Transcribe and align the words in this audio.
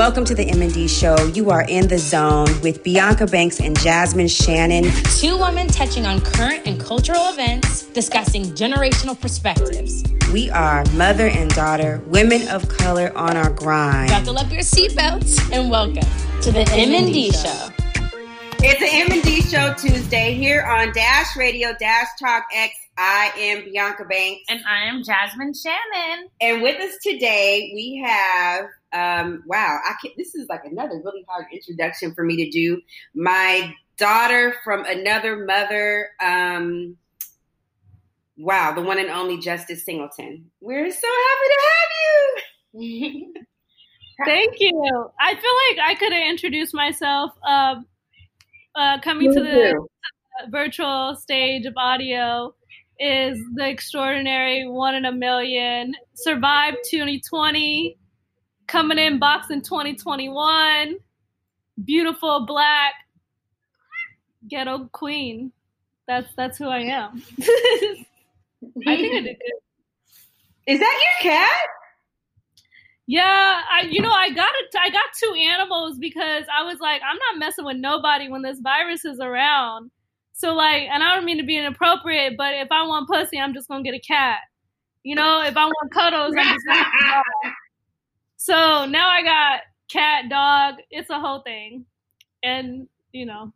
Welcome 0.00 0.24
to 0.24 0.34
the 0.34 0.48
M&D 0.48 0.88
show. 0.88 1.14
You 1.34 1.50
are 1.50 1.66
in 1.68 1.86
the 1.86 1.98
zone 1.98 2.48
with 2.62 2.82
Bianca 2.82 3.26
Banks 3.26 3.60
and 3.60 3.78
Jasmine 3.80 4.28
Shannon. 4.28 4.90
Two 5.18 5.36
women 5.36 5.66
touching 5.66 6.06
on 6.06 6.22
current 6.22 6.66
and 6.66 6.80
cultural 6.80 7.28
events, 7.28 7.82
discussing 7.82 8.44
generational 8.44 9.20
perspectives. 9.20 10.02
We 10.32 10.48
are 10.52 10.86
mother 10.92 11.26
and 11.26 11.50
daughter, 11.50 12.00
women 12.06 12.48
of 12.48 12.66
color 12.66 13.12
on 13.14 13.36
our 13.36 13.50
grind. 13.50 14.08
Buckle 14.08 14.38
up 14.38 14.50
your 14.50 14.62
seatbelts 14.62 15.52
and 15.52 15.70
welcome 15.70 16.08
to 16.40 16.50
the 16.50 16.66
M&D 16.72 17.32
show. 17.32 17.68
It's 18.62 18.80
the 18.80 19.14
M&D 19.14 19.42
show 19.42 19.74
Tuesday 19.74 20.32
here 20.32 20.62
on 20.62 20.94
Dash 20.94 21.36
Radio 21.36 21.74
Dash 21.78 22.08
Talk 22.18 22.44
X. 22.54 22.72
I 22.96 23.32
am 23.36 23.64
Bianca 23.64 24.06
Banks. 24.06 24.44
And 24.48 24.60
I 24.66 24.84
am 24.84 25.02
Jasmine 25.04 25.52
Shannon. 25.52 26.28
And 26.40 26.62
with 26.62 26.80
us 26.80 26.94
today, 27.02 27.70
we 27.74 28.02
have 28.02 28.64
um, 28.92 29.42
wow, 29.46 29.78
I 29.84 29.94
can 30.02 30.12
this 30.16 30.34
is 30.34 30.48
like 30.48 30.64
another 30.64 31.00
really 31.04 31.24
hard 31.28 31.46
introduction 31.52 32.14
for 32.14 32.24
me 32.24 32.44
to 32.44 32.50
do. 32.50 32.80
My 33.14 33.74
daughter 33.96 34.54
from 34.64 34.84
another 34.84 35.44
mother, 35.44 36.08
um, 36.20 36.96
wow, 38.36 38.72
the 38.72 38.82
one 38.82 38.98
and 38.98 39.10
only 39.10 39.38
Justice 39.38 39.84
Singleton. 39.84 40.50
We're 40.60 40.90
so 40.90 41.08
happy 41.08 41.48
to 41.48 41.60
have 41.62 42.82
you. 42.82 43.34
Thank 44.24 44.56
you. 44.58 45.10
I 45.18 45.34
feel 45.34 45.78
like 45.78 45.88
I 45.88 45.94
could 45.98 46.12
have 46.12 46.28
introduced 46.28 46.74
myself 46.74 47.32
uh, 47.46 47.76
uh, 48.74 49.00
coming 49.00 49.32
to 49.32 49.40
the 49.40 49.86
virtual 50.50 51.16
stage 51.16 51.66
of 51.66 51.74
audio 51.76 52.54
is 52.98 53.38
the 53.54 53.68
extraordinary 53.68 54.68
one 54.68 54.94
in 54.94 55.06
a 55.06 55.12
million. 55.12 55.94
Survived 56.14 56.78
2020 56.90 57.96
coming 58.70 58.98
in 58.98 59.18
boxing 59.18 59.62
2021. 59.62 60.96
Beautiful 61.84 62.46
black 62.46 62.94
ghetto 64.48 64.88
queen. 64.92 65.52
That's 66.06 66.28
that's 66.36 66.58
who 66.58 66.66
I 66.68 66.80
am. 66.80 67.22
I 67.40 68.96
think 68.96 69.14
I 69.14 69.20
did 69.20 69.36
good. 69.38 70.72
Is 70.72 70.80
that 70.80 71.00
your 71.22 71.32
cat? 71.32 71.66
Yeah, 73.06 73.62
I 73.72 73.82
you 73.90 74.00
know 74.02 74.12
I 74.12 74.30
got 74.30 74.50
it. 74.60 74.74
I 74.78 74.90
got 74.90 75.04
two 75.18 75.34
animals 75.34 75.98
because 75.98 76.44
I 76.54 76.64
was 76.64 76.78
like, 76.80 77.02
I'm 77.02 77.16
not 77.16 77.38
messing 77.38 77.64
with 77.64 77.76
nobody 77.76 78.28
when 78.28 78.42
this 78.42 78.60
virus 78.60 79.04
is 79.04 79.20
around. 79.20 79.90
So 80.32 80.54
like, 80.54 80.84
and 80.90 81.02
I 81.02 81.14
don't 81.14 81.24
mean 81.24 81.38
to 81.38 81.44
be 81.44 81.56
inappropriate, 81.56 82.36
but 82.36 82.54
if 82.54 82.68
I 82.70 82.86
want 82.86 83.08
pussy, 83.08 83.38
I'm 83.38 83.54
just 83.54 83.68
gonna 83.68 83.82
get 83.82 83.94
a 83.94 84.00
cat. 84.00 84.38
You 85.02 85.14
know, 85.14 85.42
if 85.42 85.56
I 85.56 85.64
want 85.64 85.92
cuddles, 85.92 86.34
I'm 86.36 86.54
just 86.54 86.66
gonna 86.66 87.54
so 88.40 88.86
now 88.86 89.10
I 89.10 89.22
got 89.22 89.60
cat, 89.92 90.30
dog. 90.30 90.76
It's 90.90 91.10
a 91.10 91.20
whole 91.20 91.40
thing, 91.42 91.84
and 92.42 92.88
you 93.12 93.26
know, 93.26 93.52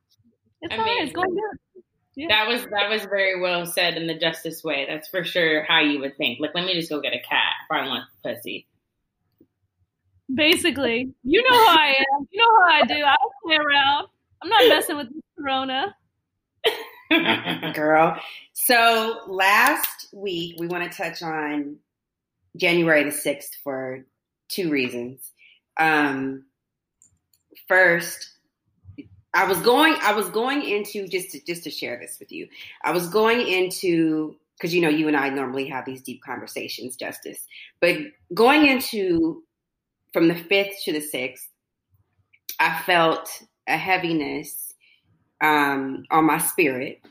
it's 0.61 0.75
fine. 0.75 1.03
It's 1.03 1.13
going 1.13 1.31
good. 1.31 1.83
Yeah. 2.17 2.27
That 2.29 2.49
was 2.49 2.67
that 2.67 2.91
was 2.91 3.05
very 3.05 3.41
well 3.41 3.65
said 3.65 3.97
in 3.97 4.07
the 4.07 4.19
justice 4.19 4.63
way. 4.63 4.85
That's 4.87 5.09
for 5.09 5.25
sure 5.25 5.65
how 5.65 5.81
you 5.81 6.01
would 6.01 6.19
think. 6.19 6.39
Like, 6.39 6.51
let 6.55 6.67
me 6.67 6.75
just 6.75 6.91
go 6.91 7.01
get 7.01 7.15
a 7.15 7.19
cat 7.19 7.55
if 7.65 7.75
I 7.75 7.89
want 7.89 8.05
pussy. 8.23 8.67
Basically, 10.33 11.15
you 11.23 11.43
know 11.43 11.65
how 11.65 11.79
I 11.79 11.95
am. 12.13 12.29
You 12.31 12.43
know 12.43 12.61
how 12.61 12.73
I 12.75 12.83
do. 12.85 12.95
I 12.95 13.17
don't 13.17 13.33
play 13.43 13.57
around. 13.57 14.09
I'm 14.43 14.51
not 14.51 14.69
messing 14.69 14.97
with 14.99 15.09
Corona. 15.39 15.97
Girl. 17.75 18.21
So 18.53 19.21
last 19.29 20.09
week 20.13 20.57
we 20.59 20.67
want 20.67 20.91
to 20.91 20.97
touch 20.97 21.23
on 21.23 21.77
January 22.57 23.05
the 23.05 23.11
6th 23.11 23.57
for 23.63 24.05
two 24.49 24.71
reasons. 24.71 25.33
Um, 25.79 26.45
first, 27.69 28.31
I 29.35 29.45
was 29.47 29.59
going. 29.61 29.97
I 30.01 30.13
was 30.13 30.29
going 30.29 30.63
into 30.63 31.09
just 31.09 31.33
to, 31.33 31.45
just 31.45 31.65
to 31.65 31.71
share 31.71 31.99
this 31.99 32.19
with 32.21 32.31
you. 32.31 32.49
I 32.85 32.93
was 32.93 33.09
going 33.09 33.47
into 33.47 34.37
because 34.57 34.73
you 34.73 34.81
know 34.81 34.89
you 34.89 35.09
and 35.09 35.17
I 35.17 35.29
normally 35.29 35.67
have 35.67 35.85
these 35.85 36.03
deep 36.03 36.23
conversations, 36.23 36.97
Justice. 36.97 37.41
But 37.81 37.97
going 38.33 38.67
into 38.67 39.43
from 40.13 40.29
the 40.29 40.37
fifth 40.37 40.85
to 40.85 40.93
the 40.93 41.01
sixth, 41.01 41.49
I 42.61 42.81
felt 42.87 43.29
a 43.67 43.77
heaviness 43.77 44.73
um, 45.41 46.05
on 46.13 46.27
my 46.27 46.39
spirit, 46.39 47.03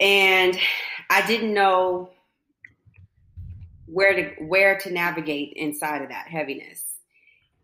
and 0.00 0.58
I 1.10 1.26
didn't 1.26 1.52
know 1.52 2.10
where 3.90 4.14
to 4.14 4.44
where 4.44 4.78
to 4.78 4.90
navigate 4.90 5.54
inside 5.56 6.02
of 6.02 6.10
that 6.10 6.28
heaviness. 6.28 6.84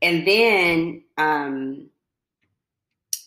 And 0.00 0.26
then 0.26 1.04
um 1.18 1.90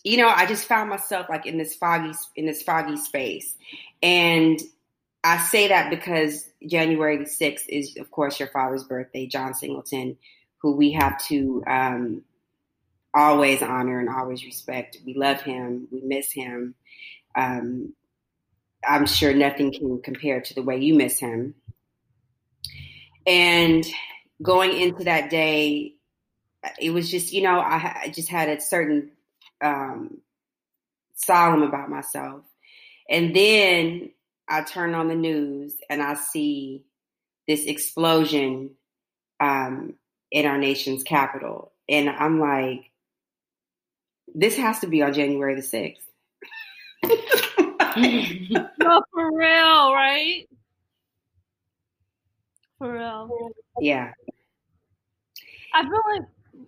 you 0.04 0.16
know, 0.16 0.28
I 0.28 0.46
just 0.46 0.66
found 0.66 0.88
myself 0.88 1.26
like 1.28 1.46
in 1.46 1.58
this 1.58 1.74
foggy 1.74 2.12
in 2.36 2.46
this 2.46 2.62
foggy 2.62 2.96
space. 2.96 3.56
And 4.02 4.58
I 5.24 5.38
say 5.38 5.68
that 5.68 5.90
because 5.90 6.48
January 6.66 7.18
6th 7.18 7.68
is 7.68 7.96
of 7.98 8.10
course 8.10 8.38
your 8.38 8.48
father's 8.48 8.84
birthday, 8.84 9.26
John 9.26 9.54
Singleton, 9.54 10.16
who 10.58 10.72
we 10.72 10.92
have 10.92 11.22
to 11.26 11.62
um 11.66 12.22
always 13.14 13.62
honor 13.62 14.00
and 14.00 14.08
always 14.08 14.44
respect. 14.44 14.98
We 15.04 15.14
love 15.14 15.40
him, 15.40 15.88
we 15.90 16.00
miss 16.00 16.32
him. 16.32 16.74
Um 17.34 17.94
I'm 18.86 19.06
sure 19.06 19.34
nothing 19.34 19.72
can 19.72 20.00
compare 20.02 20.40
to 20.40 20.54
the 20.54 20.62
way 20.62 20.78
you 20.78 20.94
miss 20.94 21.18
him. 21.18 21.54
And 23.28 23.86
going 24.42 24.72
into 24.72 25.04
that 25.04 25.28
day, 25.28 25.94
it 26.80 26.90
was 26.90 27.10
just, 27.10 27.32
you 27.32 27.42
know, 27.42 27.58
I, 27.60 28.04
I 28.04 28.08
just 28.08 28.30
had 28.30 28.48
a 28.48 28.58
certain 28.58 29.10
um, 29.62 30.22
solemn 31.14 31.62
about 31.62 31.90
myself. 31.90 32.42
And 33.10 33.36
then 33.36 34.12
I 34.48 34.62
turn 34.62 34.94
on 34.94 35.08
the 35.08 35.14
news 35.14 35.74
and 35.90 36.02
I 36.02 36.14
see 36.14 36.84
this 37.46 37.66
explosion 37.66 38.70
um, 39.40 39.94
in 40.30 40.46
our 40.46 40.56
nation's 40.56 41.02
capital. 41.02 41.72
And 41.86 42.08
I'm 42.08 42.40
like, 42.40 42.90
this 44.34 44.56
has 44.56 44.80
to 44.80 44.86
be 44.86 45.02
on 45.02 45.12
January 45.12 45.54
the 45.54 45.60
6th. 45.60 45.96
no, 48.78 49.02
for 49.12 49.36
real, 49.36 49.92
right? 49.92 50.48
For 52.78 52.92
real. 52.92 53.50
Yeah. 53.80 54.12
I 55.74 55.82
feel 55.82 56.02
like 56.14 56.22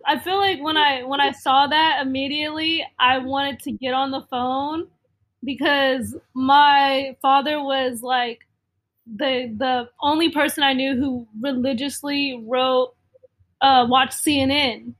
I 0.05 0.19
feel 0.19 0.37
like 0.37 0.61
when 0.61 0.77
I 0.77 1.03
when 1.03 1.21
I 1.21 1.31
saw 1.31 1.67
that 1.67 2.01
immediately, 2.05 2.85
I 2.99 3.19
wanted 3.19 3.59
to 3.61 3.71
get 3.71 3.93
on 3.93 4.11
the 4.11 4.21
phone 4.29 4.87
because 5.43 6.15
my 6.33 7.15
father 7.21 7.61
was 7.61 8.01
like 8.01 8.39
the 9.07 9.53
the 9.57 9.89
only 10.01 10.31
person 10.31 10.63
I 10.63 10.73
knew 10.73 10.95
who 10.95 11.27
religiously 11.41 12.43
wrote 12.47 12.93
uh 13.61 13.87
watched 13.89 14.23
CNN. 14.25 14.93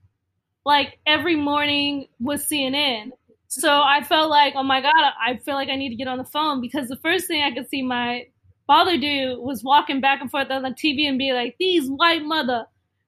Like 0.66 1.00
every 1.08 1.36
morning 1.36 2.08
was 2.20 2.46
CNN. 2.48 3.12
So 3.48 3.82
I 3.82 4.04
felt 4.04 4.30
like, 4.30 4.54
oh 4.56 4.64
my 4.64 4.82
God, 4.82 4.94
I 4.96 5.38
feel 5.38 5.56
like 5.56 5.70
I 5.70 5.76
need 5.76 5.90
to 5.90 5.96
get 5.96 6.08
on 6.08 6.18
the 6.18 6.26
phone 6.26 6.62
because 6.62 6.88
the 6.90 6.98
first 6.98 7.28
thing 7.28 7.44
I 7.44 7.52
could 7.52 7.70
see 7.70 7.82
my 7.82 8.28
father 8.68 8.98
dude 8.98 9.40
was 9.40 9.64
walking 9.64 10.02
back 10.02 10.22
and 10.22 10.32
forth 10.32 10.50
on 10.52 10.64
the 10.64 10.70
TV 10.70 11.08
and 11.08 11.18
be 11.18 11.34
like, 11.34 11.56
"These 11.60 11.90
white 11.90 12.24
mother, 12.24 12.66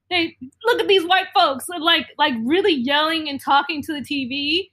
they 0.10 0.38
look 0.66 0.80
at 0.80 0.88
these 0.88 1.06
white 1.06 1.28
folks," 1.36 1.66
and 1.70 1.84
like 1.84 2.08
like 2.18 2.34
really 2.44 2.74
yelling 2.74 3.30
and 3.30 3.40
talking 3.40 3.82
to 3.84 3.94
the 3.94 4.02
TV 4.02 4.72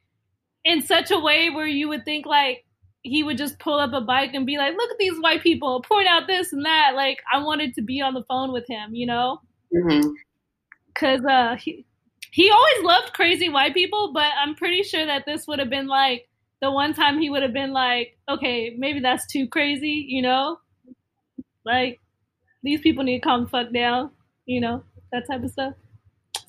in 0.64 0.82
such 0.82 1.10
a 1.10 1.18
way 1.18 1.50
where 1.50 1.66
you 1.66 1.88
would 1.88 2.04
think 2.04 2.26
like 2.26 2.64
he 3.02 3.22
would 3.22 3.38
just 3.38 3.58
pull 3.58 3.78
up 3.78 3.92
a 3.92 4.00
bike 4.00 4.34
and 4.34 4.46
be 4.46 4.58
like, 4.58 4.74
"Look 4.76 4.90
at 4.90 4.98
these 4.98 5.18
white 5.18 5.42
people, 5.42 5.82
point 5.82 6.08
out 6.08 6.26
this 6.26 6.52
and 6.52 6.64
that." 6.66 6.92
Like 6.94 7.18
I 7.32 7.42
wanted 7.42 7.74
to 7.74 7.82
be 7.82 8.00
on 8.00 8.14
the 8.14 8.24
phone 8.24 8.52
with 8.52 8.68
him, 8.68 8.94
you 8.94 9.06
know, 9.06 9.40
because 9.70 11.20
mm-hmm. 11.20 11.26
uh, 11.26 11.56
he 11.56 11.84
he 12.30 12.50
always 12.50 12.82
loved 12.82 13.12
crazy 13.12 13.48
white 13.48 13.74
people, 13.74 14.12
but 14.12 14.30
I'm 14.38 14.54
pretty 14.54 14.82
sure 14.82 15.04
that 15.06 15.24
this 15.26 15.46
would 15.46 15.58
have 15.58 15.70
been 15.70 15.86
like 15.86 16.28
the 16.60 16.70
one 16.70 16.92
time 16.92 17.18
he 17.18 17.30
would 17.30 17.42
have 17.42 17.54
been 17.54 17.72
like, 17.72 18.18
"Okay, 18.28 18.74
maybe 18.76 19.00
that's 19.00 19.26
too 19.26 19.48
crazy," 19.48 20.06
you 20.08 20.22
know. 20.22 20.58
Like 21.64 22.00
these 22.62 22.80
people 22.80 23.04
need 23.04 23.20
to 23.20 23.24
calm 23.24 23.44
the 23.44 23.48
fuck 23.48 23.72
down, 23.72 24.10
you 24.46 24.60
know, 24.60 24.84
that 25.12 25.24
type 25.30 25.42
of 25.42 25.50
stuff. 25.50 25.74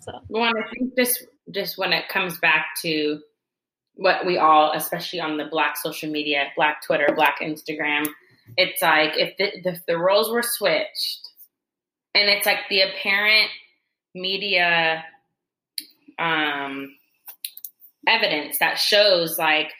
So 0.01 0.19
well, 0.29 0.43
I 0.43 0.69
think 0.73 0.95
just 0.97 1.25
just 1.51 1.77
when 1.77 1.93
it 1.93 2.09
comes 2.09 2.37
back 2.37 2.67
to 2.81 3.19
what 3.95 4.25
we 4.25 4.37
all, 4.37 4.71
especially 4.73 5.19
on 5.19 5.37
the 5.37 5.45
black 5.45 5.77
social 5.77 6.09
media, 6.09 6.47
black 6.55 6.83
Twitter, 6.83 7.09
black 7.15 7.39
Instagram, 7.41 8.07
it's 8.57 8.81
like 8.81 9.11
if 9.17 9.37
the, 9.37 9.61
the, 9.63 9.79
the 9.87 9.97
roles 9.97 10.31
were 10.31 10.43
switched, 10.43 11.27
and 12.15 12.29
it's 12.29 12.45
like 12.45 12.59
the 12.69 12.81
apparent 12.81 13.49
media 14.15 15.03
um, 16.19 16.95
evidence 18.07 18.57
that 18.59 18.77
shows 18.77 19.37
like 19.37 19.71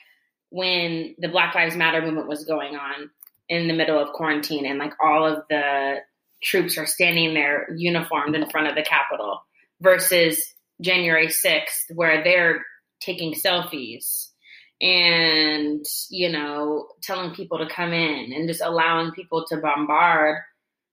when 0.50 1.14
the 1.18 1.28
Black 1.28 1.54
Lives 1.54 1.76
Matter 1.76 2.02
movement 2.02 2.28
was 2.28 2.44
going 2.44 2.76
on, 2.76 3.10
in 3.52 3.68
the 3.68 3.74
middle 3.74 3.98
of 3.98 4.14
quarantine 4.14 4.64
and 4.64 4.78
like 4.78 4.94
all 4.98 5.26
of 5.26 5.42
the 5.50 5.96
troops 6.42 6.78
are 6.78 6.86
standing 6.86 7.34
there 7.34 7.68
uniformed 7.76 8.34
in 8.34 8.48
front 8.48 8.66
of 8.66 8.74
the 8.74 8.82
Capitol 8.82 9.42
versus 9.82 10.42
January 10.80 11.26
6th, 11.26 11.94
where 11.94 12.24
they're 12.24 12.64
taking 13.00 13.34
selfies 13.34 14.28
and, 14.80 15.84
you 16.08 16.30
know, 16.30 16.88
telling 17.02 17.34
people 17.34 17.58
to 17.58 17.68
come 17.68 17.92
in 17.92 18.32
and 18.32 18.48
just 18.48 18.62
allowing 18.62 19.12
people 19.12 19.44
to 19.48 19.58
bombard, 19.58 20.38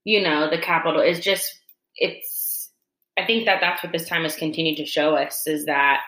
you 0.04 0.22
know, 0.22 0.50
the 0.50 0.60
Capitol. 0.60 1.02
Is 1.02 1.22
just, 1.22 1.50
it's, 1.96 2.70
I 3.18 3.26
think 3.26 3.46
that 3.46 3.62
that's 3.62 3.82
what 3.82 3.94
this 3.94 4.08
time 4.08 4.24
has 4.24 4.36
continued 4.36 4.78
to 4.78 4.86
show 4.86 5.16
us 5.16 5.48
is 5.48 5.66
that, 5.68 6.02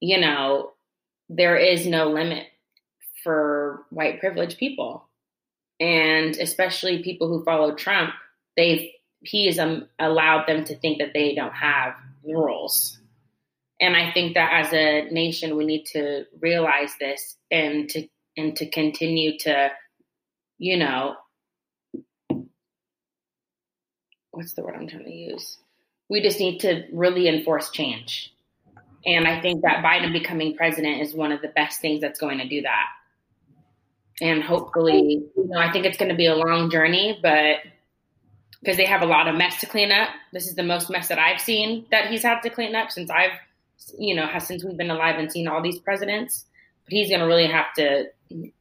you 0.00 0.18
know, 0.18 0.70
there 1.28 1.56
is 1.56 1.86
no 1.86 2.08
limit 2.08 2.46
for 3.26 3.82
white 3.90 4.20
privileged 4.20 4.56
people. 4.56 5.08
And 5.80 6.36
especially 6.36 7.02
people 7.02 7.26
who 7.26 7.44
follow 7.44 7.74
Trump, 7.74 8.14
they've 8.56 8.88
he 9.20 9.46
has 9.46 9.58
um, 9.58 9.88
allowed 9.98 10.46
them 10.46 10.64
to 10.64 10.76
think 10.76 10.98
that 10.98 11.12
they 11.12 11.34
don't 11.34 11.52
have 11.52 11.94
rules. 12.22 12.98
And 13.80 13.96
I 13.96 14.12
think 14.12 14.34
that 14.34 14.52
as 14.52 14.72
a 14.72 15.10
nation, 15.10 15.56
we 15.56 15.66
need 15.66 15.86
to 15.86 16.24
realize 16.40 16.92
this 17.00 17.36
and 17.50 17.88
to 17.90 18.08
and 18.36 18.54
to 18.56 18.70
continue 18.70 19.38
to, 19.40 19.70
you 20.58 20.76
know, 20.76 21.16
what's 24.30 24.52
the 24.54 24.62
word 24.62 24.76
I'm 24.78 24.86
trying 24.86 25.04
to 25.04 25.12
use? 25.12 25.58
We 26.08 26.22
just 26.22 26.38
need 26.38 26.60
to 26.60 26.84
really 26.92 27.26
enforce 27.26 27.70
change. 27.70 28.32
And 29.04 29.26
I 29.26 29.40
think 29.40 29.62
that 29.62 29.84
Biden 29.84 30.12
becoming 30.12 30.56
president 30.56 31.00
is 31.00 31.14
one 31.14 31.32
of 31.32 31.40
the 31.40 31.48
best 31.48 31.80
things 31.80 32.00
that's 32.00 32.18
going 32.18 32.38
to 32.38 32.48
do 32.48 32.62
that. 32.62 32.86
And 34.20 34.42
hopefully, 34.42 35.24
you 35.36 35.46
know, 35.48 35.58
I 35.58 35.70
think 35.70 35.84
it's 35.84 35.98
going 35.98 36.10
to 36.10 36.16
be 36.16 36.26
a 36.26 36.34
long 36.34 36.70
journey, 36.70 37.18
but 37.20 37.58
because 38.66 38.76
they 38.76 38.86
have 38.86 39.02
a 39.02 39.06
lot 39.06 39.28
of 39.28 39.36
mess 39.36 39.60
to 39.60 39.66
clean 39.66 39.92
up. 39.92 40.08
This 40.32 40.48
is 40.48 40.56
the 40.56 40.62
most 40.62 40.90
mess 40.90 41.08
that 41.08 41.18
I've 41.18 41.40
seen 41.40 41.86
that 41.90 42.10
he's 42.10 42.22
had 42.22 42.40
to 42.40 42.50
clean 42.50 42.74
up 42.74 42.90
since 42.90 43.10
I've, 43.10 43.38
you 43.98 44.14
know, 44.14 44.28
since 44.38 44.64
we've 44.64 44.76
been 44.76 44.90
alive 44.90 45.16
and 45.18 45.30
seen 45.30 45.46
all 45.46 45.62
these 45.62 45.78
presidents. 45.78 46.46
But 46.84 46.92
he's 46.92 47.08
going 47.08 47.20
to 47.20 47.26
really 47.26 47.46
have 47.46 47.72
to. 47.76 48.06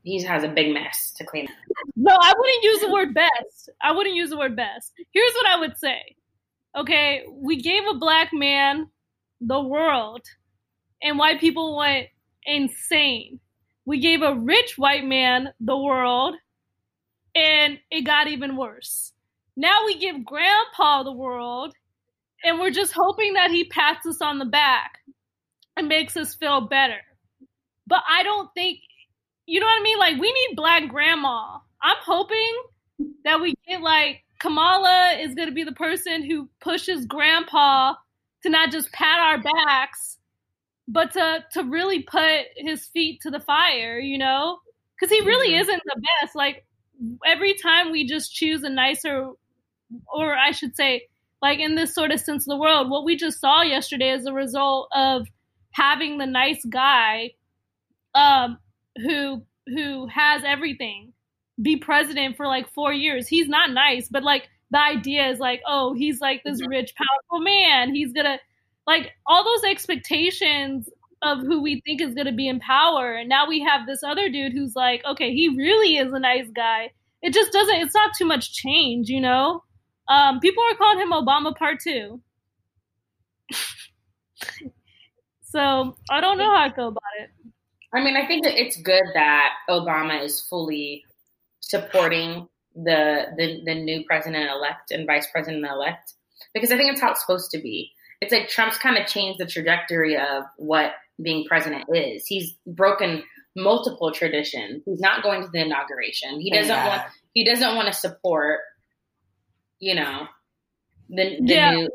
He 0.04 0.22
has 0.24 0.44
a 0.44 0.48
big 0.48 0.74
mess 0.74 1.12
to 1.18 1.24
clean 1.24 1.46
up. 1.46 1.54
No, 1.96 2.16
I 2.19 2.34
wouldn't 2.38 2.63
use 2.63 2.81
the 2.81 2.92
word 2.92 3.13
best. 3.16 3.69
I 3.81 3.92
wouldn't 3.94 4.16
use 4.16 4.30
the 4.30 4.38
word 4.38 4.56
best. 4.56 4.94
Here's 5.12 5.34
what 5.34 5.48
I 5.48 5.60
would 5.60 5.78
say. 5.78 6.16
Okay, 6.78 7.24
we 7.31 7.62
gave 7.62 7.84
a 7.90 7.96
black 7.96 8.30
man 8.31 8.88
the 9.42 9.62
world, 9.62 10.22
and 11.02 11.18
white 11.18 11.40
people 11.40 11.78
went 11.78 12.07
insane. 12.46 13.40
We 13.85 13.99
gave 13.99 14.21
a 14.21 14.35
rich 14.35 14.77
white 14.77 15.05
man 15.05 15.53
the 15.59 15.77
world, 15.77 16.35
and 17.35 17.79
it 17.91 18.01
got 18.01 18.27
even 18.27 18.57
worse. 18.57 19.13
Now 19.55 19.85
we 19.85 19.97
give 19.97 20.25
grandpa 20.25 21.03
the 21.03 21.11
world 21.11 21.73
and 22.43 22.59
we're 22.59 22.71
just 22.71 22.93
hoping 22.95 23.33
that 23.33 23.51
he 23.51 23.65
pats 23.65 24.05
us 24.05 24.21
on 24.21 24.37
the 24.37 24.45
back 24.45 24.99
and 25.75 25.87
makes 25.87 26.15
us 26.15 26.35
feel 26.35 26.61
better. 26.61 26.99
But 27.87 28.03
I 28.07 28.23
don't 28.23 28.49
think, 28.53 28.79
you 29.45 29.59
know 29.59 29.65
what 29.65 29.79
I 29.79 29.83
mean? 29.83 29.97
Like, 29.97 30.19
we 30.19 30.31
need 30.31 30.55
black 30.55 30.87
grandma. 30.89 31.57
I'm 31.81 31.97
hoping 32.05 32.55
that 33.23 33.41
we 33.41 33.55
get 33.67 33.81
like 33.81 34.23
Kamala 34.39 35.17
is 35.19 35.33
going 35.33 35.47
to 35.47 35.53
be 35.53 35.63
the 35.63 35.71
person 35.71 36.23
who 36.23 36.49
pushes 36.59 37.05
grandpa 37.05 37.95
to 38.43 38.49
not 38.49 38.71
just 38.71 38.91
pat 38.91 39.19
our 39.19 39.41
backs, 39.41 40.14
but 40.87 41.13
to, 41.13 41.43
to 41.53 41.63
really 41.63 42.03
put 42.03 42.45
his 42.55 42.85
feet 42.85 43.21
to 43.21 43.31
the 43.31 43.39
fire, 43.39 43.99
you 43.99 44.17
know? 44.17 44.59
Because 44.99 45.15
he 45.15 45.25
really 45.25 45.51
mm-hmm. 45.51 45.61
isn't 45.61 45.81
the 45.85 46.01
best. 46.21 46.35
Like, 46.35 46.65
every 47.25 47.53
time 47.55 47.91
we 47.91 48.05
just 48.05 48.33
choose 48.33 48.63
a 48.63 48.69
nicer 48.69 49.29
or 50.07 50.35
I 50.35 50.51
should 50.51 50.75
say, 50.75 51.07
like 51.41 51.59
in 51.59 51.75
this 51.75 51.93
sort 51.93 52.11
of 52.11 52.19
sense 52.19 52.43
of 52.43 52.49
the 52.49 52.57
world, 52.57 52.89
what 52.89 53.05
we 53.05 53.15
just 53.15 53.39
saw 53.39 53.61
yesterday 53.61 54.11
is 54.11 54.25
a 54.25 54.33
result 54.33 54.89
of 54.93 55.27
having 55.71 56.17
the 56.17 56.25
nice 56.25 56.63
guy 56.65 57.31
um, 58.13 58.57
who 58.97 59.43
who 59.67 60.07
has 60.07 60.43
everything 60.45 61.11
be 61.61 61.77
president 61.77 62.37
for 62.37 62.47
like 62.47 62.71
four 62.73 62.93
years. 62.93 63.27
He's 63.27 63.47
not 63.47 63.71
nice, 63.71 64.07
but 64.09 64.23
like 64.23 64.47
the 64.71 64.79
idea 64.79 65.29
is 65.29 65.39
like, 65.39 65.61
oh, 65.67 65.93
he's 65.93 66.21
like 66.21 66.43
this 66.43 66.61
mm-hmm. 66.61 66.69
rich, 66.69 66.93
powerful 66.95 67.43
man. 67.43 67.93
He's 67.93 68.13
gonna 68.13 68.39
like 68.87 69.11
all 69.25 69.43
those 69.43 69.63
expectations 69.69 70.89
of 71.21 71.39
who 71.39 71.61
we 71.61 71.81
think 71.85 72.01
is 72.01 72.13
gonna 72.13 72.33
be 72.33 72.47
in 72.47 72.59
power. 72.59 73.13
And 73.13 73.29
now 73.29 73.47
we 73.47 73.61
have 73.61 73.87
this 73.87 74.03
other 74.03 74.29
dude 74.29 74.53
who's 74.53 74.75
like, 74.75 75.03
okay, 75.05 75.33
he 75.33 75.49
really 75.49 75.97
is 75.97 76.13
a 76.13 76.19
nice 76.19 76.49
guy. 76.55 76.91
It 77.21 77.33
just 77.33 77.51
doesn't. 77.51 77.75
It's 77.75 77.95
not 77.95 78.11
too 78.17 78.25
much 78.25 78.53
change, 78.53 79.09
you 79.09 79.21
know. 79.21 79.63
Um, 80.07 80.39
people 80.39 80.63
are 80.63 80.75
calling 80.75 80.99
him 80.99 81.11
Obama 81.11 81.55
Part 81.55 81.79
Two. 81.79 82.21
so 85.43 85.97
I 86.09 86.21
don't 86.21 86.37
know 86.37 86.49
how 86.55 86.63
I 86.63 86.73
feel 86.73 86.89
about 86.89 87.01
it. 87.19 87.29
I 87.93 88.03
mean, 88.03 88.17
I 88.17 88.27
think 88.27 88.45
it's 88.45 88.79
good 88.81 89.03
that 89.13 89.53
Obama 89.69 90.21
is 90.21 90.41
fully 90.41 91.03
supporting 91.61 92.47
the 92.75 93.27
the, 93.37 93.61
the 93.65 93.73
new 93.73 94.03
president 94.05 94.51
elect 94.51 94.91
and 94.91 95.07
vice 95.07 95.27
president 95.31 95.65
elect 95.65 96.13
because 96.53 96.71
I 96.71 96.77
think 96.77 96.91
it's 96.91 97.01
how 97.01 97.11
it's 97.11 97.21
supposed 97.21 97.51
to 97.51 97.59
be. 97.59 97.91
It's 98.21 98.31
like 98.31 98.50
Trump's 98.50 98.77
kind 98.77 98.97
of 98.97 99.07
changed 99.07 99.39
the 99.39 99.45
trajectory 99.45 100.17
of 100.17 100.44
what 100.57 100.94
being 101.21 101.45
president 101.45 101.85
is. 101.94 102.25
He's 102.25 102.56
broken 102.65 103.23
multiple 103.56 104.12
traditions. 104.12 104.83
He's 104.85 105.00
not 105.00 105.23
going 105.23 105.41
to 105.44 105.50
the 105.51 105.62
inauguration. 105.62 106.39
He 106.39 106.51
doesn't 106.51 106.75
want 106.75 107.03
he 107.33 107.44
doesn't 107.44 107.75
want 107.75 107.88
to 107.88 107.94
support 107.94 108.59
you 109.79 109.95
know, 109.95 110.27
the 111.09 111.38
the 111.39 111.53
yeah. 111.53 111.71
new 111.71 111.89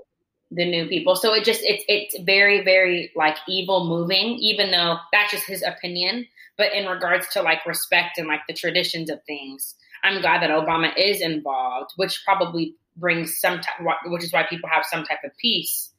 the 0.50 0.70
new 0.70 0.88
people. 0.88 1.16
So 1.16 1.34
it 1.34 1.44
just 1.44 1.60
it's 1.62 1.84
it's 1.88 2.16
very 2.24 2.64
very 2.64 3.10
like 3.16 3.36
evil 3.48 3.86
moving, 3.86 4.36
even 4.40 4.70
though 4.70 4.96
that's 5.12 5.32
just 5.32 5.46
his 5.46 5.62
opinion. 5.62 6.26
But 6.56 6.72
in 6.74 6.86
regards 6.86 7.28
to 7.30 7.42
like 7.42 7.64
respect 7.66 8.18
and 8.18 8.28
like 8.28 8.40
the 8.46 8.54
traditions 8.54 9.10
of 9.10 9.20
things, 9.24 9.74
I'm 10.04 10.20
glad 10.20 10.42
that 10.42 10.50
Obama 10.50 10.92
is 10.96 11.20
involved, 11.20 11.92
which 11.96 12.22
probably 12.24 12.74
brings 12.96 13.38
some 13.40 13.60
type, 13.60 13.80
which 14.06 14.24
is 14.24 14.32
why 14.32 14.44
people 14.48 14.68
have 14.72 14.84
some 14.90 15.04
type 15.04 15.20
of 15.24 15.30
peace 15.38 15.89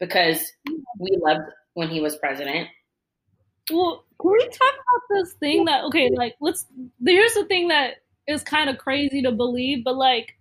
because 0.00 0.52
we 0.98 1.16
loved 1.22 1.50
when 1.74 1.88
he 1.88 2.00
was 2.00 2.16
president. 2.16 2.68
Well, 3.70 4.04
can 4.20 4.32
we 4.32 4.44
talk 4.48 4.74
about 4.74 5.02
this 5.10 5.32
thing 5.34 5.64
that 5.66 5.84
okay, 5.84 6.10
like 6.10 6.36
let's 6.40 6.66
here's 7.04 7.34
the 7.34 7.46
thing 7.46 7.68
that 7.68 7.96
is 8.26 8.42
kind 8.42 8.70
of 8.70 8.78
crazy 8.78 9.22
to 9.22 9.32
believe, 9.32 9.84
but 9.84 9.96
like 9.96 10.34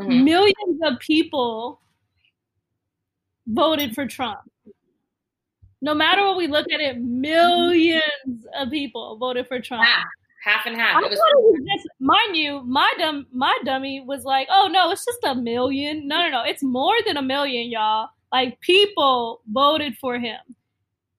Mm-hmm. 0.00 0.24
Millions 0.24 0.80
of 0.82 0.98
people 0.98 1.80
voted 3.46 3.94
for 3.94 4.06
Trump. 4.06 4.40
No 5.82 5.94
matter 5.94 6.24
what 6.24 6.36
we 6.36 6.46
look 6.46 6.70
at 6.72 6.80
it, 6.80 7.00
millions 7.00 8.02
of 8.58 8.70
people 8.70 9.16
voted 9.18 9.46
for 9.46 9.60
Trump. 9.60 9.84
Half, 9.84 10.06
half 10.42 10.66
and 10.66 10.76
half. 10.76 10.96
I 10.96 11.06
it 11.06 11.10
was, 11.10 11.18
was 11.18 11.60
just, 11.66 11.88
mind 12.00 12.36
you, 12.36 12.62
my 12.64 12.90
dumb 12.98 13.26
my 13.32 13.56
dummy 13.64 14.02
was 14.06 14.24
like, 14.24 14.46
"Oh 14.50 14.68
no, 14.70 14.90
it's 14.90 15.04
just 15.04 15.24
a 15.24 15.34
million. 15.34 16.06
No, 16.06 16.18
no, 16.18 16.28
no, 16.28 16.42
it's 16.44 16.62
more 16.62 16.94
than 17.06 17.16
a 17.16 17.22
million, 17.22 17.70
y'all. 17.70 18.08
Like 18.32 18.60
people 18.60 19.42
voted 19.48 19.96
for 19.98 20.18
him." 20.18 20.40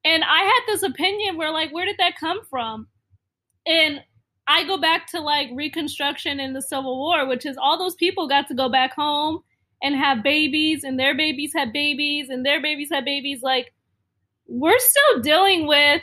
And 0.04 0.24
I 0.24 0.40
had 0.44 0.62
this 0.68 0.84
opinion 0.84 1.38
where, 1.38 1.52
like, 1.52 1.72
where 1.72 1.86
did 1.86 1.98
that 2.00 2.18
come 2.20 2.40
from? 2.50 2.88
And 3.68 4.02
I 4.48 4.66
go 4.66 4.78
back 4.78 5.06
to 5.12 5.20
like 5.20 5.50
Reconstruction 5.54 6.40
and 6.40 6.56
the 6.56 6.62
Civil 6.62 6.98
War, 6.98 7.28
which 7.28 7.46
is 7.46 7.56
all 7.58 7.78
those 7.78 7.96
people 7.96 8.28
got 8.28 8.48
to 8.48 8.56
go 8.56 8.68
back 8.68 8.94
home 8.94 9.44
and 9.84 9.96
have 9.96 10.24
babies, 10.24 10.84
and 10.84 11.00
their 11.00 11.16
babies 11.16 11.54
had 11.56 11.74
babies, 11.74 12.30
and 12.30 12.46
their 12.46 12.62
babies 12.62 12.90
had 12.92 13.06
babies. 13.06 13.42
Like, 13.42 13.74
we're 14.48 14.80
still 14.80 15.22
dealing 15.22 15.68
with 15.68 16.02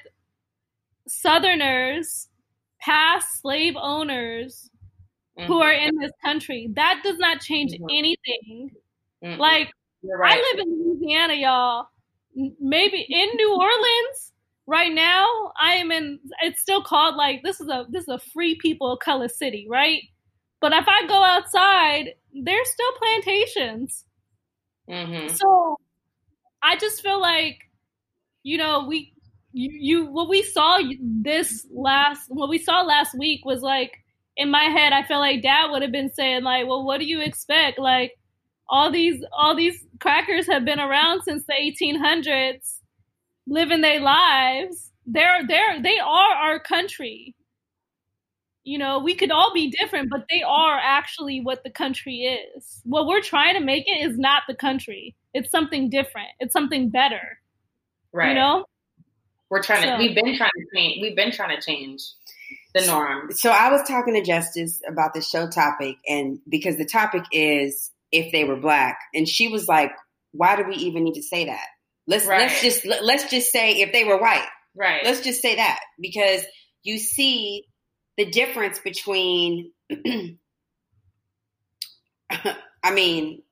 Southerners, 1.06 2.28
past 2.80 3.40
slave 3.40 3.74
owners 3.76 4.70
mm-hmm. 5.38 5.46
who 5.46 5.60
are 5.60 5.72
in 5.72 5.96
this 5.98 6.12
country. 6.24 6.68
That 6.74 7.00
does 7.04 7.18
not 7.18 7.40
change 7.40 7.72
mm-hmm. 7.72 7.86
anything. 7.90 8.70
Mm-hmm. 9.24 9.40
Like, 9.40 9.72
right. 10.02 10.34
I 10.34 10.36
live 10.36 10.66
in 10.66 10.82
Louisiana, 10.84 11.34
y'all. 11.34 11.86
Maybe 12.60 13.04
in 13.08 13.28
New 13.36 13.52
Orleans, 13.54 14.32
right 14.66 14.92
now 14.92 15.26
I 15.60 15.74
am 15.74 15.90
in 15.90 16.20
it's 16.42 16.60
still 16.60 16.82
called 16.82 17.16
like 17.16 17.42
this 17.42 17.60
is 17.60 17.68
a 17.68 17.86
this 17.90 18.02
is 18.02 18.08
a 18.08 18.18
free 18.18 18.54
people 18.54 18.92
of 18.92 19.00
color 19.00 19.28
city, 19.28 19.66
right? 19.68 20.02
But 20.60 20.72
if 20.72 20.84
I 20.86 21.06
go 21.06 21.24
outside, 21.24 22.14
there's 22.32 22.70
still 22.70 22.92
plantations. 22.92 24.04
Mm-hmm. 24.88 25.34
So 25.34 25.78
I 26.62 26.76
just 26.76 27.02
feel 27.02 27.20
like, 27.20 27.58
you 28.42 28.58
know, 28.58 28.86
we 28.86 29.12
you, 29.52 29.70
you 29.72 30.06
what 30.06 30.28
we 30.28 30.42
saw 30.42 30.78
this 31.00 31.66
last 31.72 32.26
what 32.28 32.48
we 32.48 32.58
saw 32.58 32.82
last 32.82 33.16
week 33.18 33.44
was 33.44 33.62
like 33.62 33.92
in 34.36 34.50
my 34.50 34.64
head 34.64 34.92
I 34.92 35.02
feel 35.02 35.18
like 35.18 35.42
dad 35.42 35.70
would 35.70 35.82
have 35.82 35.92
been 35.92 36.12
saying 36.12 36.42
like, 36.42 36.66
well, 36.66 36.84
what 36.84 36.98
do 36.98 37.06
you 37.06 37.20
expect? 37.20 37.78
Like 37.78 38.17
all 38.68 38.90
these 38.90 39.24
all 39.32 39.56
these 39.56 39.84
crackers 40.00 40.46
have 40.46 40.64
been 40.64 40.80
around 40.80 41.22
since 41.22 41.44
the 41.44 41.54
1800s 41.54 42.78
living 43.46 43.80
their 43.80 44.00
lives. 44.00 44.92
They're 45.06 45.46
they're 45.46 45.82
they 45.82 45.98
are 45.98 46.34
our 46.34 46.60
country. 46.60 47.34
You 48.64 48.76
know, 48.76 48.98
we 48.98 49.14
could 49.14 49.30
all 49.30 49.54
be 49.54 49.70
different, 49.70 50.10
but 50.10 50.26
they 50.28 50.42
are 50.42 50.78
actually 50.78 51.40
what 51.40 51.64
the 51.64 51.70
country 51.70 52.38
is. 52.56 52.82
What 52.84 53.06
we're 53.06 53.22
trying 53.22 53.54
to 53.54 53.64
make 53.64 53.84
it 53.86 54.06
is 54.06 54.18
not 54.18 54.42
the 54.46 54.54
country. 54.54 55.16
It's 55.32 55.50
something 55.50 55.88
different. 55.88 56.28
It's 56.38 56.52
something 56.52 56.90
better. 56.90 57.38
Right. 58.12 58.30
You 58.30 58.34
know? 58.34 58.64
We're 59.48 59.62
trying 59.62 59.82
to 59.82 59.96
we've 59.96 60.14
been 60.14 60.36
trying 60.36 60.50
to 60.50 60.76
change 60.76 61.00
we've 61.00 61.16
been 61.16 61.32
trying 61.32 61.58
to 61.58 61.62
change 61.64 62.02
the 62.74 62.84
norm. 62.86 63.32
So 63.32 63.50
I 63.50 63.70
was 63.70 63.86
talking 63.88 64.12
to 64.12 64.22
Justice 64.22 64.82
about 64.86 65.14
the 65.14 65.22
show 65.22 65.48
topic, 65.48 65.96
and 66.06 66.38
because 66.48 66.76
the 66.76 66.84
topic 66.84 67.22
is 67.32 67.90
if 68.12 68.32
they 68.32 68.44
were 68.44 68.56
black, 68.56 68.98
and 69.14 69.28
she 69.28 69.48
was 69.48 69.68
like, 69.68 69.92
"Why 70.32 70.56
do 70.56 70.64
we 70.64 70.74
even 70.76 71.04
need 71.04 71.14
to 71.14 71.22
say 71.22 71.46
that? 71.46 71.66
Let's 72.06 72.26
let's 72.26 72.62
just 72.62 72.86
let, 72.86 73.04
let's 73.04 73.30
just 73.30 73.52
say 73.52 73.80
if 73.80 73.92
they 73.92 74.04
were 74.04 74.20
white. 74.20 74.46
Right. 74.74 75.04
Let's 75.04 75.20
just 75.20 75.42
say 75.42 75.56
that 75.56 75.80
because 76.00 76.44
you 76.82 76.98
see 76.98 77.64
the 78.16 78.26
difference 78.26 78.78
between. 78.78 79.72
I 82.82 82.92
mean, 82.92 83.42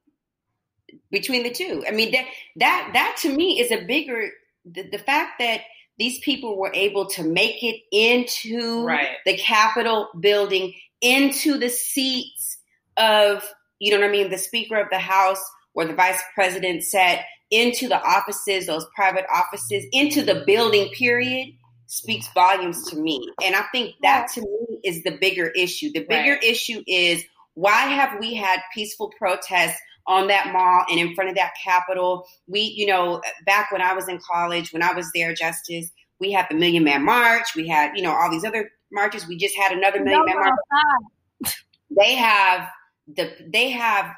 between 1.11 1.43
the 1.43 1.51
two. 1.51 1.85
I 1.87 1.93
mean 1.93 2.13
that 2.13 2.27
that 2.57 2.91
that 2.95 3.17
to 3.23 3.35
me 3.35 3.61
is 3.61 3.71
a 3.73 3.85
bigger 3.85 4.31
the, 4.65 4.89
the 4.91 4.99
fact 4.99 5.39
that 5.39 5.63
these 5.99 6.19
people 6.21 6.59
were 6.59 6.73
able 6.75 7.07
to 7.07 7.23
make 7.23 7.63
it 7.63 7.81
into 7.91 8.85
Right. 8.85 9.17
the 9.25 9.37
Capitol 9.37 10.09
building, 10.21 10.75
into 11.01 11.59
the 11.59 11.71
seats 11.71 12.59
of 12.97 13.43
you 13.79 13.91
know 13.93 14.01
what 14.01 14.09
I 14.09 14.13
mean, 14.13 14.31
the 14.31 14.39
Speaker 14.39 14.77
of 14.77 14.89
the 14.91 14.99
House 14.99 15.43
or 15.75 15.85
the 15.85 15.95
Vice 15.95 16.23
President 16.35 16.83
sat, 16.83 17.21
into 17.51 17.87
the 17.89 18.03
offices, 18.03 18.67
those 18.67 18.87
private 18.95 19.25
offices, 19.33 19.85
into 19.93 20.23
the 20.23 20.43
building. 20.47 20.89
Period 20.93 21.55
speaks 21.87 22.27
volumes 22.35 22.83
to 22.91 22.97
me, 22.97 23.21
and 23.45 23.55
I 23.55 23.63
think 23.73 23.95
that 24.03 24.29
to 24.35 24.41
me 24.41 24.81
is 24.85 25.03
the 25.05 25.17
bigger 25.21 25.49
issue. 25.49 25.93
The 25.93 26.05
bigger 26.05 26.33
Right. 26.33 26.45
issue 26.45 26.83
is 26.87 27.25
why 27.55 27.83
have 27.83 28.19
we 28.19 28.35
had 28.35 28.61
peaceful 28.75 29.13
protests 29.19 29.81
on 30.07 30.27
that 30.29 30.53
mall 30.53 30.85
and 30.91 30.99
in 30.99 31.15
front 31.15 31.31
of 31.31 31.37
that 31.37 31.53
Capitol? 31.63 32.27
We, 32.49 32.61
you 32.61 32.87
know, 32.87 33.23
back 33.45 33.71
when 33.71 33.81
I 33.81 33.95
was 33.95 34.09
in 34.09 34.19
college, 34.19 34.73
when 34.73 34.83
I 34.83 34.93
was 34.93 35.11
there, 35.15 35.33
Justice, 35.33 35.91
we 36.19 36.33
had 36.33 36.47
the 36.51 36.57
Million 36.57 36.85
Man 36.85 37.05
March. 37.05 37.55
We 37.55 37.69
had, 37.69 37.93
you 37.97 38.03
know, 38.03 38.13
all 38.13 38.31
these 38.31 38.45
other 38.45 38.71
marches. 38.91 39.27
We 39.27 39.37
just 39.37 39.57
had 39.57 39.73
another 39.73 40.03
Million 40.03 40.25
Man 40.27 40.37
March. 40.37 41.57
They 41.97 42.15
have 42.15 42.69
the 43.07 43.33
they 43.53 43.71
have 43.71 44.13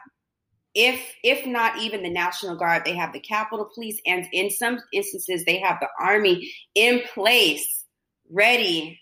if 0.75 1.01
if 1.25 1.47
not 1.47 1.79
even 1.79 2.03
the 2.03 2.11
National 2.11 2.57
Guard, 2.57 2.85
they 2.85 2.95
have 2.95 3.13
the 3.13 3.21
Capitol 3.21 3.69
Police, 3.75 4.01
and 4.07 4.27
in 4.33 4.51
some 4.51 4.79
instances, 4.93 5.45
they 5.45 5.59
have 5.59 5.79
the 5.81 5.89
Army 6.01 6.53
in 6.75 7.03
place, 7.15 7.85
ready 8.31 9.01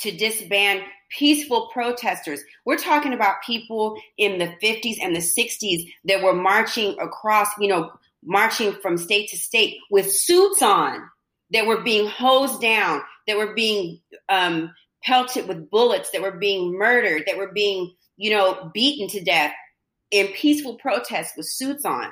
to 0.00 0.16
disband 0.16 0.82
peaceful 1.10 1.70
protesters. 1.72 2.40
We're 2.64 2.76
talking 2.76 3.14
about 3.14 3.42
people 3.44 3.96
in 4.18 4.38
the 4.38 4.54
50s 4.62 4.98
and 5.00 5.16
the 5.16 5.20
60s 5.20 5.90
that 6.04 6.22
were 6.22 6.34
marching 6.34 6.96
across, 7.00 7.48
you 7.58 7.68
know, 7.68 7.90
marching 8.22 8.72
from 8.74 8.96
state 8.96 9.28
to 9.30 9.36
state 9.36 9.78
with 9.90 10.12
suits 10.12 10.62
on, 10.62 11.00
that 11.52 11.66
were 11.66 11.80
being 11.80 12.06
hosed 12.08 12.60
down, 12.60 13.00
that 13.26 13.36
were 13.36 13.54
being 13.54 14.00
um, 14.28 14.72
pelted 15.02 15.48
with 15.48 15.70
bullets, 15.70 16.10
that 16.10 16.22
were 16.22 16.32
being 16.32 16.76
murdered, 16.76 17.24
that 17.26 17.38
were 17.38 17.52
being, 17.52 17.94
you 18.18 18.30
know, 18.30 18.70
beaten 18.74 19.08
to 19.08 19.24
death 19.24 19.54
in 20.10 20.26
peaceful 20.28 20.76
protests 20.76 21.32
with 21.36 21.48
suits 21.48 21.84
on. 21.86 22.10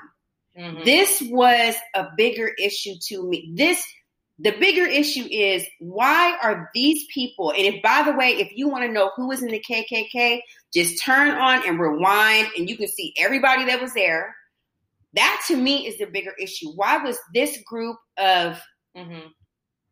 Mhm. 0.57 0.85
This 0.87 1.21
was 1.23 1.75
a 1.95 2.07
bigger 2.17 2.51
issue 2.59 2.95
to 3.09 3.29
me. 3.29 3.51
This 3.55 3.85
the 4.39 4.53
bigger 4.53 4.85
issue 4.87 5.27
is 5.31 5.67
why 5.79 6.37
are 6.43 6.69
these 6.75 7.07
people 7.13 7.53
and 7.53 7.63
if 7.63 7.83
by 7.83 8.03
the 8.03 8.13
way 8.13 8.33
if 8.33 8.53
you 8.55 8.69
want 8.69 8.85
to 8.85 8.93
know 8.93 9.11
who 9.17 9.29
was 9.29 9.43
in 9.43 9.49
the 9.49 9.61
KKK 9.67 10.43
just 10.75 11.03
turn 11.03 11.31
on 11.31 11.67
and 11.67 11.81
rewind 11.81 12.49
and 12.55 12.69
you 12.69 12.77
can 12.77 12.87
see 12.89 13.15
everybody 13.19 13.65
that 13.65 13.81
was 13.81 13.95
there 13.95 14.37
that 15.15 15.43
to 15.49 15.57
me 15.57 15.87
is 15.87 15.97
the 15.97 16.05
bigger 16.05 16.35
issue 16.39 16.69
why 16.75 16.99
was 16.99 17.19
this 17.33 17.57
group 17.63 17.97
of 18.19 18.61
Mhm. 18.95 19.31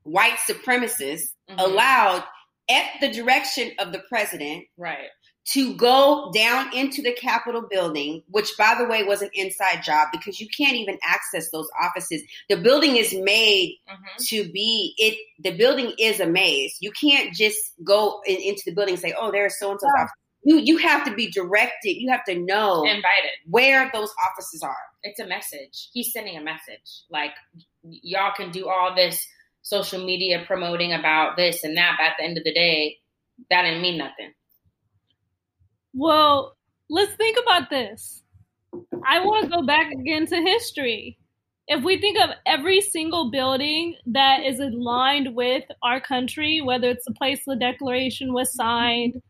white 0.03 0.37
supremacists 0.47 1.29
Mhm. 1.49 1.59
allowed 1.61 2.23
at 2.69 3.01
the 3.01 3.09
direction 3.11 3.73
of 3.79 3.93
the 3.93 4.01
president 4.11 4.67
Right. 4.77 5.09
To 5.47 5.75
go 5.75 6.31
down 6.35 6.75
into 6.75 7.03
the 7.03 7.13
Capitol 7.13 7.63
building, 7.69 8.23
which 8.31 8.57
by 8.57 8.75
the 8.79 8.85
way 8.87 9.03
was 9.05 9.21
an 9.21 9.29
inside 9.35 9.83
job 9.83 10.09
because 10.11 10.41
you 10.41 10.49
can't 10.57 10.75
even 10.77 10.99
access 11.05 11.51
those 11.51 11.69
offices. 11.83 12.23
The 12.49 12.57
building 12.57 12.97
is 12.97 13.13
made 13.13 13.79
Mhm. 13.89 14.27
to 14.29 14.51
be 14.51 14.95
it. 14.97 15.19
The 15.41 15.51
building 15.57 15.93
is 15.99 16.19
a 16.21 16.27
maze. 16.27 16.77
You 16.81 16.93
can't 16.93 17.35
just 17.35 17.59
go 17.85 18.23
in, 18.27 18.37
into 18.37 18.63
the 18.65 18.73
building 18.73 18.95
and 18.95 19.03
say, 19.03 19.15
"Oh, 19.19 19.31
there's 19.31 19.59
so 19.59 19.73
and 19.73 19.81
so's 19.81 19.91
office." 19.99 20.13
You 20.47 20.59
you 20.59 20.77
have 20.79 21.05
to 21.05 21.15
be 21.15 21.31
directed. 21.31 21.97
You 22.01 22.11
have 22.11 22.25
to 22.25 22.35
know 22.39 22.85
Invited. 22.85 23.31
where 23.49 23.91
those 23.93 24.13
offices 24.31 24.63
are. 24.63 24.77
It's 25.03 25.21
a 25.21 25.27
message. 25.27 25.89
He's 25.93 26.13
sending 26.13 26.37
a 26.39 26.43
message. 26.43 27.03
Like 27.11 27.33
y'all 27.83 28.33
can 28.35 28.51
do 28.51 28.69
all 28.69 28.95
this 28.95 29.27
social 29.63 30.05
media 30.05 30.45
promoting 30.47 30.93
about 30.93 31.37
this 31.37 31.65
and 31.65 31.77
that, 31.77 31.97
but 31.99 32.05
at 32.07 32.15
the 32.19 32.25
end 32.25 32.37
of 32.39 32.45
the 32.45 32.53
day, 32.53 32.99
that 33.51 33.63
didn't 33.63 33.81
mean 33.83 33.97
nothing. 33.99 34.33
Well, 35.95 36.57
let's 36.91 37.15
think 37.15 37.39
about 37.43 37.71
this. 37.71 38.23
I 39.07 39.25
want 39.25 39.45
to 39.45 39.51
go 39.51 39.63
back 39.67 39.93
again 39.93 40.27
to 40.27 40.37
history. 40.37 41.19
If 41.69 41.85
we 41.85 42.01
think 42.01 42.19
of 42.19 42.31
every 42.47 42.81
single 42.83 43.31
building 43.31 43.97
that 44.07 44.45
is 44.45 44.61
aligned 44.61 45.35
with 45.35 45.65
our 45.83 46.01
country, 46.01 46.61
whether 46.61 46.91
it's 46.91 47.07
the 47.07 47.15
place 47.15 47.43
the 47.47 47.57
Declaration 47.57 48.35
was 48.35 48.55
signed, 48.55 49.23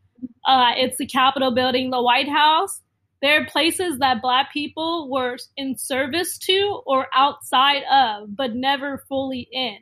uh, 0.46 0.72
it's 0.76 0.98
the 0.98 1.06
Capitol 1.06 1.54
building, 1.54 1.90
the 1.90 2.02
White 2.02 2.28
House, 2.28 2.80
there 3.22 3.40
are 3.42 3.46
places 3.46 3.98
that 4.00 4.22
Black 4.22 4.52
people 4.52 5.10
were 5.10 5.38
in 5.56 5.78
service 5.78 6.38
to 6.38 6.82
or 6.86 7.08
outside 7.14 7.84
of, 7.90 8.36
but 8.36 8.54
never 8.54 9.04
fully 9.08 9.48
in. 9.52 9.78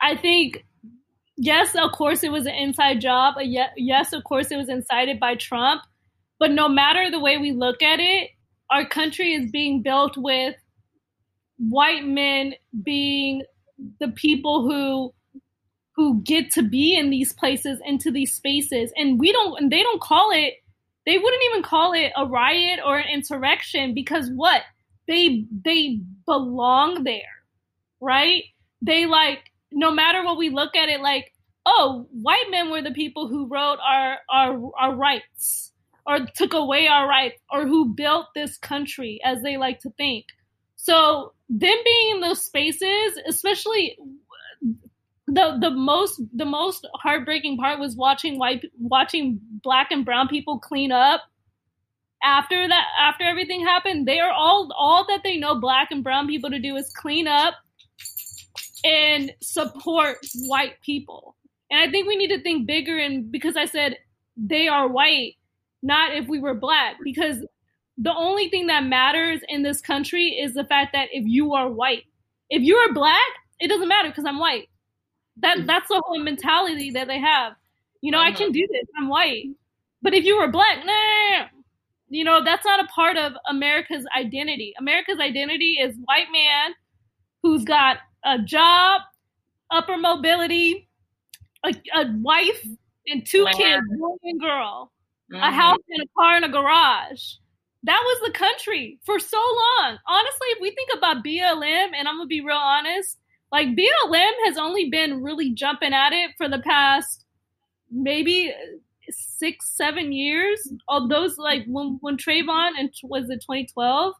I 0.00 0.16
think 0.16 0.65
yes, 1.36 1.74
of 1.74 1.92
course, 1.92 2.22
it 2.22 2.32
was 2.32 2.46
an 2.46 2.54
inside 2.54 3.00
job. 3.00 3.34
Uh, 3.36 3.40
ye- 3.42 3.66
Yes, 3.76 4.12
of 4.12 4.24
course, 4.24 4.50
it 4.50 4.56
was 4.56 4.68
incited 4.68 5.20
by 5.20 5.34
Trump. 5.36 5.82
But 6.38 6.52
no 6.52 6.68
matter 6.68 7.10
the 7.10 7.20
way 7.20 7.38
we 7.38 7.52
look 7.52 7.82
at 7.82 8.00
it, 8.00 8.30
our 8.70 8.86
country 8.86 9.32
is 9.34 9.50
being 9.50 9.82
built 9.82 10.16
with 10.16 10.54
white 11.58 12.04
men 12.04 12.54
being 12.82 13.42
the 14.00 14.08
people 14.08 14.62
who 14.68 15.12
who 15.94 16.22
get 16.22 16.50
to 16.52 16.62
be 16.62 16.96
in 16.96 17.10
these 17.10 17.32
places 17.32 17.80
into 17.84 18.10
these 18.10 18.34
spaces 18.34 18.92
and 18.96 19.18
we 19.18 19.32
don't 19.32 19.60
and 19.60 19.72
they 19.72 19.82
don't 19.82 20.00
call 20.00 20.30
it 20.32 20.54
they 21.06 21.18
wouldn't 21.18 21.42
even 21.50 21.62
call 21.62 21.92
it 21.92 22.12
a 22.16 22.26
riot 22.26 22.80
or 22.84 22.98
an 22.98 23.08
insurrection 23.08 23.94
because 23.94 24.30
what 24.34 24.62
they 25.08 25.46
they 25.64 26.00
belong 26.26 27.04
there 27.04 27.22
right 28.00 28.44
they 28.82 29.06
like 29.06 29.50
no 29.72 29.90
matter 29.90 30.24
what 30.24 30.38
we 30.38 30.48
look 30.48 30.76
at 30.76 30.88
it 30.88 31.00
like 31.00 31.32
oh 31.66 32.06
white 32.12 32.50
men 32.50 32.70
were 32.70 32.82
the 32.82 32.92
people 32.92 33.28
who 33.28 33.48
wrote 33.48 33.78
our 33.84 34.18
our 34.30 34.70
our 34.78 34.94
rights 34.94 35.72
or 36.06 36.20
took 36.34 36.54
away 36.54 36.86
our 36.86 37.08
rights 37.08 37.42
or 37.50 37.66
who 37.66 37.94
built 37.94 38.26
this 38.34 38.56
country 38.58 39.20
as 39.24 39.42
they 39.42 39.56
like 39.56 39.80
to 39.80 39.90
think. 39.90 40.26
So 40.76 41.32
them 41.48 41.76
being 41.84 42.10
in 42.12 42.20
those 42.20 42.44
spaces 42.44 43.20
especially 43.26 43.98
the 45.26 45.58
the 45.60 45.70
most 45.70 46.20
the 46.32 46.44
most 46.44 46.86
heartbreaking 46.94 47.56
part 47.56 47.80
was 47.80 47.96
watching 47.96 48.38
white 48.38 48.64
watching 48.78 49.40
black 49.62 49.90
and 49.90 50.04
brown 50.04 50.28
people 50.28 50.58
clean 50.58 50.92
up. 50.92 51.22
After 52.22 52.66
that 52.66 52.86
after 52.98 53.24
everything 53.24 53.60
happened 53.60 54.06
they 54.06 54.20
are 54.20 54.32
all 54.32 54.70
all 54.76 55.06
that 55.08 55.22
they 55.24 55.36
know 55.36 55.60
black 55.60 55.88
and 55.90 56.02
brown 56.02 56.26
people 56.28 56.50
to 56.50 56.58
do 56.58 56.76
is 56.76 56.92
clean 56.96 57.26
up 57.26 57.54
and 58.86 59.32
support 59.42 60.18
white 60.46 60.80
people. 60.82 61.36
And 61.70 61.80
i 61.80 61.90
think 61.90 62.06
we 62.06 62.16
need 62.16 62.28
to 62.28 62.42
think 62.42 62.66
bigger 62.66 62.96
and 62.98 63.30
because 63.30 63.56
i 63.56 63.64
said 63.64 63.96
they 64.36 64.68
are 64.68 64.86
white 64.88 65.34
not 65.82 66.14
if 66.14 66.28
we 66.28 66.38
were 66.38 66.54
black 66.54 66.96
because 67.02 67.44
the 67.98 68.14
only 68.14 68.48
thing 68.50 68.66
that 68.66 68.84
matters 68.84 69.40
in 69.48 69.62
this 69.62 69.80
country 69.80 70.28
is 70.28 70.54
the 70.54 70.64
fact 70.64 70.92
that 70.92 71.08
if 71.12 71.24
you 71.26 71.54
are 71.54 71.70
white. 71.70 72.04
If 72.50 72.62
you 72.62 72.76
are 72.76 72.92
black 72.92 73.32
it 73.58 73.68
doesn't 73.68 73.88
matter 73.88 74.08
because 74.08 74.24
i'm 74.26 74.38
white. 74.38 74.68
That 75.38 75.58
mm-hmm. 75.58 75.66
that's 75.66 75.88
the 75.88 76.02
whole 76.06 76.22
mentality 76.22 76.90
that 76.92 77.08
they 77.08 77.18
have. 77.18 77.54
You 78.00 78.12
know 78.12 78.20
i 78.20 78.28
uh-huh. 78.28 78.38
can 78.38 78.52
do 78.52 78.66
this 78.70 78.86
i'm 78.96 79.08
white. 79.08 79.46
But 80.02 80.14
if 80.14 80.24
you 80.24 80.38
were 80.38 80.48
black 80.48 80.84
nah. 80.84 81.48
You 82.08 82.22
know 82.22 82.44
that's 82.44 82.64
not 82.64 82.78
a 82.78 82.86
part 82.86 83.16
of 83.16 83.32
america's 83.48 84.04
identity. 84.16 84.72
America's 84.78 85.18
identity 85.18 85.78
is 85.80 85.96
white 86.04 86.28
man 86.32 86.74
who's 87.42 87.64
got 87.64 87.98
a 88.26 88.38
job 88.38 89.00
upper 89.70 89.96
mobility 89.96 90.88
a, 91.64 91.74
a 91.94 92.12
wife 92.18 92.64
and 93.06 93.24
two 93.26 93.44
Land. 93.44 93.56
kids 93.56 93.82
boy 93.98 94.16
and 94.24 94.40
girl 94.40 94.92
a 95.32 95.36
Mhm. 95.36 95.52
house 95.52 95.78
and 95.88 96.02
a 96.02 96.06
car 96.16 96.36
and 96.36 96.44
a 96.44 96.48
garage. 96.48 97.34
That 97.82 98.00
was 98.04 98.20
the 98.26 98.38
country 98.38 98.98
for 99.04 99.18
so 99.18 99.38
long. 99.38 99.98
Honestly, 100.06 100.48
if 100.48 100.60
we 100.60 100.70
think 100.70 100.90
about 100.96 101.24
BLM, 101.24 101.94
and 101.94 102.06
I'm 102.06 102.16
gonna 102.16 102.26
be 102.26 102.40
real 102.40 102.56
honest, 102.56 103.18
like 103.50 103.74
BLM 103.76 104.32
has 104.44 104.56
only 104.56 104.88
been 104.90 105.22
really 105.22 105.50
jumping 105.50 105.92
at 105.92 106.12
it 106.12 106.30
for 106.36 106.48
the 106.48 106.60
past 106.60 107.24
maybe 107.90 108.52
six, 109.08 109.70
seven 109.76 110.12
years. 110.12 110.72
All 110.88 111.08
those 111.08 111.38
like 111.38 111.64
when 111.66 111.98
when 112.00 112.16
Trayvon 112.16 112.72
and 112.78 112.92
was 113.04 113.30
it 113.30 113.40
2012? 113.42 114.14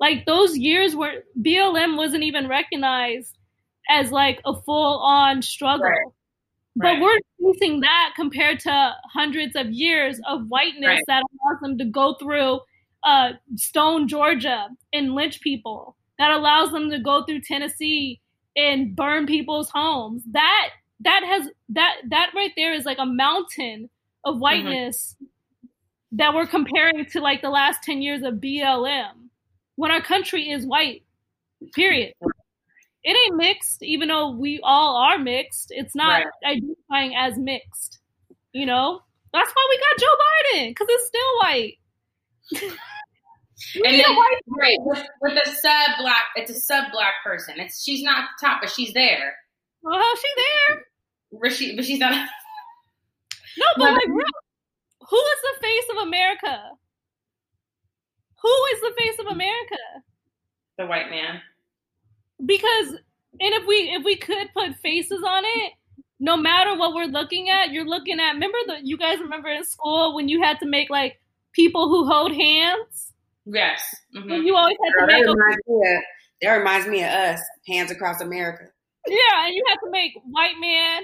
Like 0.00 0.26
those 0.26 0.56
years 0.56 0.94
where 0.96 1.24
BLM 1.40 1.96
wasn't 1.96 2.24
even 2.24 2.48
recognized 2.48 3.38
as 3.88 4.10
like 4.12 4.40
a 4.44 4.54
full 4.62 4.98
on 5.00 5.42
struggle. 5.42 5.84
Right. 5.86 6.04
But 6.76 6.84
Right. 6.94 7.00
we're 7.38 7.52
facing 7.52 7.80
that 7.80 8.12
compared 8.16 8.60
to 8.60 8.94
hundreds 9.12 9.54
of 9.56 9.70
years 9.72 10.20
of 10.26 10.48
whiteness 10.48 10.86
Right. 10.88 11.04
that 11.06 11.22
allows 11.22 11.60
them 11.60 11.78
to 11.78 11.84
go 11.84 12.14
through 12.14 12.60
uh, 13.04 13.32
Stone, 13.56 14.08
Georgia, 14.08 14.68
and 14.92 15.14
lynch 15.14 15.40
people. 15.42 15.94
That 16.18 16.30
allows 16.30 16.72
them 16.72 16.90
to 16.90 16.98
go 16.98 17.22
through 17.24 17.42
Tennessee 17.42 18.20
and 18.56 18.96
burn 18.96 19.26
people's 19.26 19.68
homes. 19.70 20.22
That 20.32 20.70
that 21.00 21.22
has 21.24 21.48
that 21.70 21.96
that 22.08 22.30
right 22.34 22.52
there 22.56 22.72
is 22.72 22.86
like 22.86 22.98
a 22.98 23.04
mountain 23.06 23.90
of 24.24 24.38
whiteness 24.38 25.16
that 26.12 26.32
we're 26.34 26.46
comparing 26.46 27.04
to 27.06 27.20
like 27.20 27.42
the 27.42 27.50
last 27.50 27.82
10 27.82 28.00
years 28.00 28.22
of 28.22 28.34
BLM 28.34 29.28
when 29.76 29.90
our 29.90 30.00
country 30.00 30.48
is 30.50 30.64
white. 30.64 31.02
Period. 31.74 32.14
It 33.04 33.16
ain't 33.16 33.36
mixed, 33.36 33.82
even 33.82 34.08
though 34.08 34.30
we 34.30 34.60
all 34.62 34.96
are 34.96 35.18
mixed. 35.18 35.68
It's 35.70 35.94
not 35.94 36.24
identifying 36.44 37.14
as 37.14 37.38
mixed. 37.38 37.98
You 38.52 38.66
know? 38.66 39.00
That's 39.32 39.50
why 39.50 39.66
we 39.68 39.78
got 39.78 40.00
Joe 40.00 40.60
Biden, 40.60 40.70
because 40.70 40.86
it's 40.90 41.06
still 41.08 41.38
white. 41.40 41.78
And 43.76 43.94
then, 43.94 44.16
white 44.16 44.40
right, 44.48 44.76
with, 44.80 45.06
with 45.22 45.46
a 45.46 45.50
sub 45.50 45.98
black, 45.98 46.24
it's 46.36 46.50
a 46.50 46.54
sub 46.54 46.92
black 46.92 47.14
person. 47.24 47.54
It's 47.58 47.82
she's 47.82 48.02
not 48.02 48.18
at 48.18 48.28
the 48.38 48.46
top, 48.46 48.60
but 48.60 48.70
she's 48.70 48.92
there. 48.92 49.34
Oh, 49.86 50.16
she 50.20 50.28
there. 50.42 50.84
But 51.40 51.52
she, 51.52 51.76
but 51.76 51.84
she's 51.84 51.98
not. 51.98 52.28
No, 53.56 53.66
but 53.76 53.92
like, 53.92 54.08
real, 54.08 54.26
who 55.08 55.16
is 55.16 55.40
the 55.42 55.60
face 55.62 55.84
of 55.92 56.08
America? 56.08 56.70
Who 58.42 58.64
is 58.74 58.80
the 58.80 58.92
face 58.98 59.18
of 59.20 59.26
America? 59.26 59.76
the 60.76 60.86
white 60.86 61.08
man. 61.08 61.40
Because, 62.44 62.88
and 62.88 62.98
if 63.40 63.66
we 63.66 63.76
if 63.94 64.04
we 64.04 64.16
could 64.16 64.48
put 64.54 64.76
faces 64.76 65.22
on 65.26 65.44
it, 65.44 65.72
no 66.20 66.36
matter 66.36 66.76
what 66.76 66.94
we're 66.94 67.06
looking 67.06 67.50
at, 67.50 67.70
you're 67.70 67.86
looking 67.86 68.20
at. 68.20 68.32
Remember 68.32 68.58
the 68.66 68.78
you 68.82 68.96
guys 68.96 69.18
remember 69.20 69.48
in 69.48 69.64
school 69.64 70.14
when 70.14 70.28
you 70.28 70.42
had 70.42 70.58
to 70.60 70.66
make 70.66 70.90
like 70.90 71.20
people 71.52 71.88
who 71.88 72.06
hold 72.06 72.32
hands. 72.32 73.12
Yes. 73.46 73.82
hmm 74.14 74.30
you 74.30 74.56
always 74.56 74.76
had 74.82 74.90
to 74.90 74.98
Girl, 74.98 75.06
that, 75.06 75.16
make 75.18 75.26
a, 75.26 75.96
of, 75.96 76.02
that 76.42 76.52
reminds 76.54 76.86
me 76.86 77.02
of 77.02 77.10
us, 77.10 77.40
Hands 77.68 77.90
Across 77.90 78.20
America. 78.20 78.64
yeah, 79.06 79.46
and 79.46 79.54
you 79.54 79.62
had 79.68 79.76
to 79.84 79.90
make 79.90 80.12
white 80.24 80.58
man, 80.60 81.02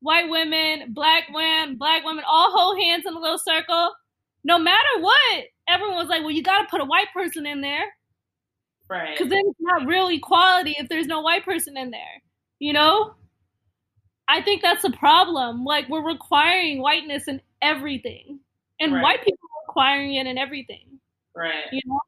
white 0.00 0.28
women, 0.28 0.92
black 0.92 1.24
women, 1.32 1.76
black 1.76 2.04
women 2.04 2.24
all 2.26 2.52
hold 2.52 2.78
hands 2.80 3.04
in 3.06 3.14
a 3.14 3.18
little 3.18 3.38
circle. 3.38 3.92
No 4.44 4.58
matter 4.58 5.00
what, 5.00 5.44
everyone 5.68 5.96
was 5.96 6.08
like, 6.08 6.20
"Well, 6.20 6.30
you 6.30 6.42
got 6.42 6.60
to 6.60 6.68
put 6.70 6.80
a 6.80 6.84
white 6.84 7.08
person 7.12 7.46
in 7.46 7.60
there." 7.60 7.84
Right. 8.90 9.16
because 9.16 9.30
then 9.30 9.42
it's 9.46 9.58
not 9.60 9.86
real 9.86 10.08
equality 10.08 10.74
if 10.78 10.88
there's 10.88 11.06
no 11.06 11.20
white 11.20 11.44
person 11.44 11.76
in 11.76 11.90
there 11.90 12.22
you 12.58 12.72
know 12.72 13.14
i 14.28 14.40
think 14.40 14.62
that's 14.62 14.84
a 14.84 14.90
problem 14.92 15.64
like 15.64 15.88
we're 15.88 16.04
requiring 16.06 16.80
whiteness 16.80 17.28
in 17.28 17.40
everything 17.62 18.40
and 18.80 18.92
Right. 18.94 19.02
white 19.02 19.18
people 19.24 19.38
are 19.42 19.68
requiring 19.68 20.14
it 20.14 20.26
in 20.26 20.38
everything 20.38 20.98
Right. 21.34 21.64
you 21.72 21.80
know 21.86 22.00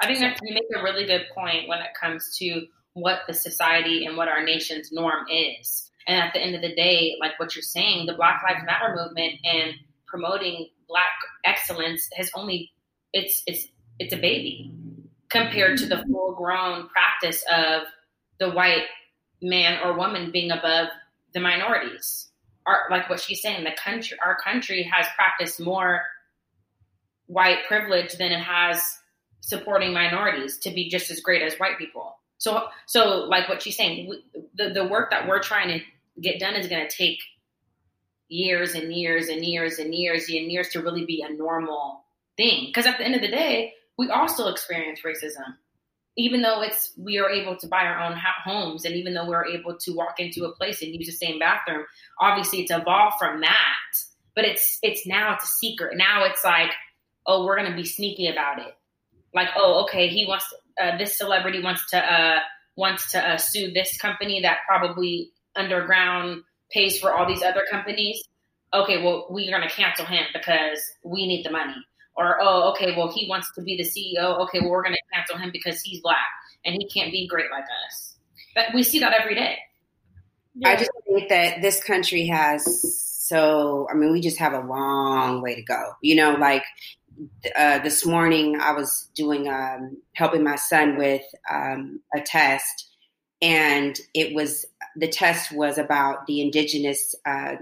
I 0.00 0.06
think 0.06 0.20
that 0.20 0.38
you 0.44 0.54
make 0.54 0.62
a 0.76 0.82
really 0.82 1.04
good 1.06 1.26
point 1.34 1.66
when 1.68 1.80
it 1.80 1.88
comes 2.00 2.36
to 2.38 2.66
what 2.92 3.20
the 3.26 3.34
society 3.34 4.04
and 4.04 4.16
what 4.16 4.28
our 4.28 4.44
nation's 4.44 4.92
norm 4.92 5.24
is. 5.28 5.90
And 6.06 6.22
at 6.22 6.32
the 6.32 6.40
end 6.40 6.54
of 6.54 6.62
the 6.62 6.72
day, 6.74 7.16
like 7.20 7.32
what 7.40 7.56
you're 7.56 7.62
saying, 7.62 8.06
the 8.06 8.14
Black 8.14 8.40
Lives 8.48 8.64
Matter 8.64 8.94
movement 8.94 9.34
and 9.42 9.74
promoting 10.06 10.68
black 10.88 11.10
excellence 11.44 12.08
has 12.16 12.30
only 12.36 12.70
it's 13.12 13.42
it's 13.48 13.66
it's 13.98 14.12
a 14.14 14.16
baby 14.16 14.70
compared 15.30 15.78
to 15.78 15.86
the 15.86 16.04
full 16.06 16.34
grown 16.34 16.88
practice 16.88 17.44
of 17.52 17.82
the 18.38 18.50
white 18.50 18.84
man 19.42 19.80
or 19.84 19.96
woman 19.96 20.30
being 20.30 20.50
above 20.50 20.88
the 21.34 21.40
minorities. 21.40 22.28
Our, 22.66 22.86
like 22.90 23.08
what 23.08 23.20
she's 23.20 23.40
saying, 23.40 23.64
the 23.64 23.76
country 23.82 24.18
our 24.24 24.36
country 24.36 24.82
has 24.82 25.06
practiced 25.14 25.60
more 25.60 26.02
white 27.26 27.66
privilege 27.66 28.14
than 28.14 28.32
it 28.32 28.40
has 28.40 28.98
supporting 29.40 29.92
minorities 29.92 30.58
to 30.58 30.70
be 30.70 30.88
just 30.88 31.10
as 31.10 31.20
great 31.20 31.42
as 31.42 31.54
white 31.58 31.78
people. 31.78 32.18
So, 32.38 32.68
so 32.86 33.26
like 33.28 33.48
what 33.48 33.62
she's 33.62 33.76
saying, 33.76 34.08
we, 34.08 34.22
the 34.54 34.70
the 34.70 34.84
work 34.84 35.10
that 35.10 35.26
we're 35.26 35.42
trying 35.42 35.68
to 35.78 35.84
get 36.20 36.40
done 36.40 36.54
is 36.54 36.66
going 36.66 36.86
to 36.86 36.94
take 36.94 37.18
years 38.28 38.74
and 38.74 38.92
years 38.92 39.28
and 39.28 39.44
years 39.44 39.78
and 39.78 39.94
years 39.94 40.28
and 40.28 40.52
years 40.52 40.68
to 40.70 40.82
really 40.82 41.06
be 41.06 41.22
a 41.22 41.32
normal 41.32 42.04
thing. 42.36 42.66
Because 42.66 42.86
at 42.86 42.98
the 42.98 43.04
end 43.04 43.14
of 43.14 43.22
the 43.22 43.28
day, 43.28 43.72
we 43.98 44.10
still 44.28 44.48
experience 44.48 45.00
racism, 45.04 45.56
even 46.16 46.40
though 46.42 46.62
it's 46.62 46.92
we 46.96 47.18
are 47.18 47.28
able 47.28 47.56
to 47.56 47.66
buy 47.66 47.84
our 47.84 48.00
own 48.00 48.16
homes, 48.44 48.84
and 48.84 48.94
even 48.94 49.14
though 49.14 49.26
we're 49.26 49.46
able 49.46 49.76
to 49.76 49.92
walk 49.92 50.18
into 50.18 50.44
a 50.44 50.54
place 50.54 50.80
and 50.80 50.94
use 50.94 51.06
the 51.06 51.12
same 51.12 51.38
bathroom. 51.38 51.84
Obviously, 52.20 52.60
it's 52.60 52.70
evolved 52.70 53.16
from 53.18 53.40
that, 53.40 53.76
but 54.34 54.44
it's 54.44 54.78
it's 54.82 55.06
now 55.06 55.34
it's 55.34 55.44
a 55.44 55.48
secret. 55.48 55.96
Now 55.96 56.24
it's 56.24 56.44
like, 56.44 56.70
oh, 57.26 57.44
we're 57.44 57.56
to 57.70 57.76
be 57.76 57.84
sneaky 57.84 58.28
about 58.28 58.60
it 58.60 58.74
like 59.34 59.48
oh 59.56 59.82
okay 59.84 60.08
he 60.08 60.26
wants 60.26 60.52
uh, 60.82 60.96
this 60.96 61.16
celebrity 61.16 61.62
wants 61.62 61.88
to 61.90 61.98
uh 61.98 62.38
wants 62.76 63.10
to 63.12 63.18
uh, 63.18 63.36
sue 63.36 63.70
this 63.72 63.96
company 63.98 64.40
that 64.42 64.58
probably 64.66 65.30
underground 65.56 66.42
pays 66.70 66.98
for 66.98 67.12
all 67.12 67.26
these 67.26 67.42
other 67.42 67.62
companies 67.70 68.22
okay 68.72 69.02
well 69.02 69.26
we're 69.30 69.50
to 69.66 69.74
cancel 69.74 70.04
him 70.04 70.24
because 70.32 70.80
we 71.04 71.26
need 71.26 71.44
the 71.44 71.50
money 71.50 71.74
or 72.18 72.38
oh 72.42 72.70
okay 72.70 72.94
well 72.96 73.10
he 73.10 73.26
wants 73.28 73.50
to 73.54 73.62
be 73.62 73.76
the 73.76 73.84
ceo 73.84 74.38
okay 74.40 74.60
well 74.60 74.70
we're 74.70 74.82
going 74.82 74.94
to 74.94 75.00
cancel 75.14 75.38
him 75.38 75.50
because 75.50 75.80
he's 75.80 76.00
black 76.02 76.28
and 76.64 76.74
he 76.74 76.86
can't 76.88 77.10
be 77.10 77.26
great 77.26 77.50
like 77.50 77.64
us 77.86 78.16
but 78.54 78.66
we 78.74 78.82
see 78.82 78.98
that 78.98 79.14
every 79.14 79.34
day 79.34 79.56
I 80.64 80.76
just 80.76 80.90
think 81.06 81.28
that 81.28 81.62
this 81.62 81.82
country 81.82 82.26
has 82.26 83.06
so, 83.28 83.86
I 83.90 83.94
mean, 83.94 84.10
we 84.10 84.22
just 84.22 84.38
have 84.38 84.54
a 84.54 84.66
long 84.66 85.42
way 85.42 85.54
to 85.54 85.62
go. 85.62 85.92
You 86.00 86.16
know, 86.16 86.32
like 86.32 86.64
uh, 87.56 87.78
this 87.80 88.06
morning 88.06 88.58
I 88.58 88.72
was 88.72 89.10
doing, 89.14 89.48
um, 89.48 89.98
helping 90.14 90.42
my 90.42 90.56
son 90.56 90.96
with 90.96 91.22
um, 91.50 92.00
a 92.14 92.20
test, 92.20 92.88
and 93.42 93.98
it 94.14 94.34
was, 94.34 94.64
the 94.96 95.08
test 95.08 95.52
was 95.52 95.76
about 95.76 96.26
the 96.26 96.40
indigenous 96.40 97.14
uh, 97.26 97.56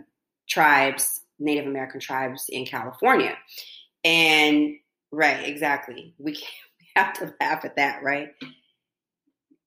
tribes, 0.49 1.21
Native 1.41 1.67
American 1.67 1.99
tribes 1.99 2.47
in 2.49 2.65
California. 2.65 3.37
And, 4.07 4.77
right, 5.11 5.49
exactly. 5.49 6.15
We, 6.17 6.33
can't, 6.33 6.53
we 6.81 6.87
have 6.95 7.13
to 7.15 7.35
laugh 7.41 7.65
at 7.65 7.77
that, 7.77 8.03
right? 8.03 8.29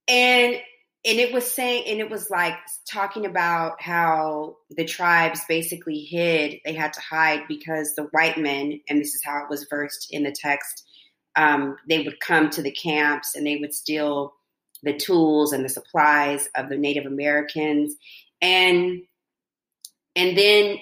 And 0.07 0.59
and 1.05 1.17
it 1.17 1.31
was 1.31 1.49
saying 1.49 1.85
and 1.87 1.99
it 1.99 2.09
was 2.09 2.29
like 2.29 2.55
talking 2.89 3.25
about 3.25 3.81
how 3.81 4.57
the 4.69 4.83
tribes 4.83 5.41
basically 5.47 5.99
hid 5.99 6.59
they 6.65 6.73
had 6.73 6.93
to 6.93 6.99
hide 6.99 7.41
because 7.47 7.95
the 7.95 8.09
white 8.11 8.37
men 8.37 8.81
and 8.89 8.99
this 8.99 9.15
is 9.15 9.21
how 9.23 9.41
it 9.41 9.49
was 9.49 9.65
versed 9.69 10.07
in 10.11 10.23
the 10.23 10.35
text 10.37 10.85
um, 11.35 11.77
they 11.87 12.03
would 12.03 12.19
come 12.19 12.49
to 12.49 12.61
the 12.61 12.71
camps 12.71 13.35
and 13.35 13.45
they 13.45 13.57
would 13.57 13.73
steal 13.73 14.33
the 14.83 14.97
tools 14.97 15.53
and 15.53 15.63
the 15.63 15.69
supplies 15.69 16.49
of 16.55 16.67
the 16.69 16.77
native 16.77 17.05
americans 17.05 17.95
and 18.41 19.01
and 20.15 20.37
then 20.37 20.77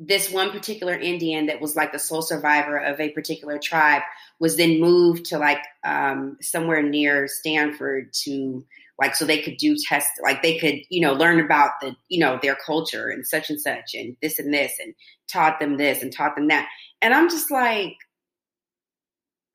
this 0.00 0.30
one 0.30 0.50
particular 0.50 0.94
indian 0.94 1.46
that 1.46 1.60
was 1.60 1.76
like 1.76 1.92
the 1.92 1.98
sole 1.98 2.22
survivor 2.22 2.76
of 2.76 2.98
a 3.00 3.10
particular 3.10 3.58
tribe 3.58 4.02
was 4.40 4.56
then 4.56 4.80
moved 4.80 5.24
to 5.26 5.38
like 5.38 5.62
um, 5.84 6.36
somewhere 6.40 6.82
near 6.82 7.28
stanford 7.28 8.12
to 8.12 8.64
like 8.98 9.14
so 9.16 9.24
they 9.24 9.40
could 9.42 9.56
do 9.56 9.76
tests 9.88 10.10
like 10.22 10.42
they 10.42 10.58
could 10.58 10.76
you 10.90 11.00
know 11.00 11.12
learn 11.12 11.40
about 11.40 11.70
the 11.80 11.94
you 12.08 12.20
know 12.20 12.38
their 12.42 12.56
culture 12.56 13.08
and 13.08 13.26
such 13.26 13.50
and 13.50 13.60
such 13.60 13.94
and 13.94 14.16
this 14.22 14.38
and 14.38 14.52
this 14.52 14.72
and 14.82 14.94
taught 15.30 15.58
them 15.60 15.76
this 15.76 16.02
and 16.02 16.12
taught 16.12 16.34
them 16.36 16.48
that. 16.48 16.68
And 17.00 17.14
i'm 17.14 17.28
just 17.28 17.50
like 17.50 17.96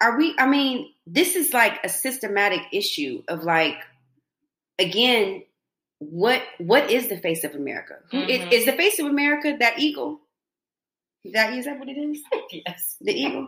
are 0.01 0.17
we 0.17 0.35
i 0.37 0.45
mean 0.47 0.89
this 1.05 1.35
is 1.35 1.53
like 1.53 1.79
a 1.83 1.89
systematic 1.89 2.61
issue 2.71 3.23
of 3.27 3.43
like 3.43 3.77
again 4.79 5.43
what 5.99 6.43
what 6.59 6.91
is 6.91 7.07
the 7.07 7.17
face 7.17 7.43
of 7.43 7.55
america? 7.55 7.95
Who 8.11 8.19
is 8.21 8.41
Mhm. 8.41 8.51
is 8.51 8.65
the 8.65 8.73
face 8.73 8.99
of 8.99 9.07
america 9.07 9.55
that 9.59 9.79
eagle? 9.79 10.13
is 10.13 10.26
that 11.33 11.53
is 11.53 11.65
that 11.65 11.79
what 11.79 11.89
it 11.89 11.97
is 11.97 12.21
yes. 12.51 12.97
The 13.01 13.13
eagle? 13.13 13.47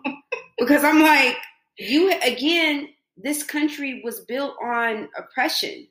Because 0.58 0.84
i'm 0.84 1.02
like 1.02 1.38
you 1.78 2.12
again 2.22 2.90
this 3.18 3.44
country 3.44 4.02
was 4.04 4.20
built 4.22 4.56
on 4.62 5.10
oppression 5.18 5.88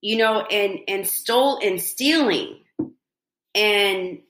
you 0.00 0.16
know 0.16 0.42
and 0.42 0.80
and 0.88 1.06
stole 1.06 1.58
and 1.62 1.80
stealing 1.80 2.60
and 3.54 4.20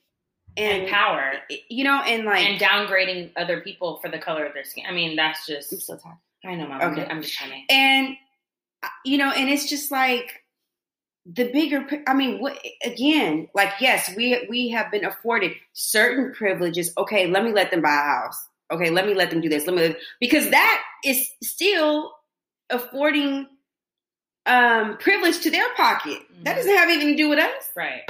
and, 0.56 0.82
and 0.82 0.90
power. 0.90 1.34
you 1.68 1.84
know 1.84 2.00
and 2.02 2.24
like 2.24 2.44
and 2.44 2.61
downgrading 2.61 3.30
other 3.37 3.61
people 3.61 3.98
for 4.00 4.11
the 4.11 4.18
color 4.18 4.44
of 4.46 4.54
their 4.54 4.64
skin. 4.64 4.84
I 4.88 4.92
mean 4.92 5.16
that's 5.16 5.46
just 5.46 5.72
i'm 5.72 5.80
so 5.80 5.96
tired. 5.96 6.16
I 6.44 6.54
know 6.54 6.68
Mom. 6.68 6.80
Okay. 6.92 7.06
I'm, 7.08 7.22
just 7.22 7.34
trying 7.34 7.50
to 7.50 7.74
and 7.74 8.16
you 9.04 9.18
know 9.18 9.30
and 9.30 9.48
it's 9.48 9.68
just 9.68 9.90
like 9.90 10.42
the 11.35 11.51
bigger 11.53 11.87
i 12.07 12.14
mean 12.14 12.41
what, 12.41 12.59
again 12.85 13.49
like 13.55 13.73
yes 13.81 14.14
we 14.17 14.47
we 14.49 14.69
have 14.69 14.91
been 14.91 15.05
afforded 15.05 15.53
certain 15.73 16.33
privileges. 16.33 16.93
Okay 16.97 17.27
let 17.27 17.45
me 17.45 17.53
let 17.53 17.71
them 17.71 17.83
buy 17.83 17.95
a 17.95 18.23
house. 18.23 18.49
Okay 18.73 18.91
let 18.91 19.07
me 19.07 19.14
let 19.14 19.31
them 19.31 19.41
do 19.41 19.49
this. 19.49 19.67
Let 19.67 19.77
me 19.77 19.95
because 20.21 20.51
that 20.51 20.83
is 21.05 21.29
still 21.43 22.12
affording 22.71 23.47
um 24.47 24.97
privilege 24.99 25.41
to 25.41 25.51
their 25.51 25.69
pocket. 25.75 26.19
Mm-hmm. 26.19 26.45
that 26.45 26.57
doesn't 26.57 26.77
have 26.77 26.88
anything 26.88 27.09
to 27.09 27.17
do 27.17 27.29
with 27.29 27.38
us. 27.38 27.71
Right. 27.77 28.03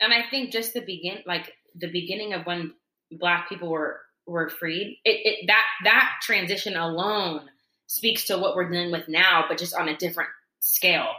And 0.00 0.12
i 0.12 0.24
think 0.30 0.50
just 0.50 0.74
the 0.74 0.80
begin 0.80 1.18
like 1.26 1.52
the 1.76 1.90
beginning 1.90 2.34
of 2.34 2.44
when 2.44 2.74
black 3.12 3.48
people 3.48 3.68
were 3.68 4.00
were 4.26 4.48
freed 4.48 4.98
it, 5.04 5.20
it 5.24 5.46
that 5.46 5.64
that 5.84 6.12
transition 6.22 6.76
alone 6.76 7.42
speaks 7.86 8.24
to 8.24 8.38
what 8.38 8.56
we're 8.56 8.68
dealing 8.68 8.90
with 8.90 9.06
now 9.08 9.44
but 9.48 9.58
just 9.58 9.74
on 9.74 9.88
a 9.88 9.96
different 9.96 10.30
scale 10.60 11.12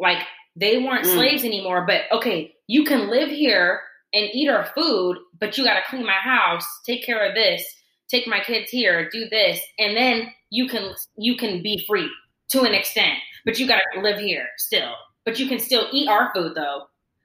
like 0.00 0.18
they 0.56 0.78
weren't 0.78 1.06
mm. 1.06 1.14
slaves 1.14 1.44
anymore, 1.44 1.84
but 1.86 2.02
okay, 2.12 2.54
you 2.66 2.84
can 2.84 3.08
live 3.08 3.28
here 3.28 3.80
and 4.12 4.28
eat 4.32 4.48
our 4.48 4.66
food, 4.74 5.18
but 5.40 5.58
you 5.58 5.64
got 5.64 5.74
to 5.74 5.82
clean 5.88 6.06
my 6.06 6.12
house, 6.12 6.64
take 6.86 7.04
care 7.04 7.28
of 7.28 7.34
this, 7.34 7.64
take 8.08 8.26
my 8.26 8.40
kids 8.40 8.70
here, 8.70 9.08
do 9.10 9.28
this, 9.28 9.60
and 9.78 9.96
then 9.96 10.32
you 10.50 10.68
can 10.68 10.94
you 11.16 11.36
can 11.36 11.62
be 11.62 11.84
free 11.86 12.08
to 12.50 12.62
an 12.62 12.74
extent, 12.74 13.14
but 13.44 13.58
you 13.58 13.66
got 13.66 13.80
to 13.94 14.00
live 14.00 14.18
here 14.18 14.46
still. 14.56 14.92
But 15.24 15.38
you 15.38 15.48
can 15.48 15.58
still 15.58 15.88
eat 15.90 16.08
our 16.08 16.32
food 16.34 16.54
though. 16.54 16.84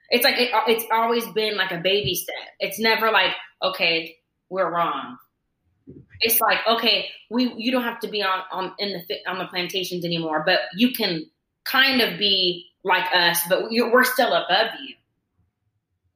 It's 0.10 0.24
like 0.24 0.40
it, 0.40 0.50
it's 0.68 0.86
always 0.92 1.28
been 1.28 1.56
like 1.56 1.72
a 1.72 1.78
baby 1.78 2.16
step. 2.16 2.36
It's 2.60 2.80
never 2.80 3.12
like 3.12 3.34
okay, 3.62 4.16
we're 4.50 4.74
wrong. 4.74 5.18
It's 6.22 6.42
like 6.42 6.60
okay, 6.68 7.10
we 7.30 7.54
you 7.56 7.72
don't 7.72 7.84
have 7.84 8.00
to 8.00 8.08
be 8.08 8.24
on 8.24 8.40
on 8.52 8.74
in 8.80 9.04
the 9.08 9.18
on 9.28 9.38
the 9.38 9.46
plantations 9.46 10.04
anymore, 10.04 10.44
but 10.46 10.62
you 10.76 10.92
can 10.92 11.30
kind 11.70 12.02
of 12.02 12.18
be 12.18 12.66
like 12.84 13.06
us, 13.14 13.40
but 13.50 13.70
we're 13.70 14.04
still 14.04 14.34
above 14.34 14.72
you. 14.84 14.96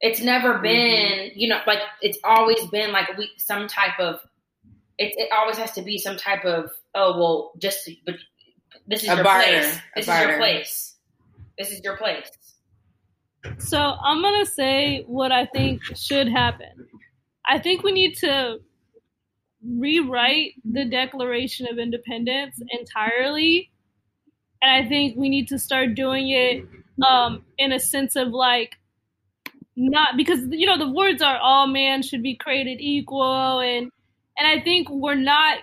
It's 0.00 0.20
never 0.20 0.54
mm-hmm. 0.54 0.62
been, 0.62 1.18
mm-hmm. 1.18 1.38
you 1.38 1.48
know, 1.48 1.60
like 1.66 1.80
it's 2.02 2.18
always 2.24 2.64
been 2.66 2.92
like 2.92 3.16
we 3.16 3.30
some 3.36 3.68
type 3.68 3.98
of. 3.98 4.20
It, 4.96 5.12
it 5.16 5.28
always 5.32 5.56
has 5.58 5.72
to 5.72 5.82
be 5.82 5.98
some 5.98 6.16
type 6.16 6.44
of 6.44 6.70
oh 6.94 7.18
well 7.18 7.52
just 7.58 7.88
but 8.06 8.14
this 8.86 9.02
is 9.02 9.08
a 9.08 9.14
your 9.14 9.24
barter, 9.24 9.44
place. 9.44 9.78
This 9.96 10.08
is 10.08 10.20
your 10.20 10.36
place. 10.36 10.94
This 11.58 11.70
is 11.70 11.80
your 11.82 11.96
place. 11.96 12.30
So 13.58 13.78
I'm 13.78 14.22
gonna 14.22 14.46
say 14.46 15.02
what 15.06 15.32
I 15.32 15.46
think 15.46 15.82
should 15.96 16.28
happen. 16.28 16.86
I 17.46 17.58
think 17.58 17.82
we 17.82 17.92
need 17.92 18.16
to 18.18 18.58
rewrite 19.66 20.54
the 20.64 20.84
Declaration 20.84 21.66
of 21.70 21.78
Independence 21.78 22.60
entirely 22.70 23.70
and 24.64 24.72
I 24.72 24.88
think 24.88 25.16
we 25.18 25.28
need 25.28 25.48
to 25.48 25.58
start 25.58 25.94
doing 25.94 26.30
it 26.30 26.66
um, 27.06 27.44
in 27.58 27.70
a 27.70 27.78
sense 27.78 28.16
of 28.16 28.28
like 28.28 28.76
not 29.76 30.16
because 30.16 30.40
you 30.50 30.66
know 30.66 30.78
the 30.78 30.90
words 30.90 31.20
are 31.20 31.36
all 31.36 31.66
man 31.66 32.02
should 32.02 32.22
be 32.22 32.34
created 32.34 32.80
equal 32.80 33.60
and 33.60 33.90
and 34.38 34.48
I 34.48 34.64
think 34.64 34.88
we're 34.88 35.16
not 35.16 35.58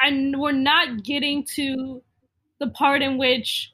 and 0.00 0.38
we're 0.38 0.52
not 0.52 1.02
getting 1.02 1.44
to 1.56 2.02
the 2.60 2.68
part 2.68 3.02
in 3.02 3.18
which 3.18 3.72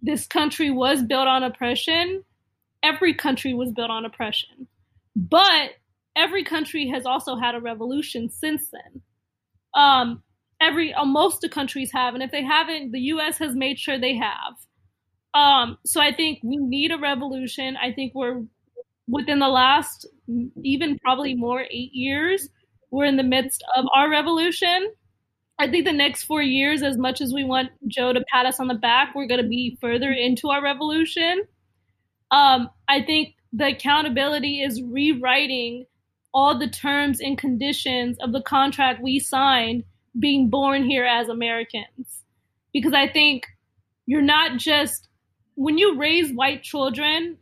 this 0.00 0.24
country 0.26 0.70
was 0.70 1.02
built 1.02 1.26
on 1.26 1.42
oppression. 1.42 2.22
Every 2.84 3.12
country 3.12 3.54
was 3.54 3.72
built 3.72 3.90
on 3.90 4.04
oppression. 4.04 4.68
But 5.16 5.70
every 6.14 6.44
country 6.44 6.88
has 6.90 7.06
also 7.06 7.34
had 7.34 7.56
a 7.56 7.60
revolution 7.60 8.30
since 8.30 8.70
then. 8.70 9.02
Um, 9.74 10.22
every 10.60 10.94
uh, 10.94 11.04
most 11.04 11.44
of 11.44 11.50
countries 11.50 11.90
have, 11.92 12.14
and 12.14 12.22
if 12.22 12.30
they 12.30 12.44
haven't, 12.44 12.92
the 12.92 13.00
U.S. 13.00 13.38
has 13.38 13.54
made 13.54 13.78
sure 13.78 13.98
they 13.98 14.16
have. 14.16 14.54
Um, 15.34 15.78
so 15.84 16.00
I 16.00 16.14
think 16.14 16.40
we 16.42 16.56
need 16.56 16.92
a 16.92 16.98
revolution. 16.98 17.76
I 17.76 17.92
think 17.92 18.14
we're 18.14 18.42
within 19.08 19.38
the 19.38 19.48
last 19.48 20.06
even 20.62 20.98
probably 20.98 21.34
more 21.34 21.62
eight 21.70 21.92
years, 21.92 22.48
we're 22.90 23.04
in 23.04 23.16
the 23.16 23.22
midst 23.22 23.64
of 23.76 23.84
our 23.94 24.10
revolution. 24.10 24.92
I 25.58 25.70
think 25.70 25.84
the 25.84 25.92
next 25.92 26.24
four 26.24 26.42
years, 26.42 26.82
as 26.82 26.98
much 26.98 27.20
as 27.20 27.32
we 27.32 27.44
want 27.44 27.70
Joe 27.86 28.12
to 28.12 28.24
pat 28.30 28.46
us 28.46 28.60
on 28.60 28.68
the 28.68 28.74
back, 28.74 29.14
we're 29.14 29.26
going 29.26 29.42
to 29.42 29.48
be 29.48 29.78
further 29.80 30.10
into 30.10 30.50
our 30.50 30.62
revolution. 30.62 31.44
Um, 32.30 32.68
I 32.88 33.02
think 33.02 33.34
the 33.52 33.68
accountability 33.68 34.60
is 34.60 34.82
rewriting 34.82 35.86
all 36.34 36.58
the 36.58 36.68
terms 36.68 37.20
and 37.20 37.38
conditions 37.38 38.18
of 38.20 38.32
the 38.32 38.42
contract 38.42 39.02
we 39.02 39.18
signed 39.18 39.84
being 40.18 40.50
born 40.50 40.84
here 40.84 41.04
as 41.04 41.28
Americans. 41.28 42.22
Because 42.72 42.92
I 42.92 43.08
think 43.08 43.46
you're 44.06 44.22
not 44.22 44.58
just, 44.58 45.08
when 45.54 45.78
you 45.78 45.98
raise 45.98 46.32
white 46.32 46.62
children, 46.62 47.36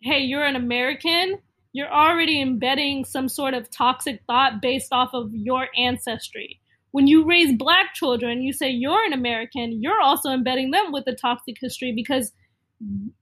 hey, 0.00 0.20
you're 0.20 0.44
an 0.44 0.56
American, 0.56 1.38
you're 1.72 1.92
already 1.92 2.40
embedding 2.40 3.04
some 3.04 3.28
sort 3.28 3.54
of 3.54 3.70
toxic 3.70 4.22
thought 4.26 4.60
based 4.62 4.92
off 4.92 5.10
of 5.12 5.34
your 5.34 5.68
ancestry. 5.76 6.60
When 6.90 7.06
you 7.06 7.24
raise 7.26 7.56
black 7.56 7.94
children, 7.94 8.42
you 8.42 8.52
say 8.52 8.70
you're 8.70 9.04
an 9.04 9.12
American, 9.12 9.82
you're 9.82 10.00
also 10.00 10.30
embedding 10.30 10.70
them 10.70 10.92
with 10.92 11.06
a 11.06 11.14
toxic 11.14 11.56
history 11.60 11.92
because 11.92 12.32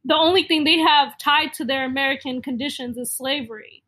the 0.05 0.14
only 0.14 0.42
thing 0.42 0.64
they 0.64 0.79
have 0.79 1.16
tied 1.18 1.53
to 1.55 1.64
their 1.64 1.85
American 1.85 2.42
conditions 2.42 2.99
is 2.99 3.11
slavery 3.11 3.83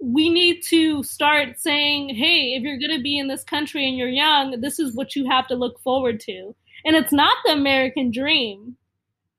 we 0.00 0.30
need 0.30 0.62
to 0.68 1.02
start 1.02 1.58
saying, 1.58 2.14
hey, 2.14 2.54
if 2.54 2.62
you're 2.62 2.78
going 2.78 2.96
to 2.96 3.02
be 3.02 3.18
in 3.18 3.28
this 3.28 3.44
country 3.44 3.86
and 3.86 3.96
you're 3.96 4.08
young, 4.08 4.60
this 4.60 4.78
is 4.78 4.94
what 4.96 5.14
you 5.14 5.28
have 5.28 5.46
to 5.48 5.54
look 5.54 5.78
forward 5.80 6.20
to. 6.20 6.54
And 6.84 6.96
it's 6.96 7.12
not 7.12 7.36
the 7.44 7.52
American 7.52 8.10
dream. 8.10 8.76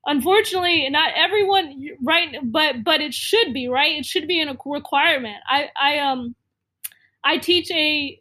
Unfortunately, 0.06 0.88
not 0.90 1.12
everyone 1.16 1.80
right 2.04 2.36
but 2.44 2.84
but 2.84 3.02
it 3.02 3.14
should 3.14 3.54
be, 3.54 3.68
right? 3.68 4.00
It 4.00 4.06
should 4.06 4.28
be 4.28 4.42
a 4.42 4.56
requirement. 4.66 5.38
I 5.48 5.70
I 5.80 6.00
um 6.00 6.36
I 7.24 7.38
teach 7.38 7.70
a 7.72 8.20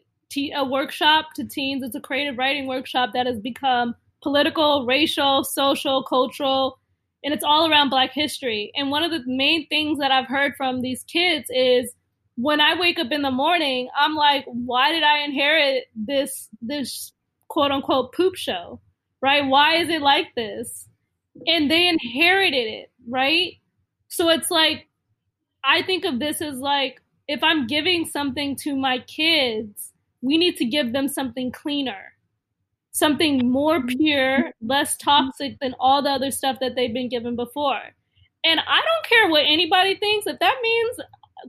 a 0.55 0.65
workshop 0.65 1.31
to 1.37 1.47
teens. 1.47 1.83
It's 1.83 1.95
a 1.95 2.01
creative 2.01 2.37
writing 2.39 2.67
workshop 2.67 3.11
that 3.15 3.27
has 3.27 3.41
become 3.41 3.95
political, 4.23 4.87
racial, 4.87 5.43
social, 5.43 6.03
cultural, 6.05 6.79
and 7.25 7.33
it's 7.33 7.45
all 7.45 7.71
around 7.71 7.89
black 7.89 8.13
history. 8.13 8.71
And 8.77 8.91
one 8.91 9.03
of 9.03 9.11
the 9.11 9.23
main 9.27 9.67
things 9.69 9.99
that 9.99 10.11
I've 10.11 10.29
heard 10.29 10.55
from 10.57 10.83
these 10.83 11.03
kids 11.05 11.47
is 11.51 11.95
when 12.41 12.61
I 12.61 12.79
wake 12.79 12.99
up 12.99 13.13
in 13.13 13.23
the 13.23 13.31
morning, 13.31 13.89
I'm 13.99 14.15
like, 14.15 14.45
why 14.47 14.93
did 14.93 15.03
I 15.03 15.19
inherit 15.19 15.85
this 15.95 16.49
this 16.63 17.13
quote 17.49 17.71
unquote 17.71 18.15
poop 18.15 18.35
show? 18.35 18.81
Right? 19.21 19.47
Why 19.47 19.77
is 19.77 19.91
it 19.91 20.01
like 20.01 20.35
this? 20.35 20.89
And 21.47 21.71
they 21.71 21.87
inherited 21.87 22.67
it, 22.67 22.91
right? 23.07 23.55
So 24.09 24.31
it's 24.31 24.51
like 24.51 24.89
I 25.65 25.83
think 25.83 26.05
of 26.05 26.19
this 26.19 26.41
as 26.41 26.59
like 26.59 27.03
if 27.29 27.45
I'm 27.45 27.67
giving 27.67 28.07
something 28.07 28.57
to 28.57 28.75
my 28.75 29.01
kids, 29.01 29.93
we 30.23 30.39
need 30.39 30.57
to 30.57 30.65
give 30.65 30.93
them 30.93 31.09
something 31.09 31.53
cleaner. 31.53 32.15
Something 32.93 33.51
more 33.51 33.85
pure, 33.87 34.53
less 34.63 34.97
toxic 34.97 35.61
than 35.61 35.75
all 35.79 36.03
the 36.03 36.11
other 36.11 36.31
stuff 36.31 36.57
that 36.61 36.75
they've 36.75 36.93
been 36.93 37.09
given 37.09 37.37
before. 37.37 37.81
And 38.43 38.59
I 38.59 38.81
don't 38.81 39.07
care 39.09 39.29
what 39.29 39.45
anybody 39.47 39.95
thinks. 39.97 40.27
If 40.27 40.41
that 40.41 40.57
means 40.61 40.97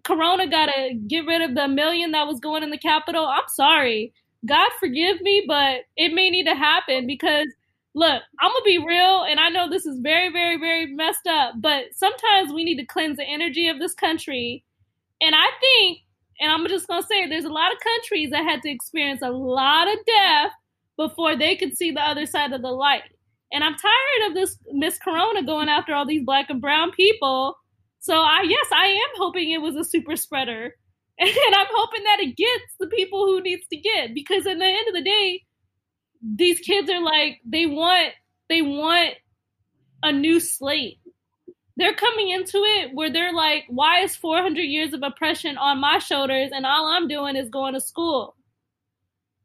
Corona 0.04 0.48
got 0.48 0.68
to 0.68 0.94
get 1.08 1.26
rid 1.26 1.42
of 1.42 1.56
the 1.56 1.68
million 1.68 2.12
that 2.12 2.28
was 2.28 2.40
going 2.40 2.64
in 2.64 2.70
the 2.70 2.78
Capitol. 2.78 3.26
I'm 3.26 3.48
sorry. 3.48 4.14
God 4.46 4.70
forgive 4.80 5.22
me, 5.22 5.44
but 5.48 5.82
it 5.98 6.14
may 6.14 6.30
need 6.30 6.46
to 6.46 6.56
happen 6.56 7.06
because 7.06 7.48
look, 7.94 8.24
I'm 8.40 8.52
gonna 8.52 8.64
be 8.66 8.78
real, 8.78 9.24
and 9.24 9.40
I 9.40 9.50
know 9.50 9.70
this 9.70 9.86
is 9.86 10.00
very, 10.00 10.32
very, 10.32 10.58
very 10.58 10.86
messed 10.88 11.28
up, 11.28 11.56
but 11.58 11.94
sometimes 11.94 12.54
we 12.54 12.64
need 12.64 12.78
to 12.78 12.86
cleanse 12.86 13.18
the 13.18 13.26
energy 13.28 13.68
of 13.68 13.80
this 13.80 13.94
country. 13.94 14.64
And 15.22 15.36
I 15.36 15.48
think, 15.60 16.00
and 16.40 16.52
I'm 16.52 16.66
just 16.68 16.88
gonna 16.88 17.04
say, 17.04 17.28
there's 17.28 17.46
a 17.46 17.50
lot 17.50 17.74
of 17.74 17.80
countries 17.80 18.32
that 18.32 18.44
had 18.44 18.62
to 18.64 18.70
experience 18.70 19.22
a 19.22 19.30
lot 19.30 19.88
of 19.88 20.00
death 20.06 20.52
before 20.98 21.36
they 21.36 21.56
could 21.56 21.78
see 21.78 21.92
the 21.92 22.02
other 22.02 22.26
side 22.26 22.54
of 22.54 22.62
the 22.62 22.72
light. 22.72 23.04
And 23.52 23.64
I'm 23.64 23.76
tired 23.76 24.30
of 24.30 24.34
this 24.34 24.58
Miss 24.72 24.98
Corona 24.98 25.44
going 25.44 25.68
after 25.68 25.94
all 25.94 26.06
these 26.06 26.24
black 26.24 26.50
and 26.50 26.62
brown 26.62 26.92
people 26.92 27.58
so 28.02 28.16
I 28.16 28.42
yes, 28.44 28.68
I 28.74 28.88
am 28.88 29.16
hoping 29.18 29.52
it 29.52 29.62
was 29.62 29.76
a 29.76 29.84
super 29.84 30.16
spreader. 30.16 30.76
And 31.20 31.56
I'm 31.56 31.68
hoping 31.70 32.04
that 32.04 32.20
it 32.20 32.36
gets 32.36 32.74
the 32.80 32.88
people 32.88 33.28
who 33.28 33.42
needs 33.42 33.68
to 33.68 33.78
get 33.78 34.16
because 34.16 34.48
in 34.48 34.58
the 34.58 34.66
end 34.66 34.88
of 34.88 34.96
the 34.96 35.04
day, 35.04 35.44
these 36.36 36.60
kids 36.60 36.90
are 36.90 37.02
like 37.02 37.42
they 37.46 37.68
want 37.68 38.14
they 38.50 38.64
want 38.64 39.14
a 40.02 40.12
new 40.12 40.40
slate. 40.40 40.98
They're 41.78 41.94
coming 41.94 42.30
into 42.30 42.58
it 42.58 42.96
where 42.96 43.12
they're 43.14 43.34
like, 43.34 43.66
why 43.70 44.00
is 44.00 44.16
400 44.16 44.62
years 44.64 44.94
of 44.94 45.04
oppression 45.04 45.58
on 45.58 45.80
my 45.80 46.00
shoulders 46.00 46.50
and 46.52 46.66
all 46.66 46.88
I'm 46.88 47.08
doing 47.08 47.36
is 47.36 47.50
going 47.50 47.76
to 47.76 47.82
school? 47.82 48.36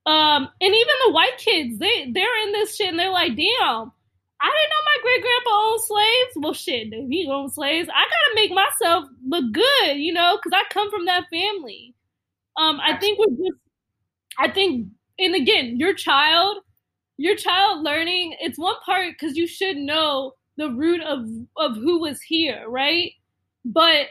Um, 0.07 0.49
and 0.61 0.75
even 0.75 0.95
the 1.07 1.13
white 1.13 1.37
kids, 1.37 1.79
they 1.79 2.11
they're 2.11 2.43
in 2.47 2.53
this 2.53 2.75
shit 2.75 2.89
and 2.89 2.99
they're 2.99 3.11
like, 3.11 3.37
damn, 3.37 3.93
I 4.41 4.47
didn't 4.51 4.71
know 4.71 4.85
my 4.85 4.99
great 5.03 5.23
grandpa 5.23 5.51
owned 5.71 5.81
slaves. 5.83 6.33
Well, 6.37 6.55
shit, 6.55 6.89
if 6.93 7.09
he 7.09 7.29
owned 7.31 7.53
slaves, 7.53 7.89
I 7.89 8.05
gotta 8.05 8.35
make 8.35 8.53
myself 8.53 9.07
look 9.27 9.53
good, 9.53 9.97
you 9.97 10.13
know, 10.13 10.37
because 10.39 10.53
I 10.59 10.63
come 10.73 10.91
from 10.91 11.07
that 11.07 11.25
family. 11.33 11.95
Um, 12.57 12.81
I 12.83 12.97
think 12.99 13.19
we're 13.19 13.37
just, 13.37 13.59
I 14.39 14.51
think, 14.51 14.89
and 15.19 15.35
again, 15.35 15.79
your 15.79 15.95
child, 15.95 16.59
your 17.19 17.37
child 17.37 17.85
learning, 17.85 18.37
it's 18.41 18.59
one 18.59 18.77
part 18.87 19.13
because 19.13 19.37
you 19.37 19.47
should 19.47 19.77
know 19.77 20.35
the 20.59 20.71
root 20.71 21.03
of 21.03 21.27
of 21.57 21.77
who 21.77 22.01
was 22.01 22.21
here, 22.23 22.65
right? 22.69 23.13
But 23.65 24.09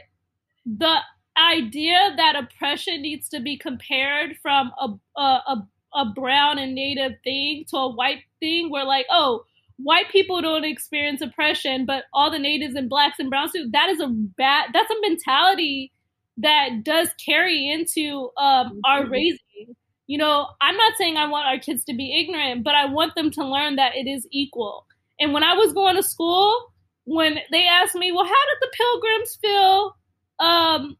the 0.65 0.97
idea 1.37 2.13
that 2.17 2.35
oppression 2.35 3.01
needs 3.01 3.29
to 3.29 3.39
be 3.39 3.57
compared 3.57 4.37
from 4.41 4.71
a 4.79 4.93
a, 5.19 5.21
a, 5.21 5.67
a 5.95 6.05
brown 6.15 6.59
and 6.59 6.75
native 6.75 7.13
thing 7.23 7.65
to 7.69 7.77
a 7.77 7.91
white 7.93 8.23
thing, 8.39 8.69
where 8.69 8.85
like, 8.85 9.05
oh, 9.11 9.45
white 9.77 10.09
people 10.09 10.41
don't 10.41 10.63
experience 10.63 11.21
oppression, 11.21 11.85
but 11.85 12.05
all 12.13 12.31
the 12.31 12.39
natives 12.39 12.75
and 12.75 12.89
blacks 12.89 13.19
and 13.19 13.29
browns 13.29 13.51
do. 13.51 13.69
That 13.71 13.89
is 13.89 13.99
a 13.99 14.07
bad. 14.07 14.69
That's 14.73 14.89
a 14.89 15.01
mentality 15.01 15.91
that 16.37 16.83
does 16.83 17.09
carry 17.23 17.69
into 17.69 18.29
um, 18.37 18.79
our 18.85 19.03
mm-hmm. 19.03 19.11
raising. 19.11 19.75
You 20.07 20.17
know, 20.19 20.47
I'm 20.61 20.77
not 20.77 20.93
saying 20.97 21.17
I 21.17 21.27
want 21.27 21.47
our 21.47 21.59
kids 21.59 21.83
to 21.85 21.95
be 21.95 22.19
ignorant, 22.19 22.63
but 22.63 22.75
I 22.75 22.85
want 22.85 23.15
them 23.15 23.31
to 23.31 23.45
learn 23.45 23.77
that 23.77 23.95
it 23.95 24.07
is 24.07 24.27
equal. 24.31 24.85
And 25.19 25.33
when 25.33 25.43
I 25.43 25.53
was 25.53 25.73
going 25.73 25.95
to 25.95 26.03
school, 26.03 26.73
when 27.05 27.39
they 27.51 27.65
asked 27.67 27.95
me, 27.95 28.11
"Well, 28.11 28.25
how 28.25 28.29
did 28.29 28.61
the 28.61 28.71
Pilgrims 28.77 29.37
feel?" 29.41 29.95
Um, 30.39 30.97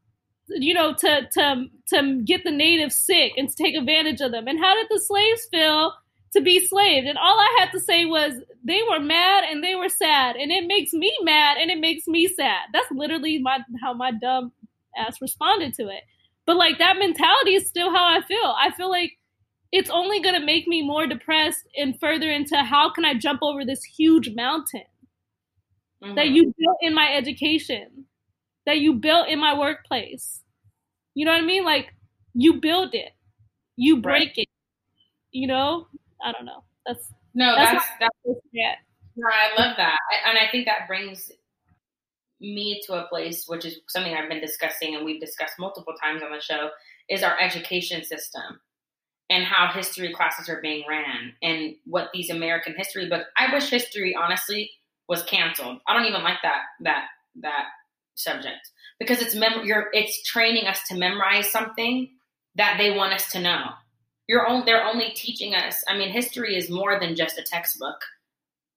you 0.50 0.74
know, 0.74 0.94
to 0.94 1.28
to 1.34 1.66
to 1.90 2.22
get 2.24 2.44
the 2.44 2.52
natives 2.52 2.96
sick 2.96 3.34
and 3.38 3.50
to 3.50 3.56
take 3.56 3.76
advantage 3.76 4.22
of 4.22 4.32
them, 4.32 4.48
and 4.48 4.60
how 4.60 4.74
did 4.76 4.88
the 4.90 5.00
slaves 5.00 5.48
feel 5.52 5.94
to 6.36 6.42
be 6.42 6.66
slaved? 6.66 7.08
And 7.08 7.18
all 7.18 7.40
I 7.40 7.58
had 7.60 7.72
to 7.72 7.80
say 7.80 8.06
was 8.06 8.34
they 8.64 8.82
were 8.90 9.00
mad 9.00 9.44
and 9.50 9.64
they 9.64 9.76
were 9.76 9.90
sad, 9.90 10.36
and 10.36 10.52
it 10.52 10.68
makes 10.68 10.94
me 10.94 11.16
mad 11.24 11.58
and 11.58 11.72
it 11.72 11.80
makes 11.80 12.08
me 12.08 12.28
sad. 12.28 12.70
That's 12.74 12.92
literally 12.92 13.40
my 13.40 13.60
how 13.82 13.94
my 13.94 14.12
dumb 14.12 14.52
ass 14.98 15.22
responded 15.22 15.74
to 15.76 15.84
it. 15.84 16.04
But 16.46 16.58
like 16.58 16.78
that 16.78 16.98
mentality 16.98 17.56
is 17.56 17.68
still 17.68 17.92
how 17.92 18.06
I 18.06 18.22
feel. 18.22 18.56
I 18.58 18.72
feel 18.72 18.90
like 18.90 19.18
it's 19.72 19.90
only 19.90 20.22
going 20.22 20.40
to 20.40 20.46
make 20.46 20.68
me 20.68 20.82
more 20.82 21.08
depressed 21.08 21.68
and 21.76 22.00
further 22.00 22.32
into 22.32 22.58
how 22.58 22.92
can 22.92 23.04
I 23.04 23.14
jump 23.14 23.42
over 23.42 23.66
this 23.66 23.84
huge 23.84 24.34
mountain 24.34 24.84
mm-hmm. 26.04 26.16
that 26.16 26.30
you 26.30 26.54
built 26.58 26.78
in 26.82 26.94
my 26.94 27.12
education, 27.14 28.06
that 28.66 28.78
you 28.78 28.94
built 28.94 29.28
in 29.28 29.40
my 29.40 29.58
workplace. 29.58 30.42
You 31.14 31.26
know 31.26 31.32
what 31.32 31.42
I 31.42 31.46
mean? 31.46 31.66
Like 31.66 31.94
you 32.34 32.60
build 32.62 32.94
it, 32.94 33.12
you 33.76 34.02
break 34.02 34.30
right. 34.30 34.38
it. 34.38 34.50
You 35.32 35.48
know, 35.48 35.88
I 36.26 36.32
don't 36.32 36.46
know. 36.46 36.64
That's 36.86 37.14
no, 37.34 37.56
that's 37.56 37.86
that's, 38.00 38.16
that's 38.26 38.40
yeah. 38.52 38.76
No, 39.16 39.28
I 39.28 39.62
love 39.62 39.78
that, 39.78 39.98
I, 40.12 40.30
and 40.30 40.38
I 40.38 40.52
think 40.52 40.66
that 40.66 40.88
brings 40.88 41.32
me 42.42 42.82
to 42.86 42.94
a 42.94 43.08
place, 43.08 43.46
which 43.48 43.64
is 43.66 43.80
something 43.88 44.14
I've 44.14 44.30
been 44.30 44.42
discussing 44.42 44.96
and 44.96 45.06
we've 45.06 45.22
discussed 45.22 45.54
multiple 45.58 45.94
times 46.02 46.22
on 46.22 46.32
the 46.32 46.42
show, 46.42 46.70
is 47.10 47.24
our 47.24 47.40
education 47.40 48.04
system 48.04 48.60
and 49.30 49.44
how 49.44 49.72
history 49.74 50.14
classes 50.14 50.50
are 50.50 50.62
being 50.62 50.84
ran 50.88 51.34
and 51.42 51.76
what 51.86 52.10
these 52.14 52.30
American 52.30 52.76
history 52.78 53.10
books. 53.10 53.26
I 53.38 53.54
wish 53.54 53.70
history, 53.70 54.16
honestly, 54.16 54.72
was 55.08 55.24
canceled. 55.24 55.80
I 55.88 55.94
don't 55.94 56.06
even 56.06 56.24
like 56.24 56.38
that 56.44 56.62
that 56.82 57.06
that 57.42 57.66
subject 58.16 58.70
because 59.00 59.22
it's 59.22 59.36
mem- 59.36 59.66
you're 59.66 59.88
it's 59.94 60.24
training 60.24 60.68
us 60.68 60.80
to 60.90 60.96
memorize 60.96 61.52
something 61.52 62.10
that 62.56 62.78
they 62.78 62.92
want 62.96 63.14
us 63.14 63.32
to 63.32 63.40
know. 63.40 63.66
You're 64.28 64.48
only 64.48 64.66
they're 64.66 64.86
only 64.86 65.12
teaching 65.12 65.54
us. 65.54 65.84
I 65.88 65.98
mean, 65.98 66.10
history 66.10 66.56
is 66.56 66.70
more 66.70 67.00
than 67.00 67.16
just 67.16 67.38
a 67.38 67.44
textbook 67.44 68.02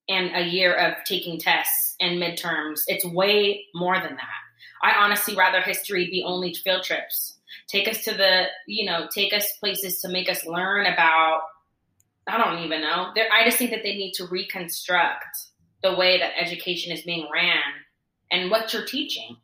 and 0.07 0.35
a 0.35 0.47
year 0.47 0.73
of 0.73 1.03
taking 1.05 1.39
tests 1.39 1.95
and 1.99 2.21
midterms. 2.21 2.81
It's 2.87 3.05
way 3.05 3.65
more 3.73 3.95
than 3.95 4.15
that. 4.15 4.39
I 4.81 4.93
honestly 5.03 5.35
rather 5.35 5.61
history 5.61 6.09
be 6.09 6.23
only 6.25 6.53
field 6.53 6.83
trips. 6.83 7.37
Take 7.67 7.87
us 7.87 8.03
to 8.03 8.13
the, 8.13 8.45
you 8.67 8.85
know, 8.85 9.07
take 9.13 9.33
us 9.33 9.45
places 9.59 10.01
to 10.01 10.09
make 10.09 10.29
us 10.29 10.45
learn 10.45 10.85
about. 10.85 11.41
I 12.27 12.37
don't 12.37 12.63
even 12.63 12.81
know. 12.81 13.11
They're, 13.15 13.31
I 13.31 13.43
just 13.45 13.57
think 13.57 13.71
that 13.71 13.83
they 13.83 13.95
need 13.95 14.13
to 14.13 14.27
reconstruct 14.27 15.37
the 15.81 15.95
way 15.95 16.19
that 16.19 16.33
education 16.39 16.91
is 16.91 17.01
being 17.03 17.27
ran 17.33 17.61
and 18.31 18.51
what 18.51 18.73
you're 18.73 18.85
teaching. 18.85 19.37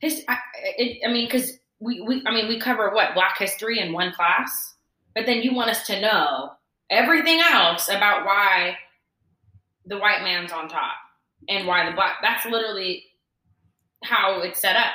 His, 0.00 0.24
I, 0.28 0.38
it, 0.76 0.98
I 1.06 1.12
mean, 1.12 1.26
because 1.26 1.52
we, 1.80 2.00
we, 2.00 2.22
I 2.26 2.32
mean, 2.32 2.48
we 2.48 2.60
cover 2.60 2.90
what 2.90 3.14
Black 3.14 3.38
history 3.38 3.80
in 3.80 3.92
one 3.92 4.12
class, 4.12 4.74
but 5.18 5.26
then 5.26 5.42
you 5.42 5.52
want 5.52 5.68
us 5.68 5.84
to 5.88 6.00
know 6.00 6.52
everything 6.90 7.40
else 7.40 7.88
about 7.88 8.24
why 8.24 8.76
the 9.84 9.98
white 9.98 10.22
man's 10.22 10.52
on 10.52 10.68
top 10.68 10.94
and 11.48 11.66
why 11.66 11.84
the 11.90 11.96
black. 11.96 12.18
That's 12.22 12.46
literally 12.46 13.02
how 14.04 14.42
it's 14.42 14.60
set 14.60 14.76
up. 14.76 14.92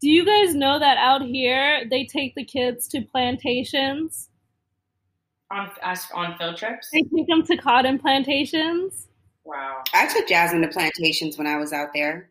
Do 0.00 0.08
you 0.08 0.24
guys 0.24 0.54
know 0.54 0.78
that 0.78 0.96
out 0.96 1.20
here 1.20 1.84
they 1.90 2.06
take 2.06 2.34
the 2.34 2.46
kids 2.46 2.88
to 2.88 3.02
plantations? 3.02 4.30
On 5.50 5.68
us 5.82 6.06
on 6.14 6.38
field 6.38 6.56
trips? 6.56 6.88
They 6.90 7.02
take 7.14 7.26
them 7.26 7.44
to 7.44 7.58
cotton 7.58 7.98
plantations. 7.98 9.08
Wow. 9.44 9.82
I 9.92 10.06
took 10.06 10.28
Jasmine 10.28 10.62
to 10.62 10.68
plantations 10.68 11.36
when 11.36 11.46
I 11.46 11.58
was 11.58 11.74
out 11.74 11.88
there. 11.92 12.29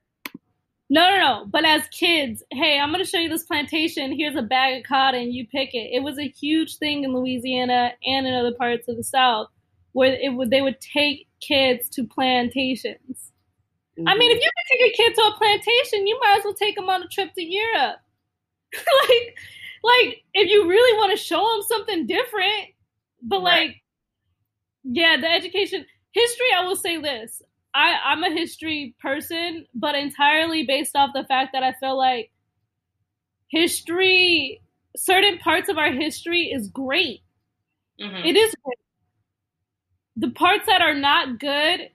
No, 0.90 1.08
no, 1.10 1.18
no. 1.18 1.46
But 1.46 1.66
as 1.66 1.88
kids, 1.90 2.44
hey, 2.52 2.80
I'm 2.80 2.92
going 2.92 3.04
to 3.04 3.10
show 3.10 3.20
you 3.20 3.30
this 3.30 3.44
plantation. 3.44 4.12
Here's 4.18 4.36
a 4.36 4.42
bag 4.42 4.80
of 4.80 4.88
cotton. 4.88 5.32
You 5.32 5.46
pick 5.48 5.74
it. 5.74 5.92
It 5.94 6.02
was 6.04 6.18
a 6.18 6.28
huge 6.28 6.78
thing 6.78 7.04
in 7.04 7.14
Louisiana 7.14 7.92
and 8.04 8.26
in 8.26 8.34
other 8.34 8.54
parts 8.54 8.88
of 8.88 8.98
the 8.98 9.04
South 9.04 9.50
where 9.94 10.14
it 10.14 10.34
would 10.34 10.50
they 10.50 10.62
would 10.62 10.80
take 10.80 11.28
kids 11.42 11.90
to 11.90 12.06
plantations. 12.06 13.32
Mm-hmm. 13.98 14.08
I 14.08 14.16
mean, 14.16 14.32
if 14.32 14.42
you 14.42 14.50
could 14.50 14.78
take 14.78 14.94
a 14.94 14.98
kid 14.98 15.16
to 15.16 15.22
a 15.22 15.38
plantation, 15.38 16.08
you 16.08 16.20
might 16.22 16.38
as 16.40 16.44
well 16.44 16.54
take 16.54 16.76
them 16.76 16.90
on 16.90 17.04
a 17.04 17.08
trip 17.08 17.34
to 17.34 17.44
Europe. 17.44 17.98
like, 18.76 19.38
like 19.84 20.24
if 20.34 20.50
you 20.50 20.68
really 20.68 20.98
want 20.98 21.12
to 21.12 21.24
show 21.24 21.40
them 21.40 21.62
something 21.68 22.08
different, 22.08 22.74
but 23.22 23.44
right. 23.44 23.68
like, 23.68 23.76
yeah, 24.84 25.18
the 25.18 25.30
education 25.30 25.86
history. 26.12 26.48
I 26.58 26.66
will 26.66 26.76
say 26.76 26.98
this: 26.98 27.42
I 27.74 27.96
I'm 28.06 28.24
a 28.24 28.32
history 28.32 28.96
person, 29.02 29.66
but 29.74 29.96
entirely 29.96 30.66
based 30.66 30.96
off 30.96 31.12
the 31.14 31.24
fact 31.24 31.52
that 31.54 31.64
I 31.64 31.74
feel 31.74 31.98
like 31.98 32.32
history, 33.50 34.62
certain 34.96 35.38
parts 35.40 35.70
of 35.70 35.78
our 35.78 35.92
history 35.92 36.52
is 36.52 36.68
great. 36.70 37.22
Mm-hmm. 38.02 38.26
It 38.26 38.36
is 38.36 38.56
great 38.64 38.78
the 40.20 40.30
parts 40.32 40.66
that 40.66 40.82
are 40.82 40.94
not 40.94 41.40
good 41.40 41.90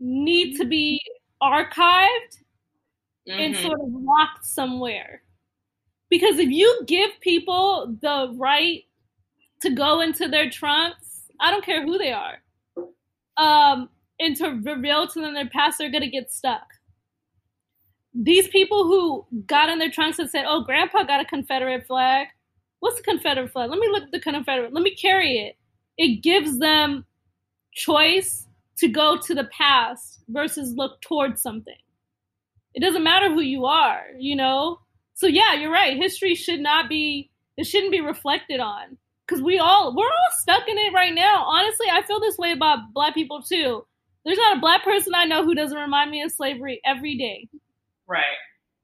need 0.00 0.56
to 0.56 0.64
be 0.64 1.00
archived 1.42 2.08
mm-hmm. 3.28 3.38
and 3.38 3.56
sort 3.56 3.78
of 3.78 3.88
locked 3.88 4.44
somewhere. 4.44 5.22
Because 6.08 6.38
if 6.38 6.48
you 6.50 6.82
give 6.86 7.10
people 7.20 7.94
the 8.00 8.32
right 8.36 8.84
to 9.60 9.70
go 9.70 10.00
into 10.00 10.28
their 10.28 10.48
trunks, 10.48 11.24
I 11.38 11.50
don't 11.50 11.64
care 11.64 11.84
who 11.84 11.98
they 11.98 12.12
are, 12.12 12.38
um, 13.36 13.90
and 14.18 14.36
to 14.36 14.48
reveal 14.64 15.06
to 15.08 15.20
them 15.20 15.34
their 15.34 15.48
past, 15.48 15.78
they're 15.78 15.90
gonna 15.90 16.10
get 16.10 16.30
stuck. 16.30 16.66
These 18.14 18.48
people 18.48 18.84
who 18.84 19.26
got 19.46 19.68
in 19.68 19.78
their 19.78 19.90
trunks 19.90 20.18
and 20.18 20.30
said, 20.30 20.46
"Oh, 20.48 20.62
Grandpa 20.62 21.04
got 21.04 21.20
a 21.20 21.24
Confederate 21.24 21.86
flag. 21.86 22.28
What's 22.80 22.96
the 22.96 23.02
Confederate 23.02 23.52
flag? 23.52 23.70
Let 23.70 23.78
me 23.78 23.88
look 23.88 24.04
at 24.04 24.10
the 24.12 24.20
Confederate. 24.20 24.72
Let 24.72 24.82
me 24.82 24.94
carry 24.94 25.38
it." 25.38 25.56
It 25.98 26.22
gives 26.22 26.58
them 26.58 27.04
choice 27.72 28.46
to 28.78 28.88
go 28.88 29.18
to 29.18 29.34
the 29.34 29.44
past 29.46 30.22
versus 30.28 30.74
look 30.76 31.00
towards 31.02 31.42
something. 31.42 31.76
It 32.74 32.80
doesn't 32.80 33.02
matter 33.04 33.28
who 33.32 33.40
you 33.40 33.66
are, 33.66 34.04
you 34.18 34.36
know? 34.36 34.80
So 35.14 35.26
yeah, 35.26 35.54
you're 35.54 35.72
right. 35.72 35.96
History 35.96 36.34
should 36.34 36.60
not 36.60 36.88
be 36.88 37.30
it 37.56 37.66
shouldn't 37.66 37.92
be 37.92 38.02
reflected 38.02 38.60
on 38.60 38.98
cuz 39.28 39.42
we 39.42 39.58
all 39.58 39.94
we're 39.96 40.06
all 40.06 40.32
stuck 40.40 40.68
in 40.68 40.78
it 40.78 40.92
right 40.92 41.14
now. 41.14 41.44
Honestly, 41.44 41.86
I 41.90 42.02
feel 42.02 42.20
this 42.20 42.38
way 42.38 42.52
about 42.52 42.92
black 42.92 43.14
people 43.14 43.42
too. 43.42 43.86
There's 44.26 44.38
not 44.38 44.56
a 44.56 44.60
black 44.60 44.82
person 44.82 45.14
I 45.14 45.24
know 45.24 45.44
who 45.44 45.54
doesn't 45.54 45.78
remind 45.78 46.10
me 46.10 46.20
of 46.22 46.32
slavery 46.32 46.80
every 46.84 47.16
day. 47.16 47.48
Right. 48.08 48.24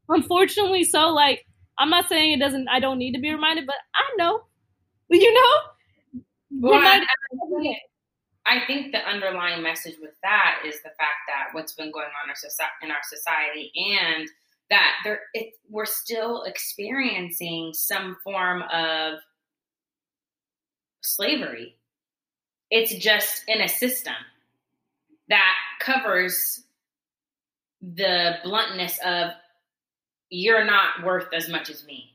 Unfortunately 0.09 0.85
so 0.85 1.09
like 1.09 1.45
I'm 1.79 1.91
not 1.91 2.09
saying 2.09 2.33
it 2.33 2.39
doesn't 2.39 2.69
I 2.69 2.79
don't 2.79 2.99
need 2.99 3.13
to 3.15 3.21
be 3.21 3.33
reminded, 3.33 3.67
but 3.67 3.77
I 3.95 4.17
know. 4.17 4.45
You 5.11 5.35
know? 5.35 6.71
Well, 6.71 6.81
I, 6.81 7.05
I, 7.05 7.75
I 8.47 8.67
think 8.67 8.93
the 8.93 9.07
underlying 9.07 9.63
message 9.63 9.97
with 10.01 10.15
that 10.23 10.63
is 10.67 10.77
the 10.77 10.89
fact 10.89 11.21
that 11.29 11.49
what's 11.53 11.73
been 11.73 11.93
going 11.93 12.07
on 12.07 12.35
in 12.83 12.91
our 12.91 13.01
society 13.03 13.71
and 13.77 14.27
that 14.71 14.95
there 15.05 15.21
it, 15.35 15.53
we're 15.69 15.85
still 15.85 16.45
experiencing 16.45 17.75
some 17.75 18.17
form 18.25 18.63
of 18.73 19.19
slavery. 21.03 21.77
It's 22.71 22.95
just 22.95 23.43
in 23.49 23.61
a 23.61 23.69
system 23.69 24.15
that 25.29 25.55
covers 25.81 26.65
the 27.81 28.39
bluntness 28.45 28.99
of 29.05 29.31
you're 30.31 30.65
not 30.65 31.05
worth 31.05 31.29
as 31.35 31.49
much 31.49 31.69
as 31.69 31.85
me 31.85 32.13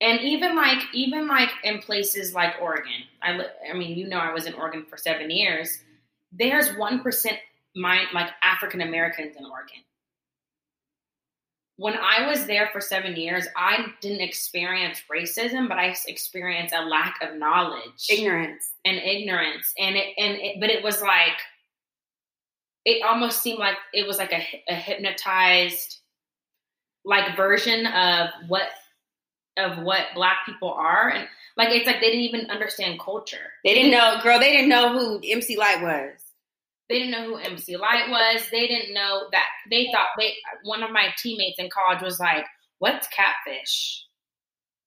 and 0.00 0.20
even 0.20 0.54
like 0.54 0.82
even 0.92 1.26
like 1.26 1.50
in 1.64 1.78
places 1.78 2.34
like 2.34 2.54
Oregon, 2.60 3.02
I 3.22 3.40
I 3.68 3.76
mean, 3.76 3.98
you 3.98 4.06
know, 4.06 4.18
I 4.18 4.32
was 4.32 4.46
in 4.46 4.54
Oregon 4.54 4.84
for 4.88 4.96
seven 4.96 5.30
years. 5.30 5.78
There's 6.32 6.76
one 6.76 7.02
percent 7.02 7.38
mind 7.74 8.08
like 8.14 8.30
African 8.42 8.80
Americans 8.80 9.36
in 9.36 9.44
Oregon. 9.44 9.82
When 11.76 11.94
I 11.94 12.28
was 12.28 12.46
there 12.46 12.70
for 12.72 12.80
seven 12.80 13.14
years, 13.14 13.46
I 13.56 13.86
didn't 14.00 14.20
experience 14.20 15.02
racism, 15.12 15.68
but 15.68 15.78
I 15.78 15.94
experienced 16.06 16.74
a 16.74 16.84
lack 16.84 17.20
of 17.22 17.36
knowledge, 17.36 18.06
ignorance, 18.10 18.72
and 18.84 18.98
ignorance, 18.98 19.72
and 19.78 19.96
it 19.96 20.14
and 20.16 20.38
it, 20.38 20.60
but 20.60 20.70
it 20.70 20.82
was 20.82 21.02
like 21.02 21.38
it 22.88 23.02
almost 23.04 23.42
seemed 23.42 23.58
like 23.58 23.76
it 23.92 24.06
was 24.06 24.16
like 24.16 24.32
a, 24.32 24.42
a 24.68 24.74
hypnotized 24.74 25.98
like 27.04 27.36
version 27.36 27.86
of 27.86 28.30
what 28.48 28.68
of 29.58 29.78
what 29.84 30.06
black 30.14 30.38
people 30.46 30.72
are 30.72 31.10
and 31.10 31.28
like 31.56 31.68
it's 31.70 31.86
like 31.86 32.00
they 32.00 32.06
didn't 32.10 32.20
even 32.20 32.50
understand 32.50 32.98
culture 33.00 33.52
They 33.64 33.74
didn't 33.74 33.90
know, 33.90 34.18
girl. 34.22 34.38
They 34.38 34.52
didn't 34.52 34.68
know 34.70 34.92
who 34.96 35.20
MC 35.22 35.56
Lyte 35.56 35.82
was. 35.82 36.18
they 36.88 36.98
didn't 37.00 37.10
know 37.10 37.24
who 37.26 37.36
MC 37.36 37.76
Lyte 37.76 38.08
was. 38.08 38.42
They 38.50 38.66
didn't 38.66 38.94
know 38.94 39.24
that 39.32 39.48
they 39.70 39.90
thought 39.92 40.08
they 40.18 40.32
one 40.62 40.82
of 40.82 40.90
my 40.90 41.08
teammates 41.18 41.58
in 41.58 41.68
college 41.68 42.02
was 42.02 42.18
like, 42.18 42.44
What's 42.78 43.08
catfish? 43.08 44.04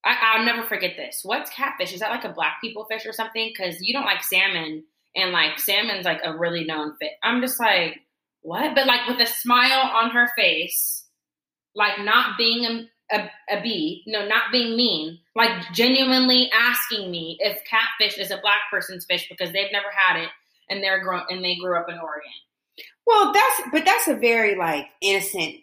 I, 0.04 0.16
I'll 0.20 0.46
never 0.46 0.64
forget 0.64 0.94
this. 0.98 1.20
What's 1.24 1.52
catfish? 1.52 1.94
Is 1.94 2.00
that 2.00 2.10
like 2.10 2.24
a 2.24 2.34
black 2.34 2.56
people 2.62 2.86
fish 2.86 3.06
or 3.06 3.14
something? 3.14 3.52
Because 3.54 3.78
you 3.82 3.94
don't 3.94 4.06
like 4.06 4.24
salmon 4.24 4.84
and 5.16 5.32
like 5.32 5.60
salmon's 5.60 6.06
like 6.06 6.22
a 6.24 6.38
really 6.38 6.64
known 6.64 6.96
fish. 6.98 7.12
I'm 7.24 7.42
just 7.42 7.60
like, 7.60 8.00
what? 8.42 8.76
But 8.76 8.88
like 8.88 9.08
with 9.08 9.20
a 9.20 9.32
smile 9.32 9.90
on 9.94 10.12
her 10.12 10.30
face, 10.38 11.06
like 11.76 12.00
not 12.00 12.38
being 12.38 12.66
a, 12.66 13.16
a, 13.16 13.32
a 13.58 13.62
bee, 13.62 14.04
no, 14.08 14.28
not 14.28 14.52
being 14.52 14.76
mean, 14.76 15.20
like 15.36 15.52
genuinely 15.74 16.50
asking 16.54 17.12
me 17.12 17.38
if 17.40 17.62
catfish 17.66 18.18
is 18.18 18.32
a 18.32 18.42
black 18.42 18.62
person's 18.72 19.06
fish 19.06 19.28
because 19.30 19.52
they've 19.54 19.72
never 19.72 19.88
had 19.94 20.22
it 20.22 20.30
and 20.70 20.84
they're 20.84 21.04
grown 21.04 21.24
and 21.30 21.44
they 21.44 21.56
grew 21.56 21.78
up 21.78 21.90
in 21.90 21.96
Oregon. 21.96 22.32
Well, 23.06 23.34
that's 23.34 23.62
but 23.72 23.86
that's 23.86 24.08
a 24.08 24.16
very 24.16 24.56
like 24.56 24.88
innocent 25.02 25.56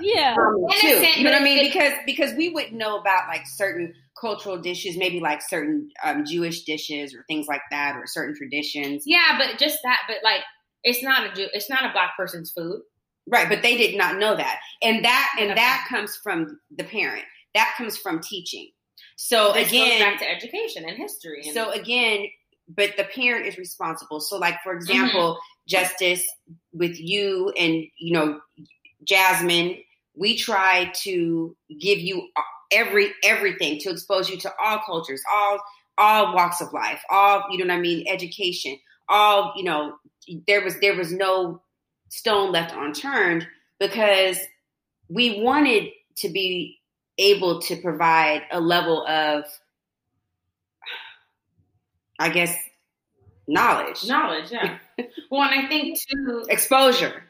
Yeah. 0.00 0.30
Um, 0.30 0.36
comment 0.36 0.72
too. 0.80 0.86
Innocent, 0.88 1.16
You 1.18 1.24
know 1.24 1.32
what 1.32 1.40
I 1.40 1.44
mean? 1.44 1.64
Because 1.64 1.92
because 2.06 2.34
we 2.34 2.48
wouldn't 2.50 2.74
know 2.74 2.98
about 2.98 3.28
like 3.28 3.46
certain 3.46 3.94
cultural 4.20 4.58
dishes, 4.58 4.96
maybe 4.96 5.20
like 5.20 5.40
certain 5.42 5.88
um, 6.04 6.24
Jewish 6.24 6.64
dishes 6.64 7.14
or 7.14 7.24
things 7.28 7.46
like 7.48 7.62
that, 7.70 7.96
or 7.96 8.06
certain 8.06 8.36
traditions. 8.36 9.04
Yeah, 9.06 9.38
but 9.38 9.58
just 9.58 9.78
that, 9.84 10.00
but 10.06 10.18
like 10.22 10.42
it's 10.84 11.02
not 11.02 11.30
a 11.30 11.34
Jew, 11.34 11.48
it's 11.52 11.70
not 11.70 11.84
a 11.84 11.92
black 11.92 12.16
person's 12.16 12.50
food. 12.50 12.80
Right, 13.26 13.48
but 13.48 13.62
they 13.62 13.76
did 13.76 13.96
not 13.96 14.18
know 14.18 14.36
that, 14.36 14.60
and 14.82 15.04
that 15.04 15.36
and 15.38 15.50
Okay. 15.50 15.60
that 15.60 15.86
comes 15.88 16.16
from 16.16 16.58
the 16.76 16.84
parent. 16.84 17.24
That 17.54 17.74
comes 17.76 17.96
from 17.96 18.20
teaching. 18.20 18.70
So 19.16 19.52
This 19.52 19.68
again, 19.68 20.00
back 20.00 20.18
to 20.20 20.30
education 20.30 20.84
and 20.88 20.96
history. 20.96 21.42
And, 21.44 21.52
So 21.54 21.70
again, 21.70 22.26
but 22.68 22.96
the 22.96 23.04
parent 23.04 23.46
is 23.46 23.58
responsible. 23.58 24.20
So 24.20 24.36
like 24.38 24.56
for 24.62 24.72
example, 24.72 25.38
Justice 25.68 26.24
with 26.72 26.98
you 26.98 27.52
and 27.56 27.84
you 27.98 28.14
know 28.14 28.40
Jasmine, 29.04 29.78
we 30.14 30.36
try 30.36 30.90
to 31.02 31.56
give 31.80 31.98
you 31.98 32.28
every 32.70 33.12
everything 33.24 33.78
to 33.80 33.90
expose 33.90 34.28
you 34.28 34.36
to 34.38 34.52
all 34.62 34.80
cultures, 34.84 35.22
all 35.30 35.60
all 35.98 36.34
walks 36.34 36.60
of 36.60 36.72
life, 36.72 37.02
all 37.10 37.44
you 37.50 37.58
know 37.58 37.72
what 37.72 37.78
I 37.78 37.80
mean, 37.80 38.06
education, 38.08 38.78
all 39.08 39.52
you 39.56 39.64
know. 39.64 39.94
There 40.46 40.62
was 40.62 40.78
there 40.80 40.94
was 40.94 41.12
no 41.12 41.62
stone 42.08 42.52
left 42.52 42.74
unturned 42.76 43.46
because 43.78 44.38
we 45.08 45.42
wanted 45.42 45.90
to 46.16 46.28
be 46.28 46.78
able 47.18 47.60
to 47.62 47.76
provide 47.76 48.42
a 48.52 48.60
level 48.60 49.06
of 49.06 49.44
I 52.18 52.28
guess 52.28 52.54
knowledge, 53.48 54.06
knowledge, 54.06 54.52
yeah. 54.52 54.78
well, 55.30 55.42
and 55.42 55.66
I 55.66 55.68
think 55.68 55.98
too, 56.00 56.44
exposure. 56.48 57.24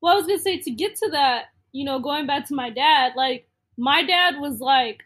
Well, 0.00 0.12
I 0.12 0.16
was 0.16 0.26
gonna 0.26 0.38
say 0.38 0.58
to 0.58 0.70
get 0.70 0.96
to 0.96 1.10
that, 1.10 1.46
you 1.72 1.84
know, 1.84 1.98
going 1.98 2.26
back 2.26 2.46
to 2.48 2.54
my 2.54 2.70
dad, 2.70 3.12
like 3.16 3.47
my 3.78 4.02
dad 4.04 4.40
was 4.40 4.60
like 4.60 5.00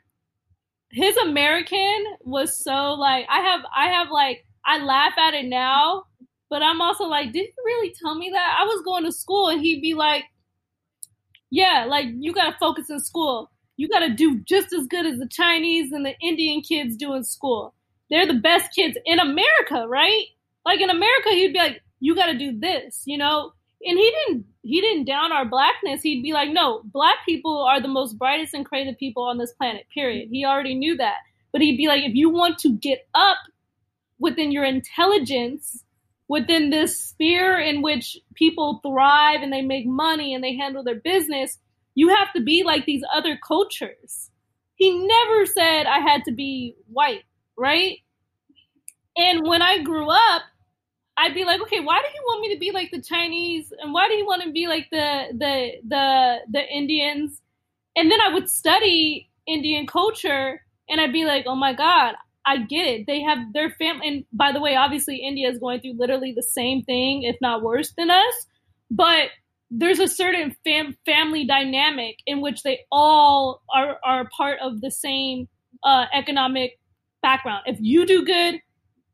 his 0.90 1.16
American 1.18 2.04
was 2.22 2.62
so 2.62 2.94
like 2.94 3.26
I 3.28 3.40
have 3.40 3.60
I 3.74 3.86
have 3.88 4.10
like 4.10 4.44
I 4.64 4.82
laugh 4.82 5.14
at 5.18 5.34
it 5.34 5.46
now, 5.46 6.04
but 6.50 6.62
I'm 6.62 6.80
also 6.80 7.04
like, 7.04 7.32
did 7.32 7.46
you 7.46 7.64
really 7.64 7.94
tell 8.02 8.14
me 8.14 8.30
that? 8.32 8.56
I 8.58 8.64
was 8.64 8.82
going 8.84 9.04
to 9.04 9.12
school 9.12 9.48
and 9.48 9.60
he'd 9.60 9.82
be 9.82 9.94
like, 9.94 10.24
Yeah, 11.50 11.86
like 11.88 12.06
you 12.18 12.32
gotta 12.32 12.56
focus 12.58 12.90
in 12.90 13.00
school. 13.00 13.50
You 13.76 13.88
gotta 13.88 14.10
do 14.10 14.40
just 14.40 14.72
as 14.72 14.86
good 14.86 15.06
as 15.06 15.18
the 15.18 15.28
Chinese 15.28 15.92
and 15.92 16.04
the 16.04 16.14
Indian 16.22 16.62
kids 16.62 16.96
do 16.96 17.14
in 17.14 17.24
school. 17.24 17.74
They're 18.10 18.26
the 18.26 18.34
best 18.34 18.74
kids 18.74 18.98
in 19.06 19.18
America, 19.18 19.86
right? 19.88 20.24
Like 20.64 20.80
in 20.80 20.90
America, 20.90 21.30
he'd 21.30 21.52
be 21.52 21.58
like, 21.58 21.82
You 22.00 22.14
gotta 22.14 22.38
do 22.38 22.58
this, 22.58 23.02
you 23.06 23.18
know? 23.18 23.52
and 23.84 23.98
he 23.98 24.10
didn't 24.10 24.46
he 24.62 24.80
didn't 24.80 25.04
down 25.04 25.32
our 25.32 25.44
blackness 25.44 26.02
he'd 26.02 26.22
be 26.22 26.32
like 26.32 26.50
no 26.50 26.82
black 26.84 27.16
people 27.26 27.58
are 27.58 27.80
the 27.80 27.88
most 27.88 28.18
brightest 28.18 28.54
and 28.54 28.64
creative 28.64 28.98
people 28.98 29.24
on 29.24 29.38
this 29.38 29.52
planet 29.52 29.86
period. 29.92 30.28
He 30.30 30.44
already 30.44 30.74
knew 30.74 30.96
that. 30.96 31.18
But 31.52 31.60
he'd 31.60 31.76
be 31.76 31.88
like 31.88 32.02
if 32.04 32.14
you 32.14 32.30
want 32.30 32.58
to 32.60 32.72
get 32.72 33.06
up 33.14 33.38
within 34.18 34.52
your 34.52 34.64
intelligence 34.64 35.84
within 36.28 36.70
this 36.70 36.98
sphere 36.98 37.58
in 37.58 37.82
which 37.82 38.16
people 38.34 38.80
thrive 38.82 39.42
and 39.42 39.52
they 39.52 39.60
make 39.60 39.86
money 39.86 40.32
and 40.32 40.42
they 40.42 40.56
handle 40.56 40.82
their 40.82 41.00
business 41.00 41.58
you 41.94 42.08
have 42.08 42.32
to 42.32 42.40
be 42.40 42.62
like 42.64 42.86
these 42.86 43.02
other 43.14 43.38
cultures. 43.46 44.30
He 44.76 45.06
never 45.06 45.44
said 45.46 45.86
i 45.86 45.98
had 45.98 46.24
to 46.24 46.32
be 46.32 46.76
white 46.90 47.24
right? 47.56 47.98
And 49.16 49.46
when 49.46 49.60
i 49.60 49.82
grew 49.82 50.08
up 50.08 50.42
I'd 51.16 51.34
be 51.34 51.44
like, 51.44 51.60
okay, 51.62 51.80
why 51.80 51.98
do 52.00 52.08
you 52.14 52.22
want 52.26 52.40
me 52.40 52.54
to 52.54 52.60
be 52.60 52.72
like 52.72 52.90
the 52.90 53.00
Chinese, 53.02 53.72
and 53.80 53.92
why 53.92 54.08
do 54.08 54.14
you 54.14 54.26
want 54.26 54.42
to 54.42 54.50
be 54.50 54.66
like 54.66 54.88
the 54.90 55.26
the 55.32 55.72
the 55.86 56.38
the 56.50 56.68
Indians? 56.68 57.40
And 57.96 58.10
then 58.10 58.20
I 58.20 58.32
would 58.32 58.48
study 58.48 59.28
Indian 59.46 59.86
culture, 59.86 60.62
and 60.88 61.00
I'd 61.00 61.12
be 61.12 61.24
like, 61.24 61.44
oh 61.46 61.54
my 61.56 61.74
god, 61.74 62.14
I 62.46 62.58
get 62.58 62.86
it. 62.86 63.06
They 63.06 63.20
have 63.22 63.52
their 63.52 63.70
family, 63.70 64.08
and 64.08 64.24
by 64.32 64.52
the 64.52 64.60
way, 64.60 64.74
obviously 64.76 65.16
India 65.18 65.50
is 65.50 65.58
going 65.58 65.80
through 65.80 65.94
literally 65.98 66.32
the 66.34 66.42
same 66.42 66.82
thing, 66.82 67.24
if 67.24 67.36
not 67.40 67.62
worse 67.62 67.92
than 67.96 68.10
us. 68.10 68.46
But 68.90 69.28
there's 69.70 70.00
a 70.00 70.08
certain 70.08 70.56
fam- 70.64 70.96
family 71.06 71.44
dynamic 71.46 72.18
in 72.26 72.40
which 72.40 72.62
they 72.62 72.80
all 72.90 73.62
are 73.74 73.98
are 74.04 74.28
part 74.36 74.58
of 74.60 74.80
the 74.80 74.90
same 74.90 75.48
uh, 75.84 76.06
economic 76.12 76.78
background. 77.22 77.64
If 77.66 77.76
you 77.80 78.06
do 78.06 78.24
good, 78.24 78.60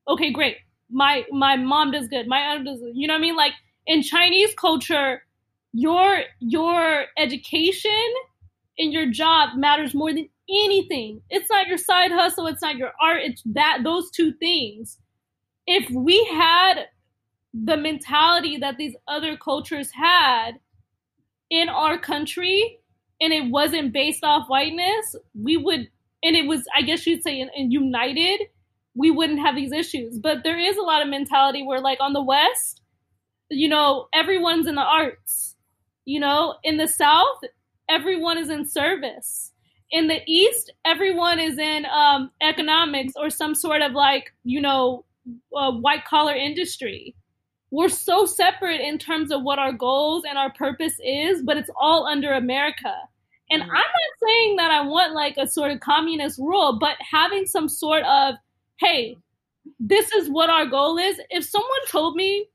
okay, 0.08 0.32
great 0.32 0.58
my 0.90 1.24
my 1.30 1.56
mom 1.56 1.90
does 1.90 2.08
good 2.08 2.26
my 2.26 2.38
aunt 2.38 2.64
does 2.64 2.80
good. 2.80 2.92
you 2.94 3.06
know 3.06 3.14
what 3.14 3.18
i 3.18 3.22
mean 3.22 3.36
like 3.36 3.52
in 3.86 4.02
chinese 4.02 4.54
culture 4.54 5.22
your 5.72 6.20
your 6.40 7.04
education 7.18 7.90
and 8.78 8.92
your 8.92 9.06
job 9.06 9.50
matters 9.56 9.94
more 9.94 10.12
than 10.12 10.28
anything 10.48 11.20
it's 11.28 11.50
not 11.50 11.66
your 11.66 11.78
side 11.78 12.10
hustle 12.10 12.46
it's 12.46 12.62
not 12.62 12.76
your 12.76 12.92
art 13.02 13.20
it's 13.22 13.42
that 13.44 13.80
those 13.84 14.10
two 14.10 14.32
things 14.34 14.98
if 15.66 15.90
we 15.90 16.24
had 16.24 16.86
the 17.52 17.76
mentality 17.76 18.56
that 18.56 18.76
these 18.78 18.94
other 19.06 19.36
cultures 19.36 19.90
had 19.92 20.52
in 21.50 21.68
our 21.68 21.98
country 21.98 22.78
and 23.20 23.32
it 23.32 23.50
wasn't 23.50 23.92
based 23.92 24.24
off 24.24 24.48
whiteness 24.48 25.16
we 25.34 25.56
would 25.56 25.88
and 26.22 26.36
it 26.36 26.46
was 26.46 26.64
i 26.74 26.80
guess 26.80 27.06
you'd 27.06 27.22
say 27.22 27.40
and 27.40 27.72
united 27.72 28.40
we 28.98 29.10
wouldn't 29.12 29.38
have 29.38 29.54
these 29.54 29.72
issues. 29.72 30.18
But 30.18 30.38
there 30.42 30.58
is 30.58 30.76
a 30.76 30.82
lot 30.82 31.02
of 31.02 31.08
mentality 31.08 31.62
where, 31.64 31.80
like, 31.80 31.98
on 32.00 32.12
the 32.12 32.22
West, 32.22 32.82
you 33.48 33.68
know, 33.68 34.08
everyone's 34.12 34.66
in 34.66 34.74
the 34.74 34.82
arts. 34.82 35.54
You 36.04 36.20
know, 36.20 36.56
in 36.64 36.78
the 36.78 36.88
South, 36.88 37.40
everyone 37.88 38.38
is 38.38 38.50
in 38.50 38.66
service. 38.66 39.52
In 39.90 40.08
the 40.08 40.20
East, 40.26 40.72
everyone 40.84 41.38
is 41.38 41.58
in 41.58 41.86
um, 41.86 42.30
economics 42.42 43.12
or 43.16 43.30
some 43.30 43.54
sort 43.54 43.82
of 43.82 43.92
like, 43.92 44.32
you 44.44 44.60
know, 44.60 45.04
uh, 45.56 45.72
white 45.72 46.04
collar 46.04 46.34
industry. 46.34 47.14
We're 47.70 47.88
so 47.90 48.26
separate 48.26 48.80
in 48.80 48.98
terms 48.98 49.30
of 49.30 49.42
what 49.42 49.58
our 49.58 49.72
goals 49.72 50.24
and 50.28 50.38
our 50.38 50.52
purpose 50.52 50.94
is, 51.04 51.42
but 51.42 51.56
it's 51.56 51.70
all 51.78 52.06
under 52.06 52.32
America. 52.32 52.94
And 53.50 53.62
I'm 53.62 53.68
not 53.68 54.18
saying 54.26 54.56
that 54.56 54.70
I 54.70 54.82
want 54.86 55.14
like 55.14 55.36
a 55.38 55.46
sort 55.46 55.70
of 55.70 55.80
communist 55.80 56.38
rule, 56.38 56.78
but 56.78 56.96
having 57.10 57.46
some 57.46 57.68
sort 57.68 58.04
of 58.04 58.34
hey, 58.78 59.16
this 59.78 60.12
is 60.12 60.28
what 60.28 60.50
our 60.50 60.66
goal 60.66 60.98
is. 60.98 61.20
If 61.30 61.44
someone 61.44 61.86
told 61.90 62.16
me, 62.16 62.48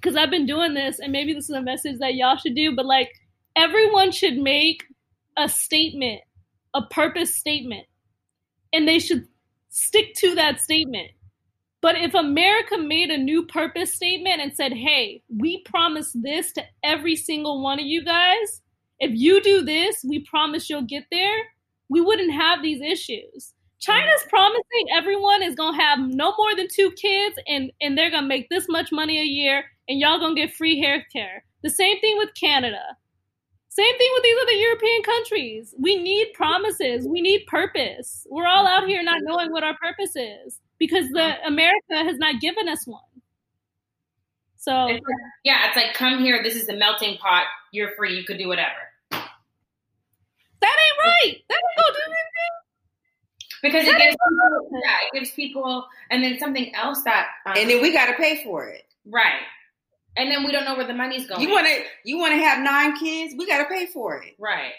because 0.00 0.16
I've 0.16 0.30
been 0.30 0.46
doing 0.46 0.74
this, 0.74 0.98
and 0.98 1.12
maybe 1.12 1.32
this 1.32 1.50
is 1.50 1.56
a 1.56 1.62
message 1.62 1.98
that 2.00 2.14
y'all 2.14 2.36
should 2.36 2.54
do, 2.54 2.74
but 2.74 2.86
like 2.86 3.10
everyone 3.56 4.12
should 4.12 4.36
make 4.36 4.84
a 5.36 5.48
statement, 5.48 6.20
a 6.74 6.82
purpose 6.82 7.34
statement, 7.34 7.86
and 8.72 8.86
they 8.86 8.98
should 8.98 9.26
stick 9.68 10.14
to 10.16 10.34
that 10.36 10.60
statement. 10.60 11.10
But 11.82 11.96
if 11.96 12.14
America 12.14 12.76
made 12.76 13.10
a 13.10 13.16
new 13.16 13.46
purpose 13.46 13.94
statement 13.94 14.40
and 14.40 14.54
said, 14.54 14.72
hey, 14.72 15.22
we 15.34 15.62
promise 15.62 16.12
this 16.14 16.52
to 16.52 16.62
every 16.84 17.16
single 17.16 17.62
one 17.62 17.78
of 17.78 17.86
you 17.86 18.04
guys, 18.04 18.60
if 18.98 19.12
you 19.14 19.40
do 19.40 19.62
this, 19.62 20.04
we 20.06 20.20
promise 20.20 20.68
you'll 20.68 20.82
get 20.82 21.04
there, 21.10 21.38
we 21.88 22.00
wouldn't 22.02 22.34
have 22.34 22.62
these 22.62 22.82
issues. 22.82 23.54
China's 23.80 24.24
promising 24.28 24.86
everyone 24.92 25.42
is 25.42 25.54
gonna 25.54 25.76
have 25.76 25.98
no 26.00 26.34
more 26.38 26.54
than 26.54 26.68
two 26.68 26.90
kids 26.92 27.36
and 27.48 27.72
and 27.80 27.96
they're 27.96 28.10
gonna 28.10 28.26
make 28.26 28.48
this 28.50 28.66
much 28.68 28.92
money 28.92 29.18
a 29.18 29.24
year 29.24 29.64
and 29.88 29.98
y'all 29.98 30.18
gonna 30.20 30.34
get 30.34 30.54
free 30.54 30.78
hair 30.78 31.06
care. 31.12 31.44
The 31.62 31.70
same 31.70 31.98
thing 32.00 32.16
with 32.18 32.30
Canada. 32.34 32.82
Same 33.70 33.96
thing 33.98 34.10
with 34.14 34.22
these 34.22 34.36
other 34.42 34.52
European 34.52 35.02
countries. 35.02 35.74
We 35.78 36.02
need 36.02 36.32
promises. 36.34 37.06
We 37.08 37.20
need 37.22 37.46
purpose. 37.46 38.26
We're 38.28 38.46
all 38.46 38.66
out 38.66 38.86
here 38.86 39.02
not 39.02 39.20
knowing 39.22 39.52
what 39.52 39.62
our 39.64 39.76
purpose 39.78 40.14
is 40.16 40.58
because 40.78 41.08
the 41.10 41.36
America 41.46 41.78
has 41.96 42.18
not 42.18 42.40
given 42.40 42.68
us 42.68 42.86
one. 42.86 43.00
So 44.56 44.88
It's 44.88 44.94
like- 45.00 45.32
yeah, 45.44 45.68
it's 45.68 45.76
like 45.76 45.94
come 45.94 46.18
here. 46.22 46.42
This 46.42 46.56
is 46.56 46.66
the 46.66 46.74
melting 46.74 47.16
pot. 47.18 47.46
You're 47.72 47.94
free. 47.96 48.14
You 48.16 48.24
could 48.24 48.38
do 48.38 48.48
whatever. 48.48 48.76
that 49.10 50.76
ain't 50.76 50.98
right. 50.98 51.42
That 51.48 51.58
ain't 51.58 51.76
gonna 51.78 51.94
do 51.96 52.02
anything. 52.04 52.59
Because 53.62 53.84
it 53.86 53.96
gives 53.98 54.16
people, 54.16 54.68
yeah, 54.72 54.96
it 55.06 55.18
gives 55.18 55.30
people, 55.32 55.86
and 56.10 56.22
then 56.24 56.38
something 56.38 56.74
else 56.74 57.02
that, 57.04 57.28
um, 57.46 57.54
And 57.56 57.68
then 57.70 57.82
we 57.82 57.92
got 57.92 58.06
to 58.06 58.14
pay 58.14 58.42
for 58.42 58.66
it. 58.66 58.82
right, 59.06 59.42
and 60.16 60.30
then 60.30 60.44
we 60.44 60.52
don't 60.52 60.64
know 60.64 60.76
where 60.76 60.86
the 60.86 60.94
money's 60.94 61.26
going. 61.26 61.40
You 61.40 61.50
want 61.50 61.66
to 61.66 61.82
you 62.04 62.18
want 62.18 62.32
to 62.32 62.38
have 62.38 62.62
nine 62.62 62.96
kids? 62.96 63.34
We 63.38 63.46
got 63.46 63.58
to 63.58 63.64
pay 63.66 63.86
for 63.86 64.16
it. 64.22 64.34
right? 64.38 64.72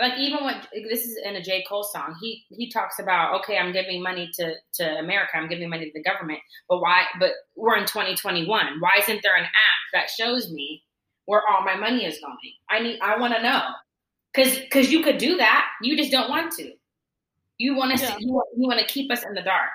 Like 0.00 0.16
even 0.18 0.44
when 0.44 0.54
this 0.88 1.00
is 1.04 1.18
in 1.24 1.34
a 1.34 1.42
J 1.42 1.64
Cole 1.68 1.82
song, 1.82 2.14
he 2.20 2.44
he 2.50 2.70
talks 2.70 2.98
about 3.00 3.40
okay, 3.40 3.58
I'm 3.58 3.72
giving 3.72 4.00
money 4.02 4.30
to 4.34 4.54
to 4.74 4.98
America, 4.98 5.32
I'm 5.36 5.48
giving 5.48 5.68
money 5.68 5.86
to 5.86 5.92
the 5.92 6.02
government, 6.02 6.38
but 6.68 6.80
why? 6.80 7.04
But 7.18 7.32
we're 7.56 7.76
in 7.76 7.84
2021. 7.86 8.46
Why 8.80 8.90
isn't 9.00 9.20
there 9.24 9.34
an 9.36 9.44
app 9.44 9.50
that 9.92 10.08
shows 10.08 10.52
me 10.52 10.84
where 11.26 11.42
all 11.48 11.62
my 11.64 11.74
money 11.74 12.04
is 12.06 12.18
going? 12.20 12.36
I 12.70 12.78
need, 12.80 13.00
I 13.00 13.18
want 13.18 13.34
to 13.34 13.42
know, 13.42 13.62
because 14.32 14.56
because 14.60 14.92
you 14.92 15.02
could 15.02 15.18
do 15.18 15.36
that, 15.38 15.66
you 15.82 15.96
just 15.96 16.12
don't 16.12 16.30
want 16.30 16.52
to. 16.58 16.72
You 17.58 17.74
want 17.74 17.96
to 17.98 18.02
Yeah. 18.04 18.16
you, 18.18 18.32
want- 18.32 18.48
you 18.56 18.66
want 18.66 18.80
to 18.80 18.86
keep 18.86 19.10
us 19.10 19.24
in 19.24 19.34
the 19.34 19.42
dark. 19.42 19.70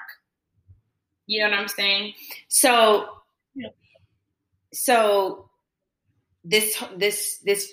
You 1.27 1.43
know 1.43 1.51
what 1.51 1.59
I'm 1.59 1.67
saying? 1.67 2.13
So, 2.49 3.09
Yeah. 3.55 3.69
so 4.73 5.49
this 6.43 6.81
this 6.97 7.37
this 7.39 7.71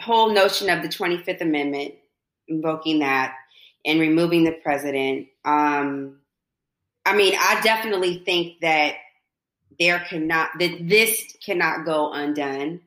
whole 0.00 0.32
notion 0.32 0.70
of 0.70 0.82
the 0.82 0.88
Twenty 0.88 1.18
Fifth 1.22 1.40
Amendment, 1.40 1.94
invoking 2.48 3.00
that 3.00 3.36
and 3.84 4.00
removing 4.00 4.44
the 4.44 4.52
president. 4.52 5.28
Um, 5.44 6.20
I 7.06 7.16
mean, 7.16 7.34
I 7.38 7.60
definitely 7.62 8.22
think 8.24 8.60
that 8.60 8.96
there 9.78 10.00
cannot 10.00 10.50
that 10.58 10.88
this 10.88 11.36
cannot 11.44 11.84
go 11.84 12.12
undone. 12.12 12.80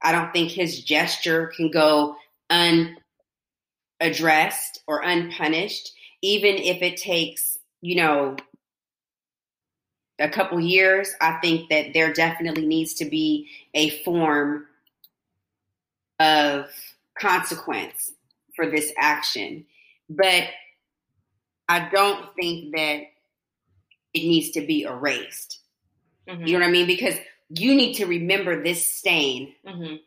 I 0.00 0.12
don't 0.12 0.32
think 0.32 0.50
his 0.50 0.82
gesture 0.82 1.48
can 1.48 1.70
go 1.70 2.16
unaddressed 4.02 4.82
or 4.86 5.00
unpunished, 5.02 5.92
even 6.22 6.56
if 6.56 6.82
it 6.82 6.96
takes, 6.96 7.58
you 7.80 7.96
know, 7.96 8.36
a 10.18 10.28
couple 10.28 10.60
years, 10.60 11.12
I 11.20 11.38
think 11.40 11.70
that 11.70 11.94
there 11.94 12.12
definitely 12.12 12.66
needs 12.66 12.94
to 12.94 13.04
be 13.04 13.48
a 13.74 13.90
form 14.04 14.66
of 16.20 16.66
consequence 17.18 18.12
for 18.54 18.70
this 18.70 18.92
action. 18.98 19.66
But 20.08 20.44
I 21.68 21.88
don't 21.88 22.34
think 22.34 22.76
that 22.76 23.02
it 24.14 24.20
needs 24.20 24.50
to 24.50 24.60
be 24.60 24.82
erased. 24.82 25.60
Mhm. 26.28 26.46
You 26.46 26.52
know 26.54 26.60
what 26.60 26.68
I 26.68 26.72
mean? 26.72 26.86
Because 26.86 27.18
you 27.48 27.74
need 27.74 27.94
to 27.94 28.06
remember 28.06 28.62
this 28.62 28.90
stain 28.90 29.54
Mhm. 29.66 30.00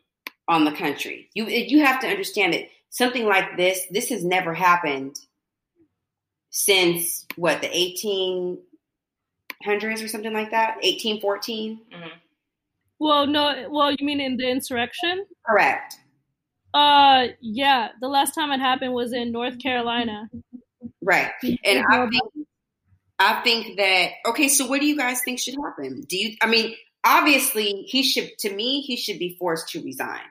on 0.48 0.64
the 0.64 0.72
country. 0.72 1.28
You 1.34 1.46
you 1.46 1.80
have 1.84 2.00
to 2.00 2.08
understand 2.08 2.54
that 2.54 2.70
something 2.96 3.26
like 3.26 3.56
this 3.56 3.82
this 3.90 4.08
has 4.08 4.24
never 4.24 4.54
happened 4.54 5.16
since 6.50 7.26
what 7.36 7.60
the 7.60 7.68
1800s 7.68 8.58
or 10.02 10.08
something 10.08 10.32
like 10.32 10.50
that 10.50 10.76
1814 10.82 11.80
Mhm. 11.92 12.10
Well, 12.98 13.26
no. 13.26 13.68
Well, 13.68 13.90
you 13.92 14.06
mean 14.06 14.20
in 14.20 14.38
the 14.38 14.48
insurrection? 14.48 15.26
correct 15.46 15.96
Uh, 16.74 17.28
yeah. 17.40 17.88
The 18.00 18.08
last 18.08 18.34
time 18.34 18.50
it 18.52 18.60
happened 18.60 18.92
was 18.92 19.12
in 19.12 19.32
North 19.32 19.58
Carolina. 19.58 20.28
right 21.02 21.30
and 21.64 21.84
I 21.90 22.06
think 22.08 22.22
I 23.18 23.40
think 23.42 23.76
that 23.76 24.10
okay 24.26 24.48
so 24.48 24.66
what 24.66 24.80
do 24.80 24.86
you 24.86 24.96
guys 24.96 25.20
think 25.24 25.38
should 25.38 25.56
happen 25.62 26.00
do 26.02 26.16
you 26.16 26.36
I 26.42 26.46
mean 26.46 26.74
obviously 27.04 27.82
he 27.92 28.02
should 28.02 28.30
to 28.40 28.50
me 28.54 28.80
he 28.80 28.96
should 28.96 29.18
be 29.18 29.36
forced 29.38 29.68
to 29.70 29.82
resign 29.82 30.24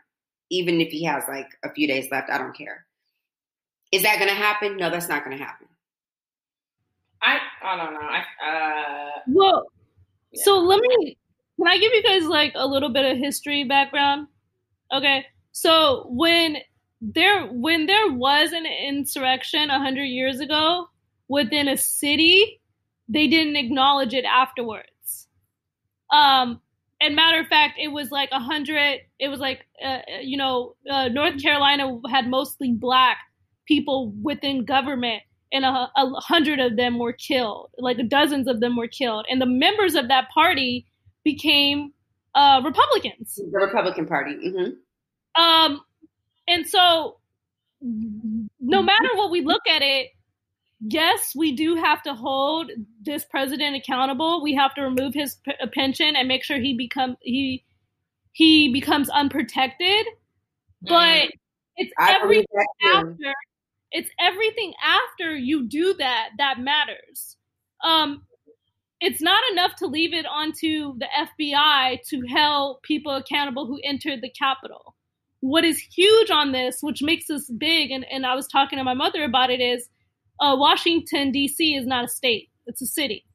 even 0.60 0.82
if 0.82 0.90
he 0.90 1.04
has 1.04 1.24
like 1.28 1.50
a 1.64 1.72
few 1.74 1.88
days 1.88 2.08
left 2.12 2.30
I 2.32 2.38
don't 2.38 2.58
care 2.58 2.86
is 3.92 4.04
that 4.04 4.18
going 4.20 4.30
to 4.30 4.36
happen 4.36 4.78
no 4.78 4.90
that's 4.90 5.10
not 5.10 5.24
going 5.26 5.38
to 5.38 5.44
happen 5.44 5.68
I 7.22 7.40
I 7.64 7.78
don't 7.78 7.94
know. 7.94 8.00
I 8.02 8.20
uh 8.50 9.20
Well, 9.28 9.68
Yeah. 10.32 10.44
so 10.44 10.60
let 10.60 10.80
me. 10.82 11.18
Can 11.58 11.68
I 11.68 11.78
give 11.80 11.94
you 11.94 12.04
guys 12.04 12.26
like 12.28 12.52
a 12.56 12.68
little 12.68 12.90
bit 12.90 13.06
of 13.12 13.18
history 13.18 13.64
background? 13.64 14.28
Okay, 14.94 15.26
so 15.52 16.06
when 16.10 16.58
there 17.02 17.48
when 17.48 17.88
there 17.88 18.12
was 18.12 18.52
an 18.52 18.66
insurrection 18.66 19.70
a 19.70 19.80
hundred 19.80 20.06
years 20.06 20.40
ago 20.40 20.88
within 21.28 21.68
a 21.68 21.78
city, 21.78 22.62
they 23.10 23.28
didn't 23.28 23.56
acknowledge 23.56 24.14
it 24.14 24.26
afterwards. 24.26 25.28
Um, 26.12 26.62
and 27.02 27.16
matter 27.16 27.40
of 27.40 27.48
fact, 27.48 27.78
it 27.80 27.90
was 27.90 28.12
like 28.12 28.30
a 28.32 28.40
hundred. 28.40 29.02
It 29.20 29.28
was 29.28 29.40
like 29.40 29.66
uh, 29.84 30.00
you 30.22 30.38
know, 30.38 30.76
uh, 30.90 31.10
North 31.10 31.42
Carolina 31.42 32.00
had 32.10 32.28
mostly 32.28 32.72
black 32.72 33.18
people 33.68 34.14
within 34.22 34.66
government, 34.66 35.22
and 35.52 35.66
a, 35.66 35.90
a 35.96 36.10
hundred 36.20 36.60
of 36.60 36.78
them 36.78 37.00
were 37.00 37.14
killed. 37.14 37.72
Like 37.78 37.98
dozens 38.08 38.48
of 38.48 38.60
them 38.60 38.76
were 38.78 38.88
killed, 38.88 39.26
and 39.30 39.42
the 39.42 39.46
members 39.46 39.96
of 39.96 40.08
that 40.08 40.30
party 40.34 40.86
became 41.24 41.92
uh, 42.36 42.62
Republicans. 42.64 43.36
the 43.36 43.60
Republican 43.60 44.06
Party 44.06 44.36
hmm 44.36 45.42
Um, 45.42 45.82
and 46.48 46.66
so, 46.66 47.18
no 47.82 48.82
matter 48.82 49.10
what 49.16 49.32
we 49.32 49.42
look 49.42 49.68
at 49.68 49.82
it, 49.82 50.12
yes, 50.88 51.34
we 51.36 51.56
do 51.56 51.76
have 51.76 52.02
to 52.04 52.14
hold 52.14 52.72
this 53.02 53.26
president 53.26 53.76
accountable. 53.76 54.42
We 54.42 54.54
have 54.56 54.74
to 54.76 54.82
remove 54.82 55.14
his 55.14 55.36
p- 55.44 55.54
uh, 55.62 55.68
pension 55.74 56.16
and 56.16 56.28
make 56.28 56.44
sure 56.44 56.60
he 56.60 56.76
become 56.76 57.18
he 57.22 57.64
he 58.32 58.72
becomes 58.72 59.10
unprotected. 59.10 60.06
But 60.82 61.30
it's 61.78 61.92
I 61.98 62.18
everything 62.22 62.46
after. 62.94 63.34
It's 63.92 64.10
everything 64.20 64.74
after 64.84 65.36
you 65.36 65.68
do 65.68 65.94
that 65.96 66.30
that 66.38 66.60
matters. 66.60 67.38
Um, 67.84 68.24
it's 69.00 69.22
not 69.22 69.42
enough 69.52 69.76
to 69.78 69.88
leave 69.88 70.14
it 70.14 70.26
onto 70.26 70.98
the 70.98 71.08
FBI 71.18 72.02
to 72.10 72.22
hold 72.28 72.82
people 72.84 73.16
accountable 73.16 73.66
who 73.68 73.80
entered 73.84 74.22
the 74.22 74.30
Capitol. 74.30 74.96
What 75.42 75.64
is 75.64 75.78
huge 75.80 76.32
on 76.32 76.52
this, 76.52 76.80
which 76.82 77.02
makes 77.04 77.28
this 77.28 77.50
big, 77.50 77.92
and, 77.92 78.06
and 78.10 78.26
I 78.26 78.36
was 78.36 78.48
talking 78.48 78.78
to 78.78 78.84
my 78.84 78.94
mother 78.94 79.24
about 79.24 79.52
it, 79.52 79.62
is 79.62 79.90
uh, 80.40 80.56
Washington, 80.58 81.32
D.C. 81.32 81.76
is 81.76 81.86
not 81.86 82.06
a 82.06 82.08
state, 82.08 82.50
it's 82.66 82.82
a 82.82 82.88
city. 82.88 83.26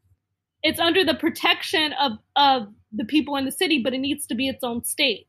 It's 0.63 0.79
under 0.79 1.05
the 1.05 1.15
protection 1.15 1.95
of, 1.95 2.13
of 2.37 2.69
the 2.93 3.05
people 3.05 3.37
in 3.37 3.47
the 3.47 3.53
city, 3.53 3.81
but 3.83 3.95
it 3.95 3.99
needs 3.99 4.27
to 4.27 4.35
be 4.35 4.49
its 4.49 4.63
own 4.63 4.85
state. 4.85 5.27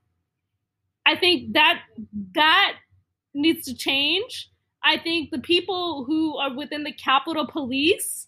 I 1.06 1.16
think 1.16 1.54
that 1.54 1.82
that 2.36 2.74
needs 3.34 3.66
to 3.66 3.76
change. 3.76 4.50
I 4.84 4.98
think 4.98 5.32
the 5.32 5.40
people 5.40 6.06
who 6.06 6.38
are 6.38 6.54
within 6.54 6.84
the 6.84 6.92
Capitol 6.92 7.48
Police, 7.48 8.28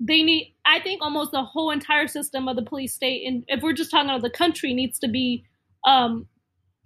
they 0.00 0.22
need. 0.22 0.54
I 0.64 0.80
think 0.80 1.02
almost 1.02 1.32
the 1.32 1.42
whole 1.42 1.70
entire 1.70 2.06
system 2.06 2.48
of 2.48 2.56
the 2.56 2.62
police 2.62 2.94
state, 2.94 3.26
and 3.26 3.44
if 3.48 3.62
we're 3.62 3.72
just 3.72 3.90
talking 3.90 4.10
about 4.10 4.22
the 4.22 4.30
country, 4.30 4.74
needs 4.74 4.98
to 5.00 5.08
be 5.08 5.44
um, 5.86 6.26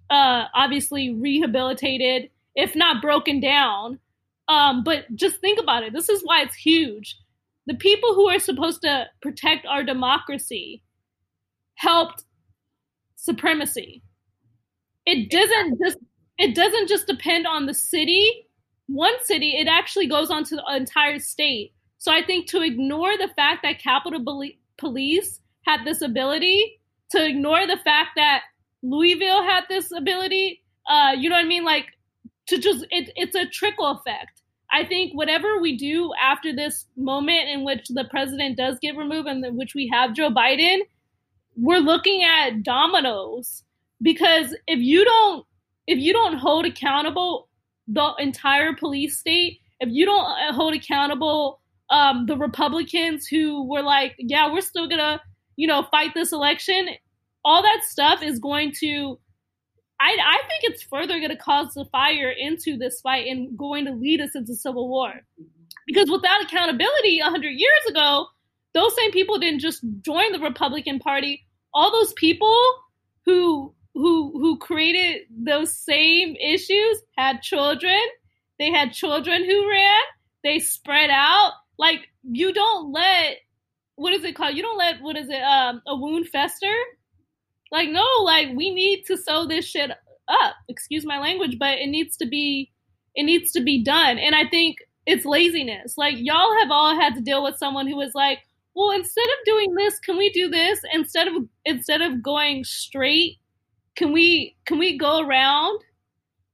uh, 0.09 0.45
obviously 0.55 1.13
rehabilitated, 1.13 2.29
if 2.55 2.75
not 2.75 3.01
broken 3.01 3.39
down. 3.39 3.99
Um, 4.49 4.83
but 4.83 5.05
just 5.15 5.37
think 5.37 5.59
about 5.59 5.83
it. 5.83 5.93
This 5.93 6.09
is 6.09 6.21
why 6.23 6.41
it's 6.41 6.55
huge. 6.55 7.17
The 7.65 7.75
people 7.75 8.13
who 8.13 8.27
are 8.27 8.39
supposed 8.39 8.81
to 8.81 9.05
protect 9.21 9.65
our 9.65 9.83
democracy 9.83 10.83
helped 11.75 12.23
supremacy. 13.15 14.03
It 15.05 15.29
doesn't 15.29 15.79
just 15.83 15.97
it 16.37 16.55
doesn't 16.55 16.89
just 16.89 17.07
depend 17.07 17.45
on 17.45 17.67
the 17.67 17.73
city, 17.73 18.47
one 18.87 19.13
city, 19.23 19.55
it 19.57 19.67
actually 19.67 20.07
goes 20.07 20.29
on 20.29 20.43
to 20.45 20.55
the 20.55 20.63
entire 20.75 21.19
state. 21.19 21.73
So 21.99 22.11
I 22.11 22.23
think 22.23 22.47
to 22.49 22.61
ignore 22.61 23.17
the 23.17 23.29
fact 23.35 23.63
that 23.63 23.79
Capitol 23.79 24.23
Police 24.77 25.39
had 25.65 25.85
this 25.85 26.01
ability, 26.01 26.79
to 27.11 27.25
ignore 27.25 27.65
the 27.65 27.77
fact 27.77 28.11
that 28.17 28.41
Louisville 28.81 29.43
had 29.43 29.63
this 29.69 29.91
ability, 29.91 30.61
uh, 30.89 31.11
you 31.17 31.29
know 31.29 31.35
what 31.35 31.45
I 31.45 31.47
mean? 31.47 31.63
Like 31.63 31.85
to 32.47 32.57
just 32.57 32.85
it, 32.91 33.11
it's 33.15 33.35
a 33.35 33.45
trickle 33.47 33.87
effect. 33.87 34.41
I 34.71 34.85
think 34.85 35.13
whatever 35.13 35.59
we 35.59 35.77
do 35.77 36.11
after 36.19 36.53
this 36.53 36.87
moment 36.97 37.47
in 37.49 37.63
which 37.63 37.87
the 37.89 38.05
president 38.09 38.57
does 38.57 38.79
get 38.81 38.97
removed 38.97 39.27
and 39.27 39.45
in 39.45 39.55
which 39.55 39.75
we 39.75 39.89
have 39.93 40.15
Joe 40.15 40.31
Biden, 40.31 40.79
we're 41.55 41.77
looking 41.79 42.23
at 42.23 42.63
dominoes 42.63 43.63
because 44.01 44.55
if 44.67 44.79
you 44.79 45.05
don't 45.05 45.45
if 45.85 45.99
you 45.99 46.13
don't 46.13 46.37
hold 46.37 46.65
accountable 46.65 47.49
the 47.87 48.13
entire 48.17 48.73
police 48.73 49.19
state, 49.19 49.59
if 49.79 49.89
you 49.91 50.05
don't 50.05 50.25
uh, 50.25 50.53
hold 50.53 50.73
accountable 50.73 51.59
um, 51.89 52.25
the 52.25 52.37
Republicans 52.37 53.27
who 53.27 53.69
were 53.69 53.81
like, 53.83 54.15
yeah, 54.17 54.51
we're 54.51 54.61
still 54.61 54.87
gonna, 54.87 55.21
you 55.57 55.67
know, 55.67 55.85
fight 55.91 56.13
this 56.15 56.31
election, 56.31 56.87
all 57.45 57.61
that 57.61 57.81
stuff 57.83 58.23
is 58.23 58.39
going 58.39 58.73
to. 58.79 59.19
I, 60.03 60.17
I 60.21 60.37
think 60.47 60.63
it's 60.63 60.83
further 60.83 61.17
going 61.19 61.29
to 61.29 61.37
cause 61.37 61.73
the 61.75 61.85
fire 61.85 62.29
into 62.31 62.77
this 62.77 62.99
fight 63.01 63.27
and 63.27 63.57
going 63.57 63.85
to 63.85 63.93
lead 63.93 64.21
us 64.21 64.35
into 64.35 64.55
civil 64.55 64.89
war. 64.89 65.13
Because 65.87 66.09
without 66.11 66.43
accountability, 66.43 67.19
100 67.21 67.49
years 67.49 67.85
ago, 67.89 68.27
those 68.73 68.95
same 68.95 69.11
people 69.11 69.39
didn't 69.39 69.61
just 69.61 69.81
join 70.01 70.31
the 70.33 70.39
Republican 70.39 70.99
Party. 70.99 71.45
all 71.73 71.91
those 71.91 72.13
people 72.13 72.57
who 73.25 73.73
who 73.95 74.31
who 74.39 74.57
created 74.57 75.21
those 75.31 75.77
same 75.77 76.35
issues 76.37 77.01
had 77.17 77.41
children. 77.41 77.99
They 78.59 78.71
had 78.71 78.93
children 78.93 79.45
who 79.45 79.69
ran. 79.69 80.01
They 80.43 80.59
spread 80.59 81.09
out. 81.11 81.53
Like 81.77 82.01
you 82.23 82.53
don't 82.53 82.91
let 82.91 83.37
what 83.95 84.13
is 84.13 84.23
it 84.23 84.35
called? 84.35 84.55
You 84.55 84.63
don't 84.63 84.77
let 84.77 85.01
what 85.01 85.15
is 85.17 85.29
it 85.29 85.41
um 85.43 85.81
a 85.87 85.95
wound 85.95 86.27
fester. 86.29 86.75
Like 87.73 87.89
no, 87.89 88.05
like 88.23 88.49
we 88.55 88.69
need 88.69 89.03
to 89.07 89.17
sew 89.17 89.47
this 89.47 89.65
shit 89.65 89.89
up. 90.27 90.55
Excuse 90.69 91.05
my 91.05 91.19
language, 91.19 91.57
but 91.59 91.79
it 91.79 91.87
needs 91.87 92.15
to 92.17 92.27
be 92.27 92.71
it 93.15 93.23
needs 93.23 93.51
to 93.53 93.61
be 93.61 93.83
done. 93.83 94.19
And 94.19 94.35
I 94.35 94.47
think 94.47 94.77
it's 95.07 95.25
laziness. 95.25 95.97
Like 95.97 96.13
y'all 96.19 96.55
have 96.59 96.69
all 96.69 96.95
had 96.95 97.15
to 97.15 97.21
deal 97.21 97.43
with 97.43 97.57
someone 97.57 97.87
who 97.87 97.97
was 97.97 98.11
like, 98.13 98.39
well, 98.75 98.91
instead 98.91 99.25
of 99.25 99.45
doing 99.45 99.73
this, 99.73 99.97
can 99.99 100.17
we 100.17 100.29
do 100.29 100.49
this? 100.49 100.81
Instead 100.93 101.27
of 101.27 101.33
instead 101.65 102.01
of 102.01 102.21
going 102.21 102.63
straight, 102.63 103.39
can 103.95 104.13
we 104.13 104.55
can 104.67 104.77
we 104.77 104.95
go 104.95 105.19
around? 105.19 105.79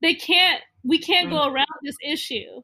They 0.01 0.15
can't 0.15 0.61
we 0.86 0.99
can't 0.99 1.30
go 1.30 1.39
mm. 1.39 1.51
around 1.51 1.67
this 1.84 1.97
issue. 2.01 2.61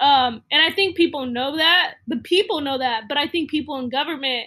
Um, 0.00 0.42
and 0.52 0.62
I 0.62 0.70
think 0.72 0.96
people 0.96 1.26
know 1.26 1.56
that. 1.56 1.94
The 2.06 2.18
people 2.18 2.60
know 2.60 2.78
that, 2.78 3.04
but 3.08 3.18
I 3.18 3.26
think 3.26 3.50
people 3.50 3.78
in 3.80 3.88
government 3.88 4.46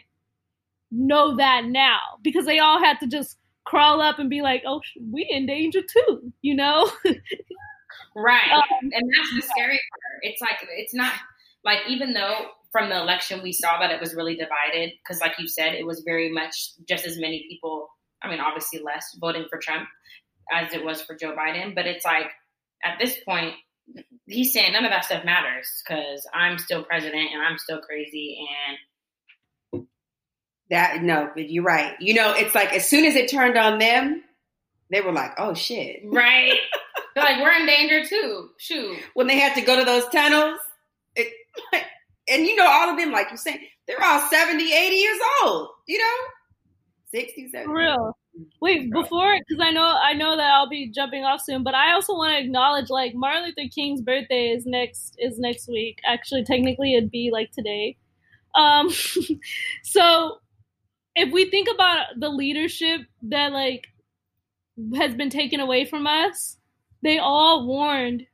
know 0.92 1.36
that 1.36 1.66
now 1.66 2.00
because 2.22 2.46
they 2.46 2.60
all 2.60 2.80
had 2.80 3.00
to 3.02 3.08
just 3.08 3.36
crawl 3.70 4.02
up 4.02 4.18
and 4.20 4.30
be 4.30 4.42
like, 4.42 4.64
"Oh, 4.66 4.82
we 5.12 5.28
in 5.30 5.46
danger 5.46 5.82
too," 5.82 6.34
you 6.42 6.56
know. 6.56 6.90
right, 8.16 8.52
um, 8.52 8.64
and 8.82 8.92
that's 8.92 9.36
the 9.36 9.42
scary 9.42 9.80
part. 9.92 10.20
It's 10.24 10.42
like 10.42 10.58
it's 10.76 10.94
not 10.94 11.14
like 11.64 11.80
even 11.88 12.14
though 12.14 12.48
from 12.72 12.90
the 12.90 13.00
election 13.00 13.42
we 13.44 13.52
saw 13.52 13.80
that 13.80 13.92
it 13.92 14.02
was 14.02 14.16
really 14.16 14.36
divided 14.36 14.94
because, 15.04 15.22
like 15.22 15.34
you 15.38 15.48
said, 15.48 15.76
it 15.76 15.86
was 15.86 16.02
very 16.02 16.32
much 16.32 16.72
just 16.88 17.06
as 17.06 17.18
many 17.20 17.46
people. 17.48 17.88
I 18.22 18.30
mean, 18.30 18.40
obviously 18.40 18.82
less 18.84 19.16
voting 19.20 19.46
for 19.50 19.60
Trump 19.60 19.88
as 20.52 20.74
it 20.74 20.84
was 20.84 21.02
for 21.02 21.16
Joe 21.16 21.36
Biden, 21.36 21.76
but 21.76 21.86
it's 21.86 22.06
like 22.06 22.32
at 22.84 22.98
this 23.00 23.18
point 23.24 23.54
he's 24.26 24.54
saying 24.54 24.74
none 24.74 24.86
of 24.86 24.92
that 24.92 25.06
stuff 25.06 25.26
matters 25.26 25.68
because 25.84 26.28
I'm 26.34 26.60
still 26.60 26.84
president 26.84 27.30
and 27.34 27.42
I'm 27.42 27.58
still 27.58 27.82
crazy 27.82 28.38
and 28.68 28.78
that 30.70 31.02
no, 31.04 31.30
but 31.34 31.50
you're 31.50 31.64
right. 31.64 31.96
You 32.00 32.14
know, 32.14 32.34
it's 32.34 32.56
like 32.56 32.74
as 32.74 32.88
soon 32.88 33.06
as 33.06 33.16
it 33.16 33.30
turned 33.30 33.58
on 33.58 33.80
them, 33.80 34.24
they 34.92 35.02
were 35.02 35.12
like, 35.12 35.32
"Oh 35.38 35.54
shit!" 35.54 36.02
Right? 36.06 36.54
They're 37.16 37.24
like, 37.24 37.42
"We're 37.42 37.54
in 37.54 37.66
danger 37.66 38.06
too." 38.06 38.50
Shoot. 38.58 38.98
When 39.14 39.28
they 39.28 39.40
had 39.40 39.56
to 39.56 39.62
go 39.62 39.76
to 39.76 39.86
those 39.86 40.08
tunnels, 40.10 40.60
it, 41.16 41.34
and 42.30 42.46
you 42.46 42.56
know, 42.56 42.68
all 42.68 42.90
of 42.90 42.98
them, 42.98 43.12
like 43.12 43.30
you're 43.30 43.38
saying, 43.38 43.60
they're 43.88 44.04
all 44.04 44.22
70, 44.30 44.64
80 44.64 44.96
years 44.96 45.20
old. 45.44 45.70
You 45.88 45.98
know, 45.98 46.16
60, 47.12 47.50
70. 47.50 47.66
For 47.66 47.76
real. 47.76 48.18
Wait, 48.62 48.92
before 48.92 49.38
because 49.40 49.62
I 49.62 49.72
know 49.72 49.84
I 49.84 50.14
know 50.14 50.38
that 50.38 50.52
I'll 50.52 50.70
be 50.70 50.90
jumping 50.90 51.26
off 51.26 51.42
soon, 51.42 51.64
but 51.64 51.76
I 51.76 51.94
also 51.94 52.14
want 52.14 52.32
to 52.32 52.40
acknowledge 52.40 52.90
like 52.90 53.14
Martin 53.16 53.44
Luther 53.44 53.70
King's 53.74 54.02
birthday 54.02 54.50
is 54.50 54.66
next 54.66 55.16
is 55.18 55.40
next 55.40 55.68
week. 55.68 56.00
Actually, 56.06 56.46
technically 56.46 56.96
it'd 56.96 57.12
be 57.12 57.32
like 57.34 57.52
today. 57.52 57.98
Um, 58.56 58.90
so 59.84 60.38
if 61.20 61.34
we 61.34 61.50
think 61.50 61.68
about 61.74 62.06
the 62.18 62.30
leadership 62.30 63.02
that 63.24 63.52
like 63.52 63.88
has 64.96 65.14
been 65.16 65.30
taken 65.30 65.60
away 65.60 65.86
from 65.86 66.08
us, 66.08 66.58
they 67.04 67.20
all 67.20 67.68
warned. 67.68 68.26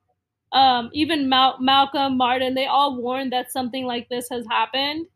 Um, 0.51 0.91
even 0.93 1.27
Mal- 1.27 1.57
Malcolm 1.59 2.15
Martin, 2.15 2.53
they 2.53 2.67
all 2.67 2.95
warned 2.95 3.33
that 3.33 3.51
something 3.51 3.86
like 3.86 4.07
this 4.07 4.27
has 4.31 4.45
happened, 4.49 5.07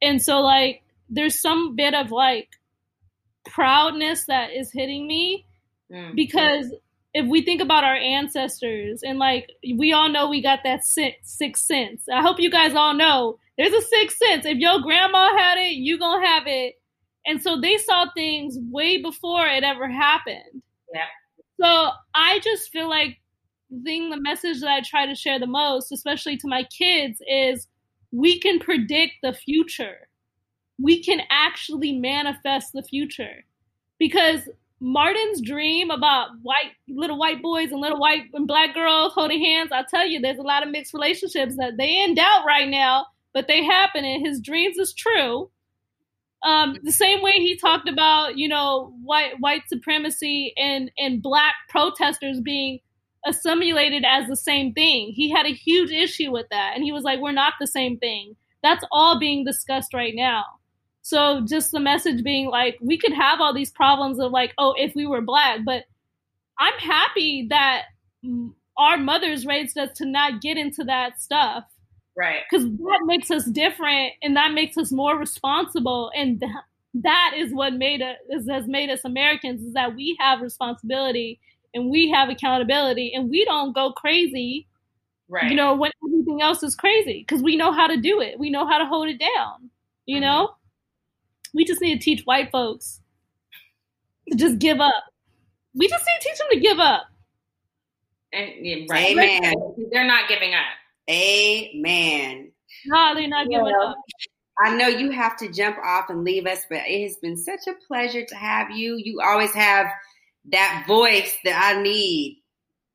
and 0.00 0.20
so 0.20 0.40
like 0.40 0.82
there's 1.10 1.40
some 1.40 1.76
bit 1.76 1.94
of 1.94 2.10
like 2.10 2.48
proudness 3.44 4.24
that 4.26 4.52
is 4.52 4.72
hitting 4.72 5.06
me 5.06 5.46
mm. 5.92 6.16
because 6.16 6.72
if 7.14 7.26
we 7.28 7.42
think 7.42 7.62
about 7.62 7.84
our 7.84 7.94
ancestors 7.94 9.02
and 9.04 9.20
like 9.20 9.50
we 9.76 9.92
all 9.92 10.08
know 10.08 10.28
we 10.28 10.42
got 10.42 10.58
that 10.64 10.84
sixth 10.84 11.64
sense 11.64 12.02
i 12.12 12.20
hope 12.20 12.40
you 12.40 12.50
guys 12.50 12.74
all 12.74 12.92
know 12.92 13.38
there's 13.56 13.72
a 13.72 13.82
sixth 13.82 14.18
sense 14.18 14.44
if 14.44 14.58
your 14.58 14.80
grandma 14.80 15.28
had 15.38 15.58
it 15.58 15.74
you 15.74 15.96
gonna 15.96 16.26
have 16.26 16.42
it 16.48 16.74
and 17.26 17.40
so 17.40 17.60
they 17.60 17.76
saw 17.78 18.06
things 18.14 18.58
way 18.70 19.00
before 19.00 19.46
it 19.46 19.64
ever 19.64 19.88
happened 19.88 20.62
yeah 20.94 21.06
so 21.60 21.90
i 22.14 22.38
just 22.40 22.70
feel 22.70 22.88
like 22.88 23.18
the 23.70 23.82
thing 23.82 24.10
the 24.10 24.20
message 24.20 24.60
that 24.60 24.70
i 24.70 24.80
try 24.80 25.06
to 25.06 25.14
share 25.14 25.38
the 25.38 25.46
most 25.46 25.92
especially 25.92 26.36
to 26.36 26.48
my 26.48 26.62
kids 26.64 27.20
is 27.28 27.66
we 28.12 28.38
can 28.38 28.58
predict 28.58 29.14
the 29.22 29.32
future 29.32 30.06
we 30.78 31.02
can 31.02 31.20
actually 31.30 31.92
manifest 31.92 32.72
the 32.72 32.82
future. 32.82 33.44
Because 33.98 34.48
Martin's 34.80 35.40
dream 35.40 35.90
about 35.90 36.30
white 36.42 36.72
little 36.88 37.18
white 37.18 37.40
boys 37.40 37.72
and 37.72 37.80
little 37.80 37.98
white 37.98 38.24
and 38.34 38.46
black 38.46 38.74
girls 38.74 39.14
holding 39.14 39.42
hands, 39.42 39.70
I'll 39.72 39.86
tell 39.86 40.06
you, 40.06 40.20
there's 40.20 40.38
a 40.38 40.42
lot 40.42 40.62
of 40.62 40.70
mixed 40.70 40.92
relationships 40.92 41.56
that 41.56 41.78
they 41.78 42.02
in 42.02 42.14
doubt 42.14 42.44
right 42.46 42.68
now, 42.68 43.06
but 43.32 43.48
they 43.48 43.64
happen 43.64 44.04
and 44.04 44.26
his 44.26 44.40
dreams 44.40 44.76
is 44.76 44.92
true. 44.92 45.50
Um, 46.44 46.76
the 46.82 46.92
same 46.92 47.22
way 47.22 47.32
he 47.32 47.56
talked 47.56 47.88
about, 47.88 48.36
you 48.36 48.48
know, 48.48 48.94
white 49.02 49.34
white 49.40 49.62
supremacy 49.68 50.52
and 50.56 50.90
and 50.98 51.22
black 51.22 51.54
protesters 51.68 52.40
being 52.40 52.78
assimilated 53.26 54.04
as 54.06 54.28
the 54.28 54.36
same 54.36 54.72
thing. 54.72 55.12
He 55.14 55.30
had 55.30 55.46
a 55.46 55.52
huge 55.52 55.90
issue 55.90 56.30
with 56.30 56.46
that, 56.50 56.72
and 56.74 56.84
he 56.84 56.92
was 56.92 57.04
like, 57.04 57.20
"We're 57.20 57.32
not 57.32 57.54
the 57.60 57.66
same 57.66 57.98
thing." 57.98 58.36
That's 58.62 58.84
all 58.92 59.18
being 59.18 59.44
discussed 59.44 59.94
right 59.94 60.14
now. 60.14 60.44
So 61.02 61.42
just 61.48 61.70
the 61.70 61.78
message 61.78 62.24
being 62.24 62.48
like, 62.48 62.78
we 62.80 62.98
could 62.98 63.12
have 63.12 63.40
all 63.40 63.54
these 63.54 63.70
problems 63.70 64.18
of 64.18 64.32
like, 64.32 64.52
oh, 64.58 64.74
if 64.76 64.96
we 64.96 65.06
were 65.06 65.20
black, 65.20 65.60
but 65.64 65.84
I'm 66.58 66.76
happy 66.80 67.46
that 67.50 67.82
our 68.76 68.96
mothers 68.98 69.46
raised 69.46 69.78
us 69.78 69.96
to 69.98 70.04
not 70.04 70.40
get 70.40 70.56
into 70.56 70.82
that 70.82 71.20
stuff. 71.20 71.62
Right. 72.16 72.40
Because 72.50 72.66
that 72.66 73.02
makes 73.04 73.30
us 73.30 73.44
different 73.44 74.14
and 74.22 74.36
that 74.36 74.52
makes 74.52 74.78
us 74.78 74.90
more 74.90 75.18
responsible. 75.18 76.10
And 76.16 76.40
th- 76.40 76.50
that 76.94 77.32
is 77.36 77.52
what 77.52 77.74
made 77.74 78.00
us, 78.00 78.16
has 78.48 78.66
made 78.66 78.88
us 78.88 79.04
Americans 79.04 79.62
is 79.62 79.74
that 79.74 79.94
we 79.94 80.16
have 80.18 80.40
responsibility 80.40 81.38
and 81.74 81.90
we 81.90 82.10
have 82.10 82.30
accountability 82.30 83.12
and 83.14 83.28
we 83.28 83.44
don't 83.44 83.74
go 83.74 83.92
crazy. 83.92 84.66
Right. 85.28 85.50
You 85.50 85.56
know, 85.56 85.74
when 85.74 85.90
everything 86.06 86.40
else 86.40 86.62
is 86.62 86.74
crazy 86.74 87.24
because 87.26 87.42
we 87.42 87.56
know 87.56 87.70
how 87.70 87.86
to 87.86 87.98
do 87.98 88.20
it. 88.20 88.38
We 88.38 88.48
know 88.48 88.66
how 88.66 88.78
to 88.78 88.86
hold 88.86 89.08
it 89.08 89.18
down. 89.18 89.70
You 90.06 90.16
mm-hmm. 90.16 90.22
know? 90.22 90.54
We 91.52 91.64
just 91.64 91.82
need 91.82 91.98
to 91.98 92.04
teach 92.04 92.22
white 92.24 92.50
folks 92.50 93.00
to 94.30 94.36
just 94.36 94.58
give 94.58 94.80
up. 94.80 95.04
We 95.74 95.86
just 95.88 96.04
need 96.06 96.20
to 96.20 96.28
teach 96.28 96.38
them 96.38 96.48
to 96.52 96.60
give 96.60 96.78
up. 96.78 97.02
And, 98.32 98.52
yeah, 98.64 98.86
right. 98.88 99.10
Amen. 99.10 99.54
They're 99.92 100.06
not 100.06 100.28
giving 100.28 100.54
up. 100.54 100.64
Amen. 101.10 102.52
No, 102.86 103.14
they're 103.14 103.28
not 103.28 103.48
giving 103.48 103.72
up. 103.82 103.96
I 104.58 104.74
know 104.74 104.88
you 104.88 105.10
have 105.10 105.36
to 105.38 105.52
jump 105.52 105.76
off 105.84 106.08
and 106.08 106.24
leave 106.24 106.46
us, 106.46 106.60
but 106.70 106.80
it 106.86 107.02
has 107.02 107.16
been 107.16 107.36
such 107.36 107.66
a 107.68 107.74
pleasure 107.86 108.24
to 108.24 108.34
have 108.34 108.70
you. 108.70 108.96
You 108.96 109.20
always 109.22 109.52
have 109.52 109.86
that 110.50 110.84
voice 110.88 111.34
that 111.44 111.74
I 111.74 111.82
need. 111.82 112.42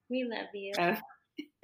We 0.10 0.24
love 0.24 0.48
you. 0.54 0.74
Uh, 0.78 0.96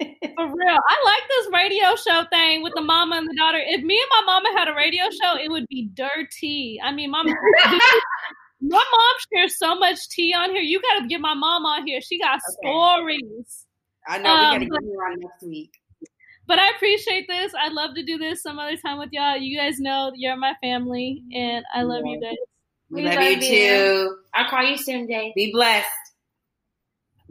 for 0.00 0.46
real. 0.46 0.78
I 0.88 1.02
like 1.04 1.28
this 1.28 1.48
radio 1.52 1.96
show 1.96 2.24
thing 2.30 2.62
with 2.62 2.74
the 2.76 2.82
mama 2.82 3.16
and 3.16 3.28
the 3.28 3.34
daughter. 3.36 3.58
If 3.60 3.82
me 3.82 4.00
and 4.00 4.26
my 4.26 4.32
mama 4.32 4.58
had 4.58 4.68
a 4.68 4.74
radio 4.74 5.04
show, 5.10 5.36
it 5.36 5.50
would 5.50 5.66
be 5.68 5.90
dirty. 5.92 6.80
I 6.82 6.92
mean, 6.92 7.10
mama, 7.10 7.30
my 8.60 8.84
mom 8.92 9.14
shares 9.32 9.58
so 9.58 9.74
much 9.74 10.08
tea 10.10 10.32
on 10.32 10.50
here. 10.50 10.62
You 10.62 10.80
got 10.80 11.02
to 11.02 11.08
get 11.08 11.20
my 11.20 11.34
mom 11.34 11.66
on 11.66 11.86
here. 11.86 12.00
She 12.00 12.20
got 12.20 12.34
okay. 12.36 12.68
stories. 12.68 13.66
I 14.06 14.18
know. 14.18 14.30
Um, 14.30 14.60
we 14.60 14.66
got 14.66 14.76
to 14.78 14.82
get 14.82 14.94
her 14.94 15.06
on 15.10 15.16
next 15.18 15.42
week. 15.42 15.72
But 16.48 16.58
I 16.58 16.70
appreciate 16.70 17.28
this. 17.28 17.52
I'd 17.60 17.74
love 17.74 17.94
to 17.94 18.02
do 18.02 18.16
this 18.16 18.42
some 18.42 18.58
other 18.58 18.78
time 18.78 18.98
with 18.98 19.10
y'all. 19.12 19.36
You 19.36 19.58
guys 19.58 19.78
know 19.78 20.12
you're 20.16 20.34
my 20.34 20.54
family, 20.62 21.22
and 21.34 21.62
I 21.74 21.82
love 21.82 22.04
yeah. 22.06 22.12
you 22.12 22.20
guys. 22.22 22.36
We, 22.88 23.02
we 23.02 23.08
love, 23.08 23.16
love, 23.16 23.24
you 23.24 23.40
too. 23.42 24.16
I'll 24.32 24.48
call 24.48 24.62
you 24.62 24.78
soon, 24.78 25.06
Dave. 25.06 25.34
Be 25.34 25.52
blessed. 25.52 25.86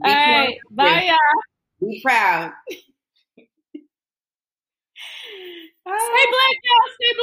Be 0.03 0.09
All 0.09 0.15
right. 0.15 0.57
Bye, 0.69 1.05
y'all. 1.07 1.17
Be 1.89 1.99
proud. 2.05 2.51
Stay 5.87 6.25
black, 6.35 6.57
y'all. 6.63 6.89
Stay 7.01 7.13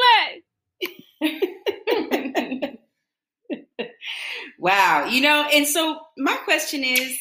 black. 2.59 3.89
wow. 4.59 5.05
You 5.05 5.21
know, 5.21 5.47
and 5.53 5.65
so 5.65 6.01
my 6.19 6.35
question 6.45 6.83
is 6.83 7.17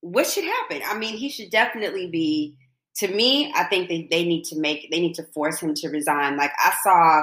what 0.00 0.26
should 0.26 0.44
happen? 0.44 0.80
I 0.86 0.96
mean, 0.96 1.18
he 1.18 1.28
should 1.28 1.50
definitely 1.50 2.08
be 2.08 2.56
to 2.96 3.08
me, 3.08 3.52
I 3.54 3.64
think 3.64 3.88
that 3.88 4.08
they 4.10 4.24
need 4.24 4.44
to 4.44 4.58
make 4.58 4.90
they 4.90 5.00
need 5.00 5.14
to 5.14 5.24
force 5.34 5.60
him 5.60 5.74
to 5.74 5.88
resign. 5.88 6.36
Like 6.36 6.52
I 6.58 6.72
saw 6.82 7.22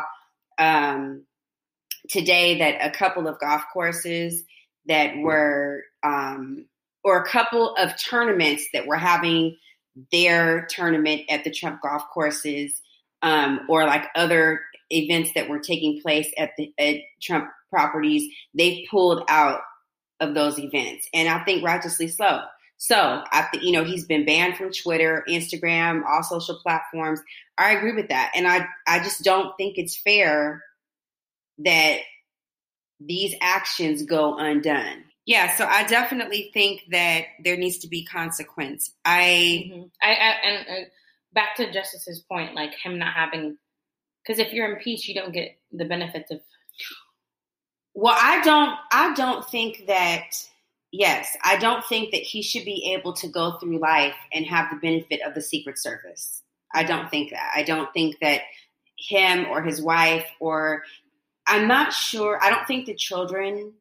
um 0.57 1.23
today 2.09 2.59
that 2.59 2.85
a 2.85 2.91
couple 2.91 3.27
of 3.27 3.39
golf 3.39 3.63
courses 3.71 4.43
that 4.87 5.17
were 5.17 5.83
um 6.03 6.65
or 7.03 7.21
a 7.21 7.27
couple 7.27 7.75
of 7.75 7.93
tournaments 7.97 8.65
that 8.73 8.87
were 8.87 8.97
having 8.97 9.57
their 10.11 10.65
tournament 10.69 11.21
at 11.29 11.43
the 11.43 11.51
Trump 11.51 11.81
golf 11.81 12.03
courses, 12.13 12.81
um, 13.21 13.61
or 13.69 13.85
like 13.85 14.05
other 14.15 14.61
events 14.89 15.31
that 15.35 15.49
were 15.49 15.59
taking 15.59 16.01
place 16.01 16.31
at 16.37 16.51
the 16.57 16.73
at 16.77 16.97
Trump 17.21 17.49
properties, 17.69 18.31
they 18.53 18.85
pulled 18.89 19.23
out 19.27 19.61
of 20.19 20.33
those 20.33 20.59
events, 20.59 21.07
and 21.13 21.29
I 21.29 21.43
think 21.43 21.63
righteously 21.63 22.07
so. 22.07 22.41
So 22.81 22.95
I 23.29 23.41
think 23.43 23.63
you 23.63 23.73
know 23.73 23.83
he's 23.83 24.05
been 24.05 24.25
banned 24.25 24.55
from 24.55 24.71
Twitter, 24.71 25.25
Instagram, 25.27 26.03
all 26.05 26.23
social 26.23 26.55
platforms. 26.55 27.19
I 27.57 27.73
agree 27.73 27.91
with 27.91 28.07
that, 28.07 28.31
and 28.33 28.47
I 28.47 28.67
I 28.87 28.99
just 28.99 29.21
don't 29.21 29.55
think 29.57 29.77
it's 29.77 29.97
fair 29.97 30.63
that 31.59 31.99
these 33.01 33.35
actions 33.41 34.03
go 34.03 34.37
undone. 34.37 35.03
Yeah, 35.25 35.53
so 35.55 35.65
I 35.65 35.83
definitely 35.83 36.51
think 36.53 36.83
that 36.91 37.25
there 37.43 37.57
needs 37.57 37.79
to 37.79 37.89
be 37.89 38.05
consequence. 38.05 38.91
I, 39.05 39.69
mm-hmm. 39.69 39.83
I, 40.01 40.11
I 40.11 40.47
and 40.47 40.67
uh, 40.67 40.89
back 41.33 41.55
to 41.57 41.71
Justice's 41.71 42.21
point, 42.21 42.55
like 42.55 42.73
him 42.73 42.97
not 42.97 43.13
having, 43.13 43.57
because 44.23 44.39
if 44.39 44.53
you're 44.53 44.73
impeached, 44.73 45.07
you 45.09 45.15
don't 45.15 45.33
get 45.33 45.57
the 45.71 45.85
benefits 45.85 46.31
of. 46.31 46.39
Well, 47.93 48.15
I 48.17 48.41
don't. 48.41 48.75
I 48.89 49.13
don't 49.15 49.47
think 49.49 49.87
that. 49.87 50.31
Yes, 50.91 51.37
I 51.43 51.57
don't 51.57 51.85
think 51.85 52.11
that 52.11 52.21
he 52.21 52.41
should 52.41 52.65
be 52.65 52.93
able 52.97 53.13
to 53.13 53.27
go 53.27 53.57
through 53.59 53.79
life 53.79 54.15
and 54.33 54.45
have 54.45 54.71
the 54.71 54.77
benefit 54.77 55.21
of 55.25 55.35
the 55.35 55.41
Secret 55.41 55.77
Service. 55.77 56.41
I 56.73 56.83
don't 56.83 57.09
think 57.09 57.31
that. 57.31 57.51
I 57.55 57.63
don't 57.63 57.91
think 57.93 58.17
that 58.21 58.41
him 58.97 59.45
or 59.45 59.61
his 59.61 59.81
wife 59.81 60.27
or 60.39 60.83
I'm 61.47 61.67
not 61.67 61.93
sure. 61.93 62.39
I 62.41 62.49
don't 62.49 62.67
think 62.67 62.85
the 62.85 62.95
children 62.95 63.73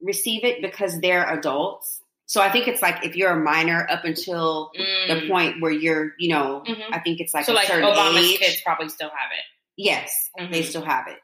receive 0.00 0.44
it 0.44 0.62
because 0.62 1.00
they're 1.00 1.28
adults. 1.28 2.00
So 2.26 2.40
I 2.40 2.50
think 2.50 2.68
it's 2.68 2.80
like 2.80 3.04
if 3.04 3.16
you're 3.16 3.32
a 3.32 3.40
minor 3.40 3.86
up 3.90 4.04
until 4.04 4.70
mm. 4.78 5.08
the 5.08 5.28
point 5.28 5.60
where 5.60 5.72
you're, 5.72 6.12
you 6.18 6.30
know, 6.30 6.62
mm-hmm. 6.66 6.94
I 6.94 7.00
think 7.00 7.20
it's 7.20 7.34
like 7.34 7.44
so 7.44 7.52
a 7.52 7.54
like 7.54 7.66
certain 7.66 7.88
Obama's 7.88 8.30
age. 8.30 8.38
kids 8.38 8.62
probably 8.64 8.88
still 8.88 9.08
have 9.08 9.30
it. 9.32 9.44
Yes, 9.76 10.30
mm-hmm. 10.38 10.52
they 10.52 10.62
still 10.62 10.84
have 10.84 11.06
it. 11.08 11.18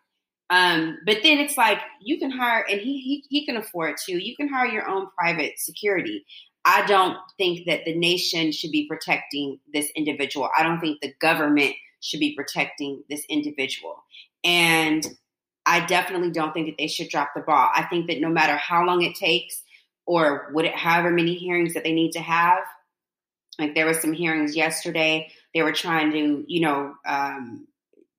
Um, 0.49 0.99
but 1.05 1.19
then 1.23 1.39
it's 1.39 1.57
like 1.57 1.81
you 2.01 2.19
can 2.19 2.31
hire, 2.31 2.65
and 2.69 2.81
he, 2.81 3.01
he 3.01 3.25
he 3.29 3.47
can 3.47 3.57
afford 3.57 3.97
to. 4.07 4.13
You 4.13 4.37
can 4.37 4.49
hire 4.49 4.67
your 4.67 4.89
own 4.89 5.09
private 5.19 5.59
security. 5.59 6.25
I 6.65 6.85
don't 6.87 7.17
think 7.37 7.67
that 7.67 7.85
the 7.85 7.97
nation 7.97 8.53
should 8.53 8.73
be 8.73 8.89
protecting 8.89 9.61
this 9.73 9.91
individual. 9.95 10.51
I 10.57 10.63
don't 10.65 10.81
think 10.81 11.01
the 11.01 11.15
government 11.21 11.75
should 12.01 12.21
be 12.21 12.35
protecting 12.35 13.03
this 13.09 13.25
individual. 13.29 14.03
And 14.45 15.07
I 15.65 15.85
definitely 15.87 16.31
don't 16.31 16.53
think 16.53 16.67
that 16.69 16.79
they 16.79 16.89
should 16.89 17.09
drop 17.09 17.31
the 17.35 17.43
ball. 17.43 17.71
I 17.75 17.85
think 17.85 18.09
that 18.09 18.21
no 18.21 18.29
matter 18.29 18.57
how 18.57 18.85
long 18.85 19.03
it 19.03 19.15
takes 19.17 19.63
or 20.07 20.49
what 20.53 20.65
it, 20.65 20.75
however 20.75 21.11
many 21.11 21.35
hearings 21.35 21.75
that 21.75 21.85
they 21.85 21.93
need 21.93 22.13
to 22.13 22.21
have, 22.21 22.65
like 23.59 23.75
there 23.75 23.87
were 23.87 23.95
some 23.95 24.13
hearings 24.13 24.55
yesterday, 24.55 25.29
they 25.55 25.63
were 25.63 25.73
trying 25.73 26.13
to, 26.13 26.45
you 26.47 26.61
know, 26.61 26.95
um, 27.07 27.67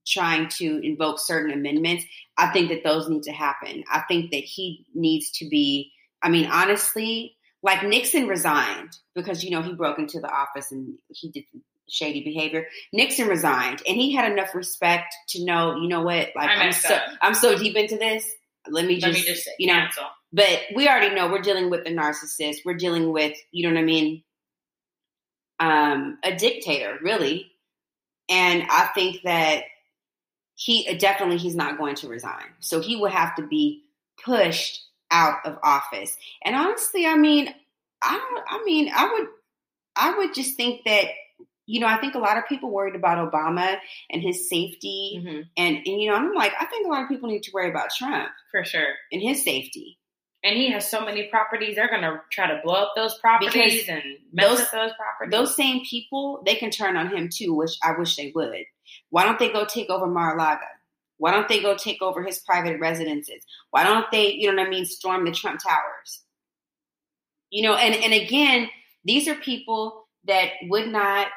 trying 0.07 0.47
to 0.49 0.79
invoke 0.83 1.19
certain 1.19 1.51
amendments. 1.51 2.05
I 2.37 2.47
think 2.51 2.69
that 2.69 2.83
those 2.83 3.09
need 3.09 3.23
to 3.23 3.31
happen. 3.31 3.83
I 3.91 4.01
think 4.07 4.31
that 4.31 4.43
he 4.43 4.85
needs 4.93 5.31
to 5.31 5.49
be, 5.49 5.91
I 6.21 6.29
mean, 6.29 6.47
honestly, 6.47 7.35
like 7.63 7.83
Nixon 7.83 8.27
resigned 8.27 8.97
because, 9.15 9.43
you 9.43 9.51
know, 9.51 9.61
he 9.61 9.73
broke 9.73 9.99
into 9.99 10.19
the 10.19 10.29
office 10.29 10.71
and 10.71 10.97
he 11.09 11.29
did 11.29 11.43
shady 11.89 12.23
behavior. 12.23 12.67
Nixon 12.93 13.27
resigned, 13.27 13.81
and 13.87 13.97
he 13.97 14.13
had 14.13 14.31
enough 14.31 14.53
respect 14.53 15.15
to 15.29 15.43
know, 15.43 15.75
you 15.75 15.87
know 15.87 16.01
what, 16.01 16.29
like 16.35 16.49
I'm, 16.49 16.71
so 16.71 16.97
I'm 17.21 17.33
so 17.33 17.57
deep 17.57 17.75
into 17.75 17.97
this. 17.97 18.25
Let 18.69 18.85
me 18.85 18.95
just, 18.95 19.05
Let 19.05 19.13
me 19.13 19.21
just 19.21 19.49
you 19.57 19.67
know. 19.67 19.73
Cancel. 19.73 20.05
But 20.33 20.59
we 20.75 20.89
already 20.89 21.15
know 21.15 21.31
we're 21.31 21.39
dealing 21.41 21.69
with 21.69 21.87
a 21.87 21.89
narcissist. 21.89 22.57
We're 22.65 22.73
dealing 22.73 23.13
with, 23.13 23.37
you 23.51 23.65
know 23.65 23.73
what 23.73 23.79
I 23.79 23.85
mean, 23.85 24.23
um, 25.59 26.17
a 26.23 26.35
dictator, 26.35 26.97
really. 27.01 27.49
And 28.29 28.63
I 28.69 28.89
think 28.93 29.21
that 29.23 29.63
he 30.57 30.91
definitely 30.95 31.37
he's 31.37 31.55
not 31.55 31.77
going 31.77 31.95
to 31.95 32.07
resign. 32.07 32.45
So 32.59 32.81
he 32.81 32.95
will 32.95 33.09
have 33.09 33.35
to 33.35 33.45
be 33.45 33.83
pushed 34.23 34.83
out 35.11 35.37
of 35.45 35.57
office. 35.63 36.17
And 36.43 36.55
honestly, 36.55 37.05
I 37.05 37.15
mean, 37.15 37.53
I 38.01 38.13
don't. 38.13 38.43
I 38.49 38.63
mean, 38.65 38.91
I 38.93 39.13
would. 39.13 39.27
I 39.95 40.17
would 40.17 40.33
just 40.33 40.57
think 40.57 40.81
that 40.85 41.09
you 41.67 41.81
know, 41.81 41.87
I 41.87 41.97
think 41.97 42.15
a 42.15 42.19
lot 42.19 42.37
of 42.37 42.47
people 42.47 42.71
worried 42.71 42.95
about 42.95 43.31
Obama 43.31 43.77
and 44.09 44.21
his 44.21 44.49
safety. 44.49 45.21
Mm-hmm. 45.21 45.41
And, 45.57 45.77
and, 45.77 46.01
you 46.01 46.09
know, 46.09 46.15
I'm 46.15 46.33
like, 46.33 46.53
I 46.57 46.65
think 46.65 46.87
a 46.87 46.89
lot 46.89 47.03
of 47.03 47.09
people 47.09 47.29
need 47.29 47.43
to 47.43 47.51
worry 47.53 47.69
about 47.69 47.89
Trump. 47.95 48.29
For 48.51 48.63
sure. 48.63 48.87
And 49.11 49.21
his 49.21 49.43
safety. 49.43 49.99
And 50.45 50.55
he 50.55 50.71
has 50.71 50.89
so 50.89 51.03
many 51.03 51.23
properties, 51.23 51.75
they're 51.75 51.89
going 51.89 52.03
to 52.03 52.21
try 52.31 52.47
to 52.47 52.61
blow 52.63 52.75
up 52.75 52.93
those 52.95 53.17
properties 53.19 53.81
because 53.81 53.89
and 53.89 54.03
mess 54.31 54.47
those, 54.47 54.59
those 54.59 54.91
properties. 54.97 55.31
Those 55.31 55.55
same 55.57 55.83
people, 55.83 56.41
they 56.45 56.55
can 56.55 56.71
turn 56.71 56.95
on 56.95 57.09
him 57.13 57.27
too, 57.29 57.53
which 57.53 57.77
I 57.83 57.97
wish 57.97 58.15
they 58.15 58.31
would. 58.33 58.63
Why 59.09 59.23
don't 59.23 59.39
they 59.39 59.51
go 59.51 59.65
take 59.65 59.89
over 59.89 60.07
Mar-a-Lago? 60.07 60.65
Why 61.17 61.31
don't 61.31 61.47
they 61.47 61.61
go 61.61 61.75
take 61.75 62.01
over 62.01 62.23
his 62.23 62.39
private 62.39 62.79
residences? 62.79 63.43
Why 63.71 63.83
don't 63.83 64.05
they, 64.11 64.33
you 64.33 64.47
know 64.47 64.61
what 64.61 64.67
I 64.67 64.69
mean, 64.69 64.85
storm 64.85 65.25
the 65.25 65.31
Trump 65.31 65.59
Towers? 65.61 66.23
You 67.49 67.63
know, 67.63 67.75
and, 67.75 67.95
and 67.95 68.13
again, 68.13 68.69
these 69.03 69.27
are 69.27 69.35
people 69.35 70.07
that 70.25 70.51
would 70.63 70.87
not 70.89 71.27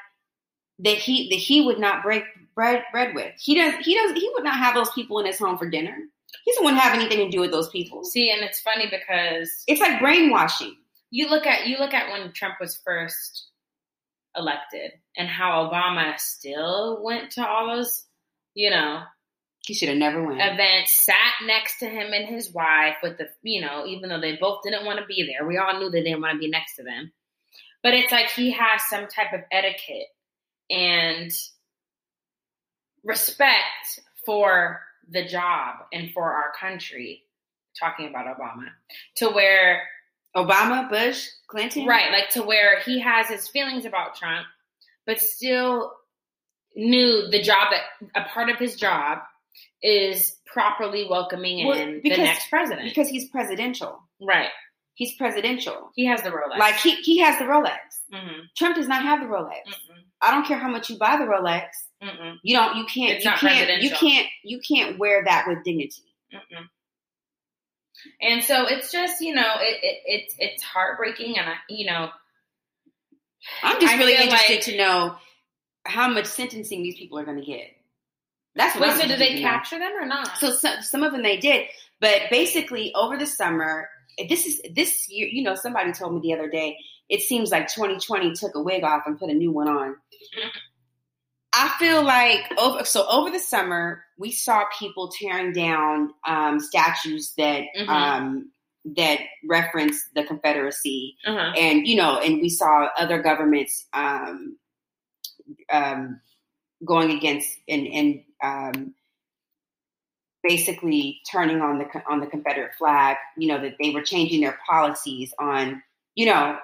that 0.81 0.97
he 0.97 1.29
that 1.29 1.37
he 1.37 1.61
would 1.61 1.79
not 1.79 2.03
break 2.03 2.25
bread 2.55 2.83
bread 2.91 3.15
with. 3.15 3.33
He 3.39 3.55
does 3.55 3.75
he 3.85 3.95
does 3.95 4.13
he 4.13 4.31
would 4.35 4.45
not 4.45 4.57
have 4.57 4.75
those 4.75 4.91
people 4.91 5.19
in 5.21 5.27
his 5.27 5.39
home 5.39 5.57
for 5.57 5.69
dinner. 5.69 5.97
He 6.45 6.53
doesn't 6.53 6.65
want 6.65 6.77
to 6.77 6.81
have 6.81 6.99
anything 6.99 7.19
to 7.19 7.31
do 7.31 7.41
with 7.41 7.51
those 7.51 7.69
people. 7.71 8.05
See, 8.05 8.31
and 8.31 8.43
it's 8.43 8.61
funny 8.61 8.87
because 8.91 9.65
it's 9.67 9.81
like 9.81 10.01
brainwashing. 10.01 10.77
You 11.11 11.29
look 11.29 11.47
at 11.47 11.67
you 11.67 11.79
look 11.79 11.95
at 11.95 12.11
when 12.11 12.33
Trump 12.33 12.55
was 12.61 12.81
first 12.85 13.50
elected 14.37 14.93
and 15.17 15.29
how 15.29 15.71
Obama 15.71 16.19
still 16.19 17.03
went 17.03 17.33
to 17.33 17.47
all 17.47 17.77
those, 17.77 18.05
you 18.55 18.71
know, 18.71 19.03
he 19.67 19.75
should 19.75 19.89
have 19.89 19.99
never 19.99 20.25
went. 20.25 20.41
Events 20.41 20.93
sat 20.93 21.35
next 21.45 21.79
to 21.81 21.87
him 21.87 22.13
and 22.13 22.27
his 22.27 22.53
wife 22.53 22.97
with 23.03 23.19
the, 23.19 23.29
you 23.43 23.61
know, 23.61 23.85
even 23.87 24.09
though 24.09 24.21
they 24.21 24.37
both 24.37 24.63
didn't 24.63 24.87
want 24.87 24.99
to 24.99 25.07
be 25.07 25.27
there. 25.27 25.47
We 25.47 25.59
all 25.59 25.79
knew 25.79 25.91
they 25.91 26.03
didn't 26.03 26.23
want 26.23 26.35
to 26.35 26.39
be 26.39 26.49
next 26.49 26.77
to 26.77 26.83
them. 26.83 27.13
But 27.83 27.95
it's 27.95 28.13
like 28.13 28.31
he 28.31 28.53
has 28.53 28.83
some 28.89 29.07
type 29.07 29.33
of 29.33 29.41
etiquette 29.53 30.09
and 30.69 31.31
respect 33.05 34.01
for 34.25 34.81
the 35.09 35.25
job 35.27 35.77
and 35.93 36.13
for 36.13 36.33
our 36.33 36.53
country, 36.59 37.25
talking 37.79 38.09
about 38.09 38.27
Obama, 38.27 38.69
to 39.17 39.29
where 39.29 39.83
Obama, 40.37 40.89
Bush, 40.89 41.27
Clinton, 41.49 41.87
right, 41.87 42.11
like 42.13 42.31
to 42.31 42.43
where 42.43 42.81
he 42.81 43.01
has 43.01 43.29
his 43.29 43.49
feelings 43.49 43.85
about 43.85 44.15
Trump, 44.15 44.47
but 45.07 45.21
still 45.21 45.93
knew 46.77 47.29
the 47.29 47.43
job 47.43 47.69
that 47.71 47.83
a 48.15 48.29
part 48.29 48.49
of 48.49 48.57
his 48.57 48.77
job 48.77 49.19
is 49.83 50.37
properly 50.47 51.07
welcoming 51.09 51.67
well, 51.67 51.79
in 51.79 52.01
because, 52.03 52.19
the 52.19 52.25
next 52.25 52.49
president 52.49 52.89
because 52.89 53.09
he's 53.09 53.29
presidential, 53.29 54.01
right? 54.21 54.51
He's 54.95 55.15
presidential. 55.15 55.91
He 55.95 56.05
has 56.07 56.23
the 56.23 56.31
Rolex. 56.31 56.59
Like 56.59 56.77
he 56.77 56.97
he 56.97 57.19
has 57.19 57.39
the 57.39 57.45
Rolex. 57.45 57.79
Mm-hmm. 58.13 58.41
Trump 58.57 58.77
does 58.77 58.87
not 58.87 59.03
have 59.03 59.21
the 59.21 59.27
Rolex. 59.27 59.67
Mm-mm. 59.67 60.03
I 60.21 60.31
don't 60.31 60.47
care 60.47 60.59
how 60.59 60.69
much 60.69 60.91
you 60.91 60.99
buy 60.99 61.17
the 61.17 61.25
Rolex. 61.25 61.69
Mm-mm. 62.03 62.37
You 62.43 62.57
don't. 62.57 62.77
You 62.77 62.85
can't. 62.85 63.17
It's 63.17 63.25
you 63.25 63.31
can't. 63.33 63.83
You 63.83 63.91
can't. 63.91 64.27
You 64.45 64.61
can't 64.61 64.99
wear 64.99 65.25
that 65.25 65.47
with 65.49 65.65
dignity. 65.65 66.03
And 68.21 68.43
so 68.43 68.67
it's 68.67 68.93
just 68.93 69.21
you 69.21 69.35
know 69.35 69.55
it, 69.61 69.79
it 69.83 69.99
it's 70.07 70.35
it's 70.39 70.63
heartbreaking 70.63 71.39
and 71.39 71.49
I, 71.49 71.55
you 71.69 71.87
know 71.87 72.11
I'm 73.63 73.81
just 73.81 73.93
I 73.93 73.99
really 73.99 74.17
interested 74.17 74.55
like, 74.55 74.65
to 74.65 74.77
know 74.77 75.17
how 75.87 76.09
much 76.09 76.27
sentencing 76.27 76.83
these 76.83 76.97
people 76.97 77.19
are 77.19 77.25
going 77.25 77.41
to 77.41 77.45
get. 77.45 77.69
That's 78.55 78.79
what. 78.79 78.91
Wait, 78.91 79.01
so 79.01 79.09
did 79.09 79.19
they 79.19 79.41
capture 79.41 79.79
them 79.79 79.93
or 80.01 80.07
not? 80.07 80.37
So 80.39 80.51
some, 80.51 80.83
some 80.83 81.03
of 81.03 81.13
them 81.13 81.23
they 81.23 81.37
did, 81.37 81.67
but 82.01 82.23
basically 82.31 82.93
over 82.95 83.17
the 83.17 83.27
summer, 83.27 83.89
this 84.29 84.47
is 84.47 84.61
this 84.75 85.09
year. 85.09 85.29
You 85.29 85.43
know, 85.43 85.55
somebody 85.55 85.93
told 85.93 86.15
me 86.15 86.21
the 86.21 86.35
other 86.35 86.51
day 86.51 86.77
it 87.09 87.23
seems 87.23 87.51
like 87.51 87.69
2020 87.69 88.35
took 88.35 88.55
a 88.55 88.63
wig 88.63 88.85
off 88.85 89.03
and 89.07 89.19
put 89.19 89.31
a 89.31 89.35
new 89.35 89.53
one 89.53 89.69
on. 89.69 89.91
Mm-hmm. 89.91 90.49
I 91.53 91.69
feel 91.79 92.03
like 92.03 92.41
over 92.59 92.85
so 92.85 93.07
over 93.09 93.31
the 93.31 93.41
summer 93.41 94.05
we 94.21 94.31
saw 94.31 94.65
people 94.79 95.09
tearing 95.09 95.53
down 95.53 96.13
um, 96.29 96.61
statues 96.61 97.33
that 97.39 97.65
mm-hmm. 97.77 97.89
um, 97.89 98.53
that 98.97 99.21
reference 99.49 99.99
the 100.15 100.25
Confederacy, 100.25 101.17
uh-huh. 101.27 101.53
and 101.59 101.87
you 101.87 101.97
know, 101.97 102.19
and 102.19 102.41
we 102.41 102.51
saw 102.51 102.89
other 102.97 103.23
governments 103.23 103.87
um, 103.93 104.59
um 105.73 106.21
going 106.85 107.11
against 107.11 107.49
and 107.67 107.87
and 107.87 108.23
um, 108.45 108.95
basically 110.43 111.21
turning 111.33 111.63
on 111.63 111.79
the 111.79 111.87
on 112.09 112.21
the 112.21 112.27
Confederate 112.27 112.75
flag. 112.79 113.17
You 113.39 113.49
know 113.49 113.63
that 113.63 113.77
they 113.81 113.91
were 113.91 114.03
changing 114.03 114.43
their 114.43 114.59
policies 114.69 115.33
on 115.39 115.83
you 116.15 116.27
know 116.27 116.59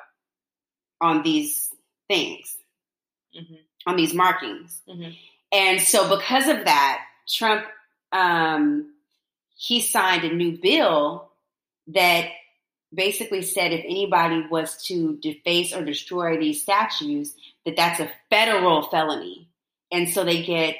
on 1.01 1.23
these 1.23 1.71
things, 2.07 2.55
mm-hmm. 3.35 3.55
on 3.87 3.97
these 3.97 4.13
markings. 4.13 4.83
Mm-hmm. 4.87 5.13
And 5.53 5.81
so, 5.81 6.17
because 6.17 6.49
of 6.49 6.65
that, 6.65 7.06
Trump 7.29 7.65
um, 8.13 8.93
he 9.57 9.81
signed 9.81 10.25
a 10.25 10.35
new 10.35 10.59
bill 10.61 11.29
that 11.89 12.29
basically 12.95 13.43
said 13.43 13.73
if 13.73 13.85
anybody 13.85 14.45
was 14.51 14.83
to 14.87 15.17
deface 15.19 15.73
or 15.75 15.85
destroy 15.85 16.39
these 16.39 16.63
statues, 16.63 17.35
that 17.65 17.77
that's 17.77 18.01
a 18.01 18.11
federal 18.31 18.83
felony, 18.83 19.49
and 19.91 20.09
so 20.09 20.25
they 20.25 20.43
get 20.43 20.77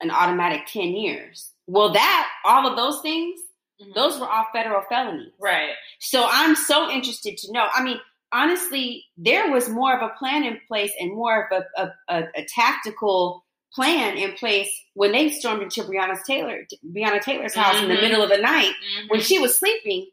an 0.00 0.10
automatic 0.10 0.66
10 0.66 0.88
years. 0.92 1.50
Well, 1.66 1.92
that, 1.92 2.28
all 2.44 2.66
of 2.68 2.76
those 2.76 3.00
things, 3.00 3.40
Mhm. 3.80 3.94
those 3.94 4.18
were 4.18 4.28
all 4.28 4.46
federal 4.52 4.82
felonies. 4.88 5.32
right. 5.40 5.70
So 6.00 6.28
I'm 6.30 6.54
so 6.54 6.88
interested 6.90 7.36
to 7.38 7.52
know. 7.52 7.68
I 7.72 7.82
mean, 7.82 8.00
honestly, 8.32 9.04
there 9.16 9.50
was 9.50 9.68
more 9.68 9.96
of 9.96 10.02
a 10.02 10.14
plan 10.18 10.44
in 10.44 10.60
place 10.68 10.92
and 11.00 11.12
more 11.14 11.48
of 11.50 11.62
a, 11.76 11.82
a, 11.82 11.94
a, 12.08 12.28
a 12.36 12.44
tactical 12.44 13.44
plan 13.74 14.16
in 14.16 14.32
place 14.32 14.70
when 14.94 15.12
they 15.12 15.28
stormed 15.30 15.62
into 15.62 15.82
Breonna 15.82 16.22
Taylor, 16.24 16.66
Breonna 16.84 17.20
Taylor's 17.20 17.54
house 17.54 17.76
in 17.82 17.88
the 17.88 17.94
Mhm. 17.96 18.00
middle 18.02 18.22
of 18.22 18.30
the 18.30 18.38
night 18.38 18.72
when 19.08 19.20
Mhm. 19.20 19.26
she 19.26 19.38
was 19.38 19.58
sleeping 19.58 20.10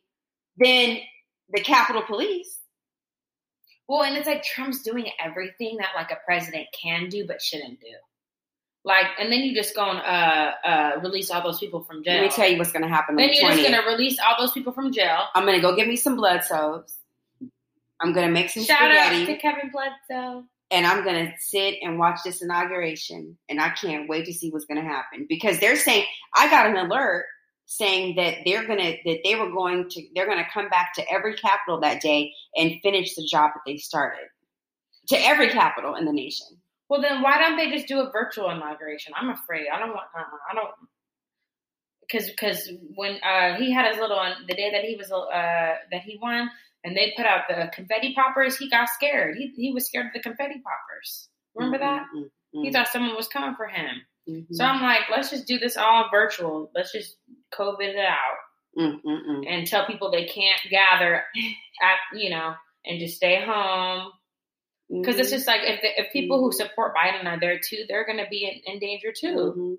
than 0.57 0.99
the 1.49 1.61
Capitol 1.61 2.01
Police. 2.03 2.59
Well, 3.87 4.03
and 4.03 4.17
it's 4.17 4.27
like 4.27 4.43
Trump's 4.43 4.81
doing 4.81 5.09
everything 5.19 5.77
that 5.77 5.89
like 5.95 6.11
a 6.11 6.17
president 6.25 6.67
can 6.79 7.07
do 7.09 7.25
but 7.27 7.41
shouldn't 7.41 7.79
do. 7.79 7.93
Like, 8.83 9.07
and 9.19 9.31
then 9.31 9.39
you 9.39 9.55
just 9.55 9.75
go 9.75 9.89
and 9.89 9.99
uh, 9.99 10.53
uh, 10.63 10.99
release 11.01 11.31
all 11.31 11.41
those 11.41 11.59
people 11.59 11.83
from 11.83 12.03
jail. 12.03 12.15
Let 12.15 12.23
me 12.23 12.29
tell 12.29 12.47
you 12.47 12.57
what's 12.57 12.71
going 12.71 12.83
to 12.83 12.87
happen 12.87 13.15
Then 13.15 13.29
the 13.29 13.35
you're 13.35 13.51
just 13.51 13.63
gonna 13.63 13.85
release 13.87 14.19
all 14.19 14.35
those 14.37 14.51
people 14.51 14.73
from 14.73 14.91
jail. 14.91 15.25
I'm 15.33 15.43
going 15.45 15.55
to 15.55 15.61
go 15.61 15.75
get 15.75 15.87
me 15.87 15.95
some 15.95 16.15
blood 16.15 16.43
soaps. 16.43 16.99
I'm 17.99 18.13
going 18.13 18.27
to 18.27 18.31
make 18.33 18.49
some 18.49 18.63
Shout 18.63 18.91
out 18.91 19.25
to 19.25 19.37
Kevin 19.37 19.71
Bledsoe. 19.71 20.45
And 20.71 20.85
I'm 20.85 21.03
gonna 21.03 21.33
sit 21.39 21.75
and 21.81 21.99
watch 21.99 22.19
this 22.23 22.41
inauguration, 22.41 23.37
and 23.49 23.61
I 23.61 23.69
can't 23.69 24.09
wait 24.09 24.25
to 24.25 24.33
see 24.33 24.49
what's 24.49 24.65
gonna 24.65 24.83
happen 24.83 25.25
because 25.27 25.59
they're 25.59 25.75
saying 25.75 26.05
I 26.33 26.49
got 26.49 26.67
an 26.67 26.77
alert 26.77 27.25
saying 27.65 28.15
that 28.15 28.37
they're 28.45 28.67
gonna 28.67 28.95
that 29.05 29.19
they 29.23 29.35
were 29.35 29.51
going 29.51 29.89
to 29.89 30.07
they're 30.13 30.27
gonna 30.27 30.47
come 30.53 30.69
back 30.69 30.93
to 30.95 31.11
every 31.11 31.35
capital 31.35 31.81
that 31.81 32.01
day 32.01 32.31
and 32.55 32.79
finish 32.81 33.15
the 33.15 33.27
job 33.29 33.51
that 33.53 33.61
they 33.65 33.77
started 33.77 34.27
to 35.07 35.15
every 35.17 35.49
capital 35.49 35.95
in 35.95 36.05
the 36.05 36.13
nation. 36.13 36.47
Well, 36.89 37.01
then 37.01 37.21
why 37.21 37.39
don't 37.39 37.57
they 37.57 37.71
just 37.71 37.87
do 37.87 37.99
a 37.99 38.11
virtual 38.11 38.49
inauguration? 38.49 39.13
I'm 39.15 39.29
afraid. 39.29 39.65
I 39.73 39.79
don't 39.79 39.89
want. 39.89 40.07
Uh, 40.17 40.23
I 40.51 40.55
don't. 40.55 40.71
Because 42.01 42.29
because 42.29 42.71
when 42.93 43.17
uh, 43.23 43.55
he 43.55 43.71
had 43.71 43.91
his 43.91 43.99
little 43.99 44.17
on 44.17 44.33
the 44.47 44.53
day 44.53 44.69
that 44.71 44.83
he 44.83 44.95
was 44.95 45.11
uh, 45.11 45.75
that 45.91 46.01
he 46.03 46.19
won 46.21 46.49
and 46.85 46.95
they 46.95 47.13
put 47.17 47.25
out 47.25 47.41
the 47.49 47.69
confetti 47.73 48.13
poppers, 48.13 48.57
he 48.57 48.69
got 48.69 48.87
scared. 48.89 49.35
He 49.37 49.51
he 49.57 49.73
was 49.73 49.87
scared 49.87 50.05
of 50.07 50.13
the 50.13 50.21
confetti 50.21 50.61
poppers. 50.63 51.27
Remember 51.55 51.77
that? 51.79 52.05
Mhm, 52.15 52.29
He 52.53 52.71
thought 52.71 52.87
someone 52.87 53.15
was 53.15 53.27
coming 53.27 53.55
for 53.55 53.67
him. 53.67 54.05
mhm, 54.29 54.45
So 54.51 54.63
I'm 54.63 54.81
like, 54.81 55.09
let's 55.09 55.29
just 55.31 55.47
do 55.47 55.59
this 55.59 55.75
all 55.75 56.09
virtual. 56.09 56.71
Let's 56.73 56.91
just 56.93 57.17
COVID 57.53 57.89
it 57.89 57.97
out 57.97 58.37
and 59.47 59.65
tell 59.67 59.85
people 59.87 60.11
they 60.11 60.25
can't 60.25 60.61
gather 60.69 61.15
at 61.81 61.97
you 62.13 62.29
know 62.29 62.53
and 62.85 62.99
just 62.99 63.15
stay 63.17 63.43
home 63.43 64.11
because 64.89 65.17
it's 65.19 65.29
Mhm. 65.29 65.33
just 65.33 65.47
like 65.47 65.61
if 65.63 65.81
the, 65.81 66.01
if 66.01 66.13
people 66.13 66.39
who 66.39 66.51
support 66.51 66.95
Biden 66.95 67.25
are 67.25 67.39
there 67.39 67.59
too, 67.59 67.85
they're 67.87 68.05
going 68.05 68.19
to 68.19 68.27
be 68.29 68.45
in, 68.45 68.73
in 68.73 68.79
danger 68.79 69.11
too. 69.17 69.53
Mhm. 69.57 69.75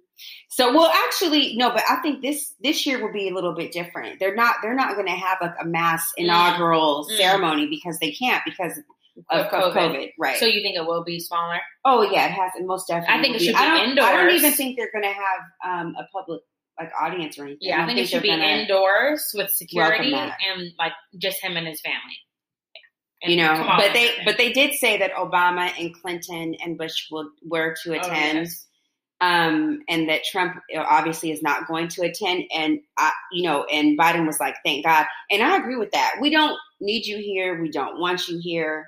So, 0.48 0.72
well, 0.74 0.90
actually, 1.06 1.54
no, 1.56 1.70
but 1.70 1.82
I 1.88 1.96
think 2.02 2.22
this 2.22 2.54
this 2.60 2.86
year 2.86 3.00
will 3.04 3.12
be 3.12 3.28
a 3.28 3.34
little 3.34 3.54
bit 3.54 3.72
different. 3.72 4.18
They're 4.18 4.34
not 4.34 4.56
they're 4.62 4.74
not 4.74 4.94
going 4.94 5.06
to 5.06 5.12
have 5.12 5.38
like 5.40 5.54
a 5.60 5.64
mass 5.64 6.12
inaugural 6.16 7.06
Mm. 7.10 7.16
ceremony 7.16 7.66
because 7.68 7.98
they 8.00 8.10
can't 8.12 8.42
because 8.44 8.78
of, 9.30 9.46
COVID. 9.50 9.72
COVID. 9.74 10.12
right? 10.18 10.36
So 10.38 10.44
you 10.46 10.60
think 10.60 10.76
it 10.76 10.86
will 10.86 11.04
be 11.04 11.20
smaller? 11.20 11.60
oh 11.84 12.02
yeah, 12.02 12.26
it 12.26 12.32
has 12.32 12.52
it 12.58 12.66
most 12.66 12.88
definitely. 12.88 13.14
I 13.18 13.22
think 13.22 13.36
it 13.36 13.42
should 13.42 13.54
I 13.54 13.86
be 13.86 13.94
don't, 13.94 13.98
I 14.06 14.12
don't 14.16 14.34
even 14.34 14.52
think 14.52 14.76
they're 14.76 14.90
going 14.92 15.04
to 15.04 15.08
have 15.08 15.40
um, 15.86 15.94
a 15.98 16.04
public 16.12 16.42
like 16.78 16.90
audience 17.00 17.38
or 17.38 17.44
anything. 17.44 17.58
Yeah, 17.62 17.76
I, 17.76 17.78
don't 17.78 17.86
think, 17.86 18.00
it 18.00 18.08
should 18.08 18.20
be 18.22 18.28
indoors 18.30 19.30
with 19.34 19.50
security 19.50 20.12
and 20.12 20.72
like 20.78 20.92
just 21.16 21.42
him 21.42 21.56
and 21.56 21.66
his 21.66 21.80
family. 21.80 22.18
And 23.22 23.32
You 23.32 23.38
know, 23.38 23.52
on. 23.52 23.78
but 23.78 23.92
they 23.94 24.10
but 24.24 24.36
they 24.38 24.52
did 24.52 24.74
say 24.74 24.98
that 24.98 25.12
Obama 25.14 25.70
and 25.78 25.94
Clinton 25.94 26.54
and 26.62 26.76
Bush 26.76 27.06
will 27.10 27.30
were 27.44 27.74
to 27.82 27.94
Oh, 27.94 27.98
attend. 28.00 28.38
yes. 28.40 28.66
um, 29.22 29.80
and 29.88 30.08
that 30.10 30.22
Trump 30.30 30.56
obviously 30.76 31.30
is 31.32 31.42
not 31.42 31.66
going 31.66 31.88
to 31.88 32.02
attend. 32.02 32.44
And 32.54 32.80
I, 32.98 33.12
you 33.32 33.42
know, 33.44 33.64
and 33.64 33.98
Biden 33.98 34.26
was 34.26 34.38
like, 34.38 34.56
"Thank 34.64 34.84
God." 34.84 35.06
And 35.30 35.42
I 35.42 35.56
agree 35.56 35.76
with 35.76 35.92
that. 35.92 36.16
We 36.20 36.28
don't 36.30 36.58
need 36.80 37.06
you 37.06 37.16
here. 37.16 37.60
We 37.60 37.70
don't 37.70 37.98
want 37.98 38.28
you 38.28 38.38
here. 38.42 38.86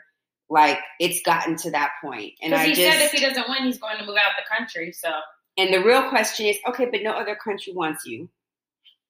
Like 0.51 0.79
it's 1.01 1.23
gotten 1.23 1.57
to 1.57 1.71
that 1.73 1.93
point. 2.03 2.15
point, 2.21 2.33
and 2.43 2.55
I 2.55 2.67
he 2.69 2.75
just 2.75 2.81
said 2.81 3.05
if 3.05 3.13
he 3.13 3.21
doesn't 3.21 3.49
win, 3.49 3.65
he's 3.65 3.79
going 3.79 3.99
to 3.99 4.05
move 4.07 4.17
out 4.17 4.31
of 4.31 4.45
the 4.45 4.55
country. 4.57 4.93
So, 4.93 5.11
and 5.59 5.73
the 5.73 5.83
real 5.83 6.09
question 6.11 6.47
is, 6.47 6.57
okay, 6.69 6.87
but 6.91 7.03
no 7.03 7.13
other 7.13 7.37
country 7.37 7.73
wants 7.75 8.05
you. 8.07 8.29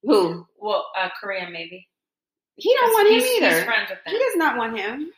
Who? 0.04 0.46
well, 0.58 0.86
uh, 0.96 1.08
Korea 1.20 1.48
maybe. 1.50 1.88
He 2.58 2.74
don't 2.74 2.92
want 2.92 3.08
him 3.08 3.20
either. 3.20 3.54
He's 3.56 3.64
friends 3.64 3.90
with 3.90 3.98
them. 4.04 4.14
he 4.14 4.18
does 4.18 4.36
not 4.36 4.56
want 4.56 4.78
him, 4.78 5.10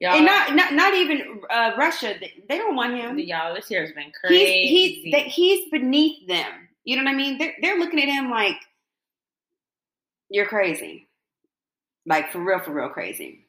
Y'all, 0.00 0.14
and 0.14 0.26
not 0.26 0.54
not 0.54 0.74
not 0.74 0.94
even 0.94 1.40
uh, 1.50 1.72
Russia. 1.76 2.14
They, 2.48 2.58
don't 2.58 2.76
want 2.76 2.94
him. 2.94 3.18
y'all, 3.18 3.54
this 3.54 3.70
year 3.70 3.80
has 3.80 3.92
been 3.92 4.12
crazy. 4.12 4.66
He's 4.68 5.02
he's 5.02 5.12
that 5.12 5.22
he's 5.22 5.70
beneath 5.70 6.28
them. 6.28 6.68
You 6.84 6.96
know 6.96 7.04
what 7.04 7.10
I 7.10 7.16
mean? 7.16 7.38
They're 7.38 7.54
they're 7.60 7.78
looking 7.78 8.00
at 8.00 8.08
him 8.08 8.30
like 8.30 8.56
you're 10.30 10.46
crazy, 10.46 11.08
like 12.06 12.30
for 12.30 12.38
real, 12.38 12.60
for 12.60 12.72
real 12.72 12.90
crazy. 12.90 13.46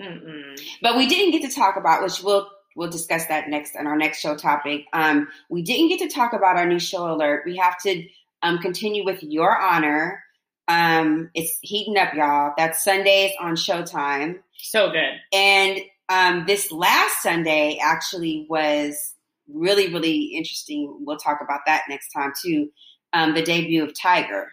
Mm-mm. 0.00 0.58
But 0.82 0.96
we 0.96 1.06
didn't 1.06 1.32
get 1.32 1.48
to 1.48 1.54
talk 1.54 1.76
about, 1.76 2.02
which 2.02 2.22
we'll 2.22 2.48
we'll 2.74 2.90
discuss 2.90 3.26
that 3.26 3.48
next 3.48 3.76
on 3.76 3.86
our 3.86 3.96
next 3.96 4.20
show 4.20 4.36
topic. 4.36 4.86
Um, 4.92 5.28
we 5.50 5.62
didn't 5.62 5.88
get 5.88 6.00
to 6.00 6.14
talk 6.14 6.32
about 6.32 6.56
our 6.56 6.66
new 6.66 6.80
show 6.80 7.12
alert. 7.12 7.44
We 7.46 7.56
have 7.56 7.80
to 7.82 8.06
um, 8.42 8.58
continue 8.58 9.04
with 9.04 9.22
Your 9.22 9.56
Honor. 9.56 10.22
Um, 10.68 11.30
it's 11.34 11.56
heating 11.60 11.96
up, 11.96 12.14
y'all. 12.14 12.52
That's 12.56 12.82
Sundays 12.82 13.32
on 13.40 13.54
Showtime. 13.54 14.40
so 14.58 14.90
good. 14.90 15.12
And 15.32 15.78
um, 16.08 16.44
this 16.46 16.70
last 16.72 17.22
Sunday 17.22 17.78
actually 17.82 18.46
was 18.48 19.14
really, 19.52 19.92
really 19.92 20.34
interesting. 20.36 20.98
We'll 21.00 21.18
talk 21.18 21.38
about 21.40 21.60
that 21.66 21.82
next 21.88 22.10
time 22.10 22.32
too. 22.42 22.70
Um, 23.12 23.34
the 23.34 23.42
debut 23.42 23.84
of 23.84 23.92
Tiger, 23.98 24.48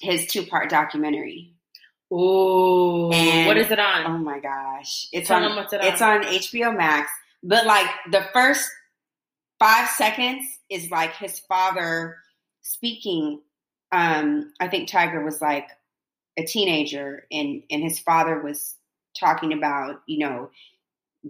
his 0.00 0.26
two 0.26 0.44
part 0.44 0.70
documentary. 0.70 1.54
Ooh, 2.12 3.10
And- 3.12 3.46
what 3.46 3.56
is 3.56 3.70
it 3.70 3.78
on? 3.78 4.06
Oh 4.06 4.18
my 4.18 4.40
gosh, 4.40 5.06
it's 5.12 5.28
Tell 5.28 5.42
on. 5.44 5.52
it 5.58 5.72
on. 5.72 5.80
It's 5.84 6.02
on 6.02 6.22
HBO 6.24 6.76
Max. 6.76 7.10
But 7.42 7.66
like 7.66 7.86
the 8.10 8.24
first 8.32 8.68
five 9.60 9.88
seconds 9.90 10.44
is 10.68 10.90
like 10.90 11.14
his 11.16 11.38
father 11.40 12.16
speaking. 12.62 13.40
Um, 13.92 14.52
I 14.60 14.68
think 14.68 14.88
Tiger 14.88 15.24
was 15.24 15.40
like 15.40 15.68
a 16.38 16.44
teenager, 16.44 17.26
and 17.30 17.62
and 17.70 17.82
his 17.82 17.98
father 17.98 18.40
was 18.40 18.76
talking 19.18 19.52
about 19.52 20.02
you 20.06 20.18
know 20.18 20.50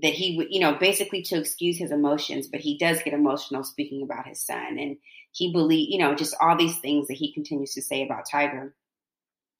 that 0.02 0.12
he 0.12 0.36
would 0.36 0.48
you 0.50 0.60
know 0.60 0.74
basically 0.74 1.22
to 1.22 1.38
excuse 1.38 1.78
his 1.78 1.90
emotions, 1.90 2.48
but 2.48 2.60
he 2.60 2.78
does 2.78 3.02
get 3.02 3.14
emotional 3.14 3.64
speaking 3.64 4.02
about 4.02 4.26
his 4.26 4.40
son, 4.40 4.78
and 4.78 4.96
he 5.32 5.52
believe 5.52 5.88
you 5.90 5.98
know 5.98 6.14
just 6.14 6.34
all 6.40 6.56
these 6.56 6.78
things 6.78 7.08
that 7.08 7.16
he 7.16 7.32
continues 7.32 7.74
to 7.74 7.82
say 7.82 8.04
about 8.04 8.28
Tiger. 8.30 8.74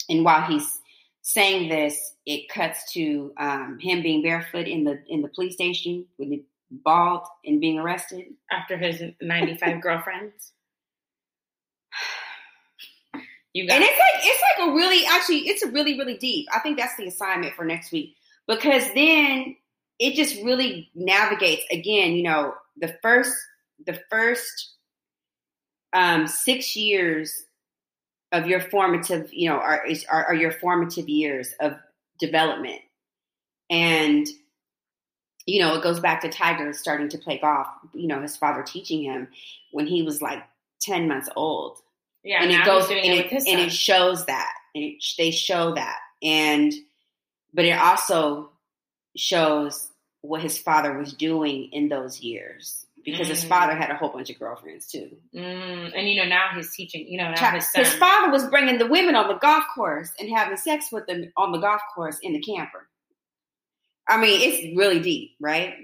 And 0.09 0.25
while 0.25 0.43
he's 0.43 0.81
saying 1.23 1.69
this, 1.69 2.15
it 2.27 2.49
cuts 2.49 2.93
to 2.93 3.33
um, 3.39 3.79
him 3.81 4.03
being 4.03 4.23
barefoot 4.23 4.67
in 4.67 4.85
the 4.85 5.03
in 5.09 5.23
the 5.23 5.29
police 5.29 5.55
station 5.55 6.07
with 6.19 6.31
the 6.31 6.45
bald 6.71 7.27
and 7.45 7.61
being 7.61 7.79
arrested. 7.79 8.27
After 8.51 8.77
his 8.77 9.03
95 9.21 9.81
girlfriends. 9.83 10.53
You 13.53 13.67
got 13.67 13.75
And 13.75 13.85
it's 13.85 13.99
like 13.99 14.25
it's 14.25 14.43
like 14.59 14.69
a 14.69 14.73
really 14.75 15.05
actually 15.07 15.49
it's 15.49 15.63
a 15.63 15.71
really 15.71 15.99
really 15.99 16.17
deep. 16.17 16.47
I 16.53 16.61
think 16.61 16.79
that's 16.79 16.97
the 16.97 17.07
assignment 17.07 17.55
for 17.55 17.65
next 17.65 17.91
week 17.91 18.15
because 18.47 18.85
then 18.95 19.57
it 19.99 20.15
just 20.15 20.43
really 20.43 20.91
navigates 20.95 21.65
again. 21.71 22.13
You 22.13 22.23
know, 22.25 22.55
the 22.77 22.97
first 23.03 23.35
the 23.87 24.01
first 24.11 24.75
um, 25.93 26.27
six 26.27 26.77
years 26.77 27.45
of 28.33 28.47
your 28.47 28.61
formative, 28.61 29.33
you 29.33 29.49
know, 29.49 29.57
are, 29.57 29.85
is, 29.85 30.05
are 30.09 30.27
are 30.27 30.35
your 30.35 30.53
formative 30.53 31.09
years 31.09 31.53
of 31.61 31.75
development, 32.21 32.81
and 33.69 34.29
you 35.47 35.61
know 35.61 35.75
it 35.75 35.83
goes 35.83 35.99
back 35.99 36.21
to 36.23 36.29
Tiger 36.29 36.73
starting 36.73 37.09
to 37.09 37.19
play 37.19 37.39
golf. 37.39 37.67
You 37.93 38.07
know, 38.07 38.23
his 38.23 38.37
father 38.37 38.63
teaching 38.63 39.03
him 39.03 39.27
when 39.73 39.89
he 39.89 40.03
was 40.03 40.23
like 40.23 40.45
ten 40.81 41.09
months 41.09 41.29
old 41.35 41.79
yeah, 42.25 42.43
and 42.43 42.51
it 42.51 42.65
goes 42.65 42.89
and 42.91 42.99
it 42.99 43.27
his 43.27 43.47
and 43.47 43.61
it 43.61 43.73
shows 43.73 44.27
that 44.27 44.53
and 44.75 44.85
it, 44.85 45.05
they 45.19 45.31
show 45.31 45.75
that 45.75 45.99
and 46.23 46.73
but 47.53 47.65
it 47.65 47.79
also 47.79 48.51
shows 49.17 49.91
what 50.23 50.41
his 50.43 50.59
father 50.59 50.97
was 50.97 51.13
doing 51.15 51.71
in 51.73 51.89
those 51.89 52.21
years 52.21 52.87
because 53.05 53.29
his 53.29 53.45
Mm. 53.45 53.49
father 53.49 53.75
had 53.75 53.91
a 53.91 53.95
whole 53.97 54.11
bunch 54.11 54.29
of 54.31 54.39
girlfriends 54.39 54.87
too. 54.87 55.17
Mm, 55.35 55.93
and 55.97 56.09
you 56.09 56.17
know 56.17 56.29
now 56.29 56.49
he's 56.55 56.75
teaching. 56.75 57.07
You 57.09 57.19
know 57.19 57.31
now 57.31 57.51
his 57.53 57.71
son. 57.73 57.85
His 57.85 57.95
father 57.95 58.31
was 58.31 58.47
bringing 58.49 58.79
the 58.79 58.87
women 58.87 59.15
on 59.17 59.29
the 59.29 59.39
golf 59.39 59.65
course 59.75 60.11
and 60.21 60.29
having 60.29 60.57
sex 60.59 60.93
with 60.93 61.07
them 61.07 61.33
on 61.37 61.53
the 61.53 61.59
golf 61.59 61.81
course 61.95 62.19
in 62.23 62.35
the 62.35 62.41
camper. 62.41 62.87
I 64.07 64.21
mean, 64.21 64.41
it's 64.43 64.77
really 64.77 65.01
deep, 65.01 65.33
right? 65.41 65.75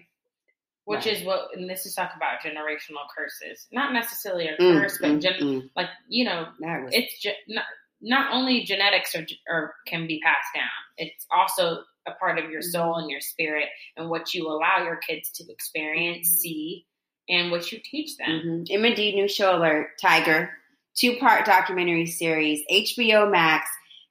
which 0.86 1.04
right. 1.04 1.16
is 1.16 1.24
what 1.24 1.48
and 1.54 1.68
this 1.68 1.84
is 1.84 1.94
talk 1.94 2.12
about 2.16 2.40
generational 2.40 3.04
curses 3.14 3.66
not 3.72 3.92
necessarily 3.92 4.48
a 4.48 4.56
mm, 4.56 4.80
curse 4.80 4.98
mm, 4.98 5.12
but 5.14 5.20
gen, 5.20 5.32
mm. 5.40 5.70
like 5.76 5.88
you 6.08 6.24
know 6.24 6.46
was, 6.60 6.90
it's 6.92 7.20
ge- 7.20 7.44
not, 7.48 7.64
not 8.00 8.32
only 8.32 8.64
genetics 8.64 9.14
are, 9.48 9.74
can 9.86 10.06
be 10.06 10.20
passed 10.24 10.48
down 10.54 10.64
it's 10.96 11.26
also 11.30 11.82
a 12.08 12.12
part 12.12 12.38
of 12.38 12.50
your 12.50 12.60
mm-hmm. 12.60 12.70
soul 12.70 12.94
and 12.96 13.10
your 13.10 13.20
spirit 13.20 13.68
and 13.96 14.08
what 14.08 14.32
you 14.32 14.48
allow 14.48 14.84
your 14.84 14.96
kids 14.96 15.30
to 15.30 15.44
experience 15.50 16.28
mm-hmm. 16.28 16.36
see 16.36 16.86
and 17.28 17.50
what 17.50 17.70
you 17.70 17.78
teach 17.84 18.16
them 18.16 18.28
mm-hmm. 18.28 18.84
md 18.84 19.14
new 19.14 19.28
show 19.28 19.56
alert 19.56 19.88
tiger 20.00 20.50
two 20.96 21.16
part 21.16 21.44
documentary 21.44 22.06
series 22.06 22.60
hbo 22.70 23.30
max 23.30 23.68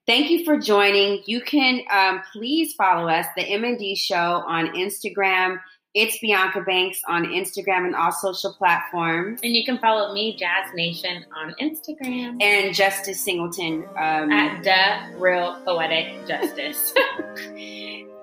Thank 0.07 0.29
you 0.29 0.45
for 0.45 0.59
joining. 0.59 1.23
You 1.25 1.41
can 1.41 1.81
um, 1.91 2.21
please 2.31 2.75
follow 2.75 3.09
us, 3.09 3.25
the 3.35 3.43
MND 3.43 3.97
Show, 3.97 4.43
on 4.47 4.67
Instagram, 4.75 5.57
it's 5.95 6.19
Bianca 6.19 6.59
Banks 6.61 7.01
on 7.07 7.23
Instagram 7.23 7.85
and 7.85 7.95
all 7.95 8.11
social 8.11 8.51
platforms. 8.51 9.39
And 9.43 9.55
you 9.55 9.63
can 9.63 9.79
follow 9.79 10.13
me, 10.13 10.35
Jas 10.35 10.69
Nation, 10.75 11.25
on 11.33 11.55
Instagram. 11.61 12.43
And 12.43 12.75
Justice 12.75 13.23
Singleton. 13.23 13.85
Um, 13.97 14.29
At 14.29 14.61
the 14.61 15.17
Real 15.17 15.57
Poetic 15.63 16.27
Justice. 16.27 16.93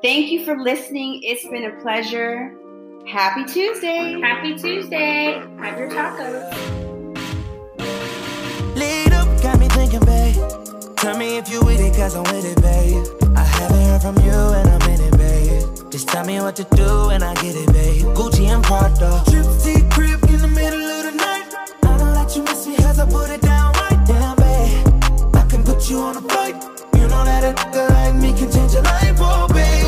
Thank 0.02 0.30
you 0.30 0.44
for 0.44 0.60
listening. 0.60 1.22
It's 1.22 1.48
been 1.48 1.64
a 1.64 1.80
pleasure. 1.80 2.54
Happy 3.06 3.46
Tuesday. 3.46 4.20
Happy 4.20 4.54
Tuesday. 4.54 5.42
Have 5.58 5.78
your 5.78 5.88
tacos. 5.88 6.52
Laid 8.76 9.12
up, 9.14 9.42
got 9.42 9.58
me 9.58 9.68
thinking, 9.68 10.00
babe. 10.00 10.34
Tell 10.96 11.16
me 11.16 11.38
if 11.38 11.50
you 11.50 11.64
with 11.64 11.80
it, 11.80 11.96
cause 11.96 12.14
I'm 12.14 12.24
with 12.24 12.44
it, 12.44 12.60
babe. 12.60 13.04
I 13.34 13.42
haven't 13.42 13.82
heard 13.82 14.02
from 14.02 14.16
you 14.24 14.30
and 14.30 14.68
I'm 14.68 14.90
in 14.90 15.00
it, 15.00 15.10
babe. 15.12 15.21
Just 15.92 16.08
tell 16.08 16.24
me 16.24 16.40
what 16.40 16.56
to 16.56 16.64
do 16.74 17.10
and 17.10 17.22
I 17.22 17.34
get 17.34 17.54
it, 17.54 17.70
babe. 17.70 18.06
Gucci 18.16 18.46
and 18.46 18.64
Prada. 18.64 19.22
Trip 19.28 19.44
to 19.44 19.94
crib 19.94 20.24
in 20.30 20.40
the 20.40 20.48
middle 20.48 20.80
of 20.80 21.04
the 21.04 21.12
night. 21.12 21.52
I 21.82 21.98
don't 21.98 22.14
let 22.14 22.34
you 22.34 22.42
miss 22.44 22.66
me 22.66 22.76
as 22.76 22.98
I 22.98 23.04
put 23.04 23.28
it 23.28 23.42
down 23.42 23.74
right 23.74 24.06
down, 24.06 24.36
babe. 24.36 25.36
I 25.36 25.44
can 25.50 25.62
put 25.62 25.90
you 25.90 25.98
on 25.98 26.16
a 26.16 26.22
flight. 26.22 26.54
You 26.94 27.08
know 27.08 27.24
that 27.26 27.44
a 27.44 27.52
nigga 27.52 27.90
like 27.90 28.14
me 28.14 28.32
can 28.32 28.50
change 28.50 28.72
your 28.72 28.84
life, 28.84 29.18
oh, 29.18 29.46
babe. 29.52 29.81